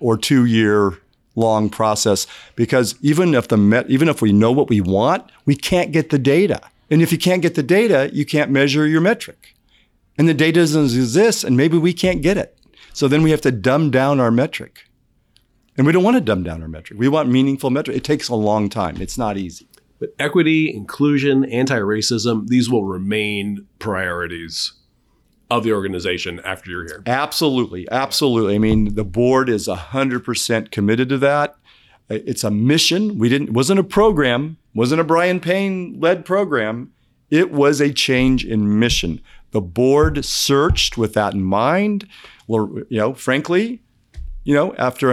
or 0.00 0.16
two 0.18 0.44
year 0.44 0.98
long 1.34 1.70
process 1.70 2.26
because 2.56 2.96
even 3.00 3.34
if 3.34 3.48
the 3.48 3.56
met, 3.56 3.88
even 3.88 4.08
if 4.08 4.20
we 4.20 4.32
know 4.32 4.52
what 4.52 4.68
we 4.68 4.80
want, 4.80 5.30
we 5.44 5.54
can't 5.54 5.92
get 5.92 6.10
the 6.10 6.18
data. 6.18 6.60
And 6.90 7.02
if 7.02 7.12
you 7.12 7.18
can't 7.18 7.42
get 7.42 7.54
the 7.54 7.62
data, 7.62 8.10
you 8.12 8.24
can't 8.24 8.50
measure 8.50 8.86
your 8.86 9.00
metric. 9.00 9.54
And 10.16 10.28
the 10.28 10.34
data 10.34 10.60
doesn't 10.60 10.84
exist, 10.84 11.44
and 11.44 11.56
maybe 11.56 11.78
we 11.78 11.92
can't 11.92 12.22
get 12.22 12.36
it. 12.36 12.58
So 12.92 13.06
then 13.06 13.22
we 13.22 13.30
have 13.30 13.40
to 13.42 13.52
dumb 13.52 13.90
down 13.90 14.18
our 14.18 14.30
metric. 14.30 14.88
And 15.76 15.86
we 15.86 15.92
don't 15.92 16.02
want 16.02 16.16
to 16.16 16.20
dumb 16.20 16.42
down 16.42 16.60
our 16.60 16.68
metric. 16.68 16.98
We 16.98 17.08
want 17.08 17.28
meaningful 17.28 17.70
metric. 17.70 17.96
It 17.96 18.04
takes 18.04 18.28
a 18.28 18.34
long 18.34 18.68
time. 18.68 19.00
It's 19.00 19.16
not 19.16 19.36
easy. 19.36 19.67
But 19.98 20.14
equity, 20.18 20.72
inclusion, 20.74 21.44
anti 21.44 21.78
racism, 21.78 22.48
these 22.48 22.70
will 22.70 22.84
remain 22.84 23.66
priorities 23.78 24.74
of 25.50 25.64
the 25.64 25.72
organization 25.72 26.40
after 26.44 26.70
you're 26.70 26.84
here. 26.84 27.02
Absolutely. 27.06 27.88
Absolutely. 27.90 28.54
I 28.54 28.58
mean, 28.58 28.94
the 28.94 29.04
board 29.04 29.48
is 29.48 29.66
100% 29.66 30.70
committed 30.70 31.08
to 31.08 31.18
that. 31.18 31.56
It's 32.08 32.44
a 32.44 32.50
mission. 32.50 33.18
We 33.18 33.28
didn't, 33.28 33.52
wasn't 33.52 33.80
a 33.80 33.84
program, 33.84 34.58
wasn't 34.74 35.00
a 35.00 35.04
Brian 35.04 35.40
Payne 35.40 35.98
led 36.00 36.24
program. 36.24 36.92
It 37.30 37.50
was 37.50 37.80
a 37.80 37.92
change 37.92 38.44
in 38.44 38.78
mission. 38.78 39.20
The 39.50 39.60
board 39.60 40.24
searched 40.24 40.96
with 40.96 41.14
that 41.14 41.34
in 41.34 41.42
mind. 41.42 42.06
Well, 42.46 42.82
you 42.88 42.98
know, 42.98 43.14
frankly, 43.14 43.82
you 44.44 44.54
know, 44.54 44.74
after 44.76 45.12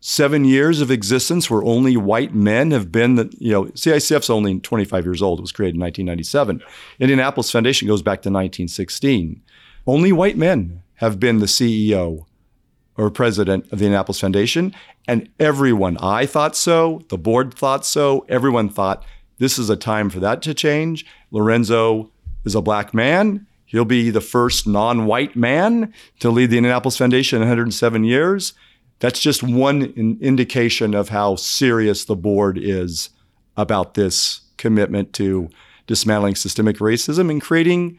107 0.00 0.44
years 0.44 0.80
of 0.80 0.90
existence 0.90 1.50
where 1.50 1.64
only 1.64 1.96
white 1.96 2.34
men 2.34 2.70
have 2.70 2.92
been 2.92 3.16
the, 3.16 3.34
you 3.38 3.50
know, 3.50 3.64
CICF's 3.64 4.30
only 4.30 4.60
25 4.60 5.04
years 5.04 5.22
old. 5.22 5.40
It 5.40 5.42
was 5.42 5.52
created 5.52 5.74
in 5.74 5.80
1997. 5.80 6.62
Indianapolis 7.00 7.50
Foundation 7.50 7.88
goes 7.88 8.02
back 8.02 8.22
to 8.22 8.28
1916. 8.28 9.42
Only 9.86 10.12
white 10.12 10.36
men 10.36 10.82
have 10.96 11.18
been 11.18 11.38
the 11.38 11.46
CEO 11.46 12.26
or 12.96 13.10
president 13.10 13.64
of 13.72 13.78
the 13.78 13.86
Indianapolis 13.86 14.20
Foundation. 14.20 14.74
And 15.08 15.28
everyone, 15.40 15.96
I 15.98 16.26
thought 16.26 16.56
so, 16.56 17.02
the 17.08 17.18
board 17.18 17.54
thought 17.54 17.84
so, 17.84 18.24
everyone 18.28 18.68
thought 18.68 19.04
this 19.38 19.58
is 19.58 19.70
a 19.70 19.76
time 19.76 20.10
for 20.10 20.20
that 20.20 20.42
to 20.42 20.54
change. 20.54 21.06
Lorenzo 21.30 22.10
is 22.44 22.54
a 22.54 22.62
black 22.62 22.94
man. 22.94 23.46
He'll 23.64 23.84
be 23.84 24.10
the 24.10 24.20
first 24.20 24.66
non 24.66 25.06
white 25.06 25.36
man 25.36 25.92
to 26.20 26.30
lead 26.30 26.50
the 26.50 26.58
Indianapolis 26.58 26.96
Foundation 26.96 27.36
in 27.36 27.48
107 27.48 28.04
years. 28.04 28.54
That's 28.98 29.20
just 29.20 29.42
one 29.42 29.82
in 29.82 30.18
indication 30.20 30.94
of 30.94 31.10
how 31.10 31.36
serious 31.36 32.04
the 32.04 32.16
board 32.16 32.58
is 32.58 33.10
about 33.56 33.94
this 33.94 34.40
commitment 34.56 35.12
to 35.14 35.48
dismantling 35.86 36.34
systemic 36.34 36.78
racism 36.78 37.30
and 37.30 37.40
creating, 37.40 37.98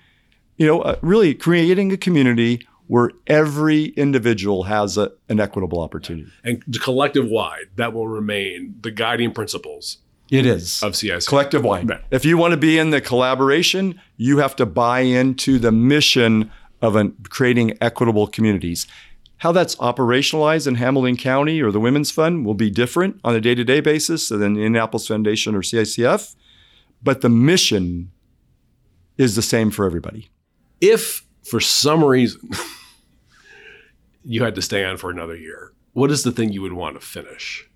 you 0.57 0.65
know, 0.65 0.81
uh, 0.81 0.97
really 1.01 1.33
creating 1.33 1.91
a 1.91 1.97
community 1.97 2.67
where 2.87 3.11
every 3.27 3.85
individual 3.85 4.63
has 4.63 4.97
a, 4.97 5.11
an 5.29 5.39
equitable 5.39 5.81
opportunity. 5.81 6.31
And 6.43 6.63
collective 6.81 7.27
wide, 7.27 7.65
that 7.75 7.93
will 7.93 8.07
remain 8.07 8.75
the 8.81 8.91
guiding 8.91 9.33
principles 9.33 9.97
it 10.29 10.45
is 10.45 10.83
of 10.83 10.95
CIC. 10.95 11.25
Collective 11.25 11.63
wide. 11.63 11.89
Right. 11.89 12.01
If 12.11 12.25
you 12.25 12.37
want 12.37 12.51
to 12.51 12.57
be 12.57 12.77
in 12.77 12.89
the 12.89 13.01
collaboration, 13.01 13.99
you 14.17 14.39
have 14.39 14.55
to 14.57 14.65
buy 14.65 15.01
into 15.01 15.57
the 15.59 15.71
mission 15.71 16.51
of 16.81 16.95
an, 16.95 17.15
creating 17.29 17.77
equitable 17.81 18.27
communities. 18.27 18.87
How 19.37 19.51
that's 19.51 19.75
operationalized 19.75 20.67
in 20.67 20.75
Hamilton 20.75 21.15
County 21.15 21.61
or 21.61 21.71
the 21.71 21.79
Women's 21.79 22.09
Fund 22.09 22.45
will 22.45 22.55
be 22.55 22.71
different 22.71 23.19
on 23.23 23.35
a 23.35 23.41
day 23.41 23.53
to 23.55 23.63
day 23.63 23.81
basis 23.81 24.29
than 24.29 24.39
the 24.39 24.61
Indianapolis 24.61 25.07
Foundation 25.07 25.53
or 25.53 25.61
CICF, 25.61 26.35
but 27.03 27.21
the 27.21 27.29
mission 27.29 28.11
is 29.17 29.35
the 29.35 29.41
same 29.41 29.69
for 29.71 29.85
everybody. 29.85 30.29
If 30.81 31.23
for 31.43 31.59
some 31.59 32.03
reason 32.03 32.49
you 34.23 34.43
had 34.43 34.55
to 34.55 34.61
stay 34.61 34.83
on 34.83 34.97
for 34.97 35.11
another 35.11 35.35
year, 35.35 35.71
what 35.93 36.11
is 36.11 36.23
the 36.23 36.31
thing 36.31 36.51
you 36.51 36.61
would 36.61 36.73
want 36.73 36.99
to 36.99 37.05
finish? 37.05 37.67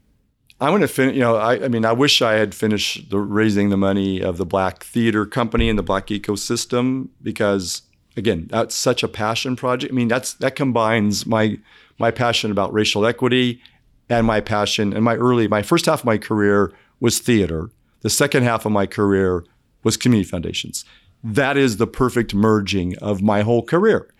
I 0.59 0.69
want 0.69 0.81
to 0.81 0.87
finish. 0.87 1.15
You 1.15 1.21
know, 1.21 1.37
I, 1.37 1.65
I, 1.65 1.67
mean, 1.67 1.85
I 1.85 1.91
wish 1.91 2.21
I 2.21 2.33
had 2.33 2.53
finished 2.53 3.09
the 3.09 3.17
raising 3.17 3.69
the 3.69 3.77
money 3.77 4.21
of 4.21 4.37
the 4.37 4.45
Black 4.45 4.83
Theater 4.83 5.25
Company 5.25 5.69
and 5.69 5.77
the 5.77 5.83
Black 5.83 6.07
ecosystem 6.07 7.09
because, 7.23 7.81
again, 8.17 8.47
that's 8.49 8.75
such 8.75 9.03
a 9.03 9.07
passion 9.07 9.55
project. 9.55 9.91
I 9.91 9.95
mean, 9.95 10.07
that's 10.07 10.33
that 10.35 10.55
combines 10.55 11.25
my 11.25 11.59
my 11.99 12.11
passion 12.11 12.51
about 12.51 12.73
racial 12.73 13.05
equity 13.05 13.61
and 14.09 14.25
my 14.25 14.41
passion 14.41 14.93
and 14.93 15.03
my 15.03 15.15
early 15.15 15.47
my 15.47 15.61
first 15.61 15.85
half 15.85 16.01
of 16.01 16.05
my 16.05 16.17
career 16.17 16.73
was 16.99 17.19
theater. 17.19 17.69
The 18.01 18.09
second 18.09 18.43
half 18.43 18.65
of 18.65 18.71
my 18.71 18.85
career 18.85 19.45
was 19.83 19.97
community 19.97 20.29
foundations. 20.29 20.85
That 21.23 21.57
is 21.57 21.77
the 21.77 21.87
perfect 21.87 22.33
merging 22.33 22.97
of 22.97 23.21
my 23.21 23.41
whole 23.41 23.63
career. 23.63 24.11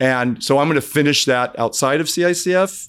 And 0.00 0.42
so 0.42 0.58
I'm 0.58 0.68
going 0.68 0.76
to 0.76 0.86
finish 0.86 1.24
that 1.24 1.58
outside 1.58 2.00
of 2.00 2.06
CICF 2.06 2.88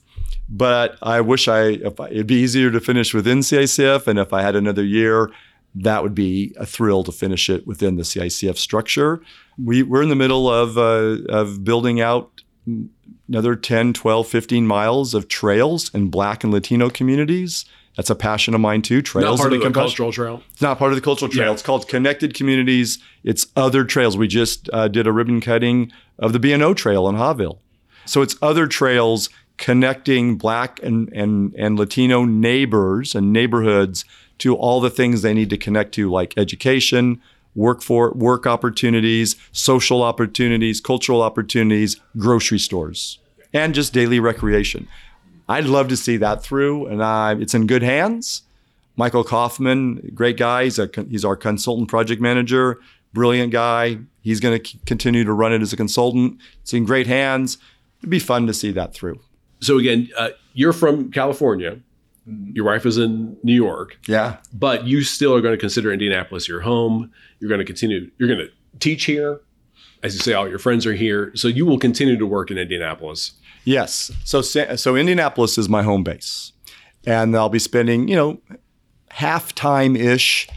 but 0.50 0.98
I 1.02 1.22
wish 1.22 1.48
I, 1.48 1.62
I, 2.00 2.08
it'd 2.10 2.28
be 2.28 2.36
easier 2.36 2.72
to 2.72 2.80
finish 2.80 3.14
within 3.14 3.40
CICF, 3.40 4.08
and 4.08 4.18
if 4.18 4.34
I 4.34 4.42
had 4.42 4.56
another 4.56 4.84
year, 4.84 5.30
that 5.84 6.04
would 6.04 6.16
be 6.16 6.54
a 6.58 6.66
thrill 6.66 7.04
to 7.04 7.12
finish 7.12 7.50
it 7.50 7.66
within 7.66 7.96
the 7.96 8.04
CICF 8.04 8.58
structure. 8.58 9.22
We, 9.64 9.84
we're 9.84 10.04
in 10.04 10.10
the 10.10 10.16
middle 10.16 10.50
of, 10.50 10.78
uh, 10.78 11.18
of 11.30 11.64
building 11.64 12.02
out 12.02 12.42
another 13.28 13.56
10, 13.56 13.94
12, 13.94 14.28
15 14.28 14.68
miles 14.68 15.14
of 15.14 15.28
trails 15.28 15.94
in 15.94 16.10
Black 16.10 16.44
and 16.44 16.52
Latino 16.52 16.90
communities. 16.90 17.66
That's 17.96 18.10
a 18.10 18.16
passion 18.16 18.54
of 18.54 18.62
mine 18.62 18.82
too. 18.82 19.02
Trails. 19.02 19.38
Not 19.38 19.38
part 19.38 19.54
of 19.54 19.62
the 19.62 19.72
cultural 19.72 20.12
trail. 20.12 20.42
It's 20.52 20.62
not 20.62 20.78
part 20.78 20.92
of 20.92 20.96
the 20.96 21.02
cultural 21.02 21.30
trail. 21.30 21.48
Yeah. 21.48 21.54
It's 21.54 21.62
called 21.62 21.88
Connected 21.88 22.34
Communities. 22.34 23.00
It's 23.24 23.48
other 23.56 23.84
trails. 23.84 24.18
We 24.18 24.28
just 24.28 24.70
uh, 24.72 24.88
did 24.88 25.06
a 25.06 25.12
ribbon 25.12 25.42
cutting 25.42 25.92
of 26.18 26.34
the 26.34 26.40
B&O 26.40 26.74
Trail 26.74 27.10
in 27.10 27.16
Haughville. 27.16 27.60
So 28.06 28.22
it's 28.22 28.36
other 28.42 28.68
trails 28.68 29.30
connecting 29.58 30.38
Black 30.38 30.82
and, 30.82 31.12
and, 31.14 31.54
and 31.56 31.78
Latino 31.78 32.24
neighbors 32.24 33.14
and 33.16 33.34
neighborhoods 33.34 34.06
to 34.40 34.56
all 34.56 34.82
the 34.82 34.90
things 34.90 35.22
they 35.22 35.34
need 35.34 35.50
to 35.50 35.58
connect 35.58 35.94
to, 35.96 36.10
like 36.10 36.34
education, 36.38 37.22
work 37.56 37.82
for 37.82 38.12
work 38.12 38.46
opportunities, 38.46 39.36
social 39.52 40.04
opportunities, 40.04 40.82
cultural 40.82 41.22
opportunities, 41.22 41.98
grocery 42.18 42.60
stores, 42.60 43.20
and 43.54 43.74
just 43.74 43.94
daily 43.94 44.20
recreation. 44.20 44.88
I'd 45.48 45.66
love 45.66 45.88
to 45.90 45.98
see 45.98 46.18
that 46.18 46.44
through, 46.44 46.88
and 46.88 47.02
uh, 47.02 47.36
it's 47.40 47.54
in 47.54 47.68
good 47.68 47.84
hands. 47.84 48.44
Michael 48.96 49.24
Kaufman, 49.24 50.12
great 50.14 50.38
guy. 50.38 50.66
He's, 50.66 50.78
a, 50.78 50.90
he's 51.10 51.24
our 51.24 51.36
consultant 51.36 51.88
project 51.88 52.22
manager, 52.22 52.80
brilliant 53.14 53.52
guy. 53.52 54.00
He's 54.22 54.42
going 54.42 54.62
to 54.62 54.70
c- 54.70 54.80
continue 54.86 55.24
to 55.24 55.32
run 55.32 55.54
it 55.54 55.62
as 55.62 55.72
a 55.72 55.78
consultant. 55.78 56.38
It's 56.62 56.74
in 56.74 56.84
great 56.84 57.08
hands. 57.08 57.58
It'd 58.00 58.10
be 58.10 58.20
fun 58.20 58.46
to 58.48 58.54
see 58.54 58.72
that 58.74 58.94
through 58.94 59.22
so 59.62 59.78
again, 59.78 60.10
uh, 60.18 60.30
you're 60.54 60.74
from 60.74 61.12
California. 61.12 61.80
Mm-hmm. 62.30 62.52
Your 62.56 62.66
wife 62.66 62.86
is 62.86 62.98
in 62.98 63.38
New 63.44 63.54
York. 63.54 63.98
Yeah. 64.08 64.38
But 64.54 64.86
you 64.86 65.04
still 65.04 65.34
are 65.36 65.42
going 65.42 65.54
to 65.54 65.60
consider 65.60 65.92
Indianapolis 65.92 66.48
your 66.48 66.62
home. 66.62 67.12
You're 67.40 67.50
going 67.50 67.60
to 67.60 67.66
continue, 67.66 68.10
you're 68.18 68.28
going 68.28 68.40
to 68.40 68.52
teach 68.80 69.06
here. 69.06 69.42
As 70.02 70.14
you 70.14 70.22
say, 70.22 70.34
all 70.34 70.48
your 70.48 70.60
friends 70.60 70.86
are 70.86 70.94
here. 70.94 71.32
So 71.36 71.48
you 71.48 71.66
will 71.66 71.80
continue 71.80 72.18
to 72.18 72.26
work 72.26 72.52
in 72.52 72.58
Indianapolis. 72.58 73.34
Yes. 73.66 74.12
So, 74.24 74.42
so 74.42 74.96
Indianapolis 74.96 75.58
is 75.58 75.68
my 75.68 75.84
home 75.84 76.04
base. 76.04 76.54
And 77.06 77.36
I'll 77.36 77.50
be 77.50 77.60
spending, 77.60 78.08
you 78.08 78.16
know, 78.16 78.42
half 79.10 79.54
time 79.54 79.96
ish 79.96 80.48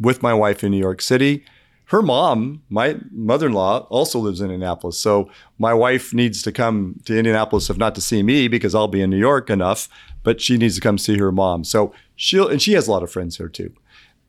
with 0.00 0.22
my 0.22 0.32
wife 0.32 0.64
in 0.64 0.70
New 0.70 0.78
York 0.78 1.02
City 1.02 1.44
her 1.86 2.02
mom, 2.02 2.62
my 2.68 2.96
mother 3.12 3.46
in 3.46 3.52
law, 3.52 3.86
also 3.90 4.18
lives 4.18 4.40
in 4.40 4.50
Indianapolis. 4.50 4.98
So 4.98 5.30
my 5.58 5.72
wife 5.72 6.12
needs 6.12 6.42
to 6.42 6.52
come 6.52 7.00
to 7.04 7.16
Indianapolis, 7.16 7.70
if 7.70 7.76
not 7.76 7.94
to 7.94 8.00
see 8.00 8.22
me, 8.24 8.48
because 8.48 8.74
I'll 8.74 8.88
be 8.88 9.00
in 9.00 9.10
New 9.10 9.18
York 9.18 9.50
enough, 9.50 9.88
but 10.24 10.40
she 10.40 10.56
needs 10.56 10.74
to 10.74 10.80
come 10.80 10.98
see 10.98 11.18
her 11.18 11.30
mom. 11.30 11.62
So 11.62 11.94
she'll, 12.16 12.48
and 12.48 12.60
she 12.60 12.72
has 12.72 12.88
a 12.88 12.90
lot 12.90 13.04
of 13.04 13.10
friends 13.12 13.36
here 13.36 13.48
too. 13.48 13.72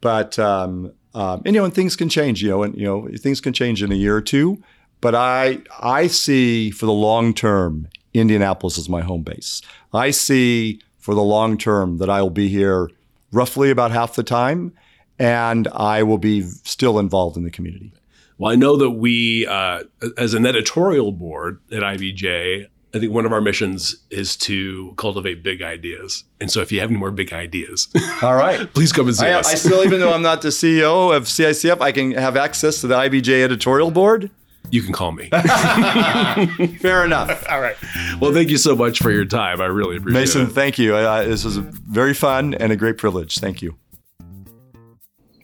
But, 0.01 0.37
um, 0.37 0.93
um, 1.15 1.41
and, 1.45 1.55
you 1.55 1.61
know, 1.61 1.65
and 1.65 1.73
things 1.73 1.95
can 1.95 2.09
change, 2.09 2.43
you 2.43 2.49
know, 2.49 2.61
and, 2.61 2.77
you 2.77 2.85
know, 2.85 3.09
things 3.17 3.41
can 3.41 3.53
change 3.53 3.81
in 3.81 3.91
a 3.91 3.95
year 3.95 4.15
or 4.15 4.21
two. 4.21 4.61
But 5.01 5.15
I, 5.15 5.61
I 5.79 6.05
see 6.05 6.69
for 6.69 6.85
the 6.85 6.91
long 6.91 7.33
term, 7.33 7.87
Indianapolis 8.13 8.77
is 8.77 8.87
my 8.87 9.01
home 9.01 9.23
base. 9.23 9.63
I 9.93 10.11
see 10.11 10.79
for 10.99 11.15
the 11.15 11.23
long 11.23 11.57
term 11.57 11.97
that 11.97 12.09
I 12.09 12.21
will 12.21 12.29
be 12.29 12.49
here 12.49 12.91
roughly 13.31 13.71
about 13.71 13.89
half 13.89 14.13
the 14.13 14.23
time 14.23 14.73
and 15.19 15.67
I 15.69 16.03
will 16.03 16.17
be 16.17 16.41
still 16.41 16.99
involved 16.99 17.37
in 17.37 17.43
the 17.43 17.51
community. 17.51 17.93
Well, 18.37 18.51
I 18.51 18.55
know 18.55 18.75
that 18.77 18.91
we, 18.91 19.47
uh, 19.47 19.83
as 20.17 20.33
an 20.33 20.45
editorial 20.45 21.11
board 21.11 21.59
at 21.71 21.81
IBJ, 21.81 22.67
I 22.93 22.99
think 22.99 23.11
one 23.11 23.25
of 23.25 23.33
our 23.33 23.41
missions 23.41 23.97
is 24.09 24.37
to 24.37 24.93
cultivate 24.97 25.43
big 25.43 25.61
ideas. 25.61 26.23
And 26.39 26.51
so 26.51 26.61
if 26.61 26.71
you 26.71 26.79
have 26.79 26.89
any 26.89 26.99
more 26.99 27.11
big 27.11 27.33
ideas, 27.33 27.87
all 28.21 28.35
right, 28.35 28.71
please 28.73 28.91
come 28.93 29.07
and 29.07 29.15
see 29.15 29.25
I, 29.25 29.39
us. 29.39 29.47
I 29.47 29.55
still, 29.55 29.83
even 29.83 29.99
though 29.99 30.13
I'm 30.13 30.21
not 30.21 30.41
the 30.41 30.49
CEO 30.49 31.15
of 31.15 31.23
CICF, 31.23 31.81
I 31.81 31.91
can 31.91 32.11
have 32.11 32.37
access 32.37 32.81
to 32.81 32.87
the 32.87 32.95
IBJ 32.95 33.43
editorial 33.43 33.91
board. 33.91 34.29
You 34.69 34.81
can 34.81 34.93
call 34.93 35.13
me. 35.13 35.29
Fair 36.79 37.05
enough. 37.05 37.45
All 37.49 37.61
right. 37.61 37.75
Well, 38.19 38.33
thank 38.33 38.49
you 38.49 38.57
so 38.57 38.75
much 38.75 38.99
for 38.99 39.11
your 39.11 39.25
time. 39.25 39.61
I 39.61 39.65
really 39.65 39.97
appreciate 39.97 40.19
Mason, 40.19 40.41
it. 40.41 40.43
Mason, 40.45 40.55
thank 40.55 40.77
you. 40.79 40.95
Uh, 40.95 41.23
this 41.23 41.45
was 41.45 41.57
very 41.57 42.13
fun 42.13 42.53
and 42.53 42.71
a 42.71 42.75
great 42.75 42.97
privilege. 42.97 43.37
Thank 43.39 43.61
you. 43.61 43.77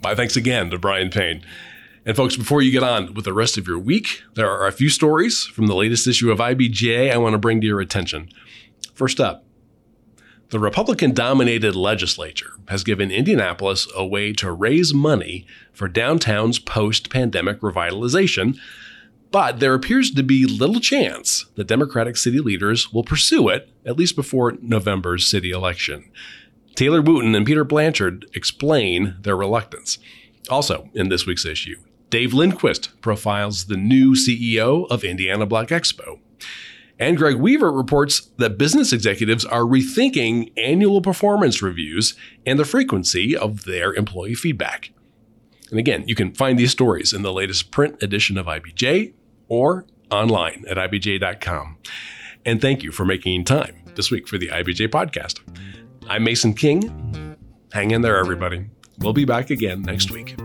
My 0.03 0.15
thanks 0.15 0.35
again 0.35 0.69
to 0.71 0.77
Brian 0.77 1.09
Payne. 1.09 1.45
And 2.05 2.17
folks, 2.17 2.35
before 2.35 2.61
you 2.61 2.73
get 2.73 2.83
on 2.83 3.13
with 3.13 3.23
the 3.23 3.31
rest 3.31 3.57
of 3.57 3.65
your 3.65 3.79
week, 3.79 4.21
there 4.35 4.51
are 4.51 4.67
a 4.67 4.73
few 4.73 4.89
stories 4.89 5.45
from 5.45 5.67
the 5.67 5.75
latest 5.75 6.05
issue 6.05 6.29
of 6.29 6.39
IBJ 6.39 7.09
I 7.09 7.15
want 7.15 7.35
to 7.35 7.37
bring 7.37 7.61
to 7.61 7.67
your 7.67 7.79
attention. 7.79 8.27
First 8.93 9.21
up, 9.21 9.45
the 10.49 10.59
Republican 10.59 11.13
dominated 11.13 11.73
legislature 11.73 12.51
has 12.67 12.83
given 12.83 13.11
Indianapolis 13.11 13.87
a 13.95 14.05
way 14.05 14.33
to 14.33 14.51
raise 14.51 14.93
money 14.93 15.47
for 15.71 15.87
downtown's 15.87 16.59
post 16.59 17.09
pandemic 17.09 17.61
revitalization, 17.61 18.57
but 19.31 19.61
there 19.61 19.73
appears 19.73 20.11
to 20.11 20.21
be 20.21 20.45
little 20.45 20.81
chance 20.81 21.45
that 21.55 21.67
Democratic 21.67 22.17
city 22.17 22.39
leaders 22.39 22.91
will 22.91 23.05
pursue 23.05 23.47
it, 23.47 23.69
at 23.85 23.97
least 23.97 24.17
before 24.17 24.57
November's 24.61 25.25
city 25.25 25.51
election. 25.51 26.11
Taylor 26.75 27.01
Wooten 27.01 27.35
and 27.35 27.45
Peter 27.45 27.63
Blanchard 27.63 28.25
explain 28.33 29.15
their 29.21 29.37
reluctance. 29.37 29.99
Also, 30.49 30.89
in 30.93 31.09
this 31.09 31.25
week's 31.25 31.45
issue, 31.45 31.77
Dave 32.09 32.33
Lindquist 32.33 32.99
profiles 33.01 33.65
the 33.65 33.77
new 33.77 34.13
CEO 34.13 34.89
of 34.89 35.03
Indiana 35.03 35.45
Black 35.45 35.69
Expo. 35.69 36.19
And 36.99 37.17
Greg 37.17 37.37
Weaver 37.37 37.71
reports 37.71 38.29
that 38.37 38.57
business 38.57 38.93
executives 38.93 39.45
are 39.45 39.61
rethinking 39.61 40.51
annual 40.57 41.01
performance 41.01 41.61
reviews 41.61 42.15
and 42.45 42.59
the 42.59 42.65
frequency 42.65 43.35
of 43.35 43.65
their 43.65 43.93
employee 43.93 44.35
feedback. 44.35 44.91
And 45.69 45.79
again, 45.79 46.07
you 46.07 46.13
can 46.13 46.33
find 46.33 46.59
these 46.59 46.71
stories 46.71 47.13
in 47.13 47.23
the 47.23 47.33
latest 47.33 47.71
print 47.71 48.01
edition 48.01 48.37
of 48.37 48.45
IBJ 48.45 49.13
or 49.47 49.85
online 50.11 50.65
at 50.69 50.77
IBJ.com. 50.77 51.77
And 52.45 52.61
thank 52.61 52.83
you 52.83 52.91
for 52.91 53.05
making 53.05 53.45
time 53.45 53.75
this 53.95 54.11
week 54.11 54.27
for 54.27 54.37
the 54.37 54.49
IBJ 54.49 54.89
podcast. 54.89 55.39
I'm 56.09 56.23
Mason 56.23 56.53
King. 56.53 57.37
Hang 57.71 57.91
in 57.91 58.01
there, 58.01 58.17
everybody. 58.17 58.69
We'll 58.99 59.13
be 59.13 59.25
back 59.25 59.49
again 59.49 59.81
next 59.81 60.11
week. 60.11 60.35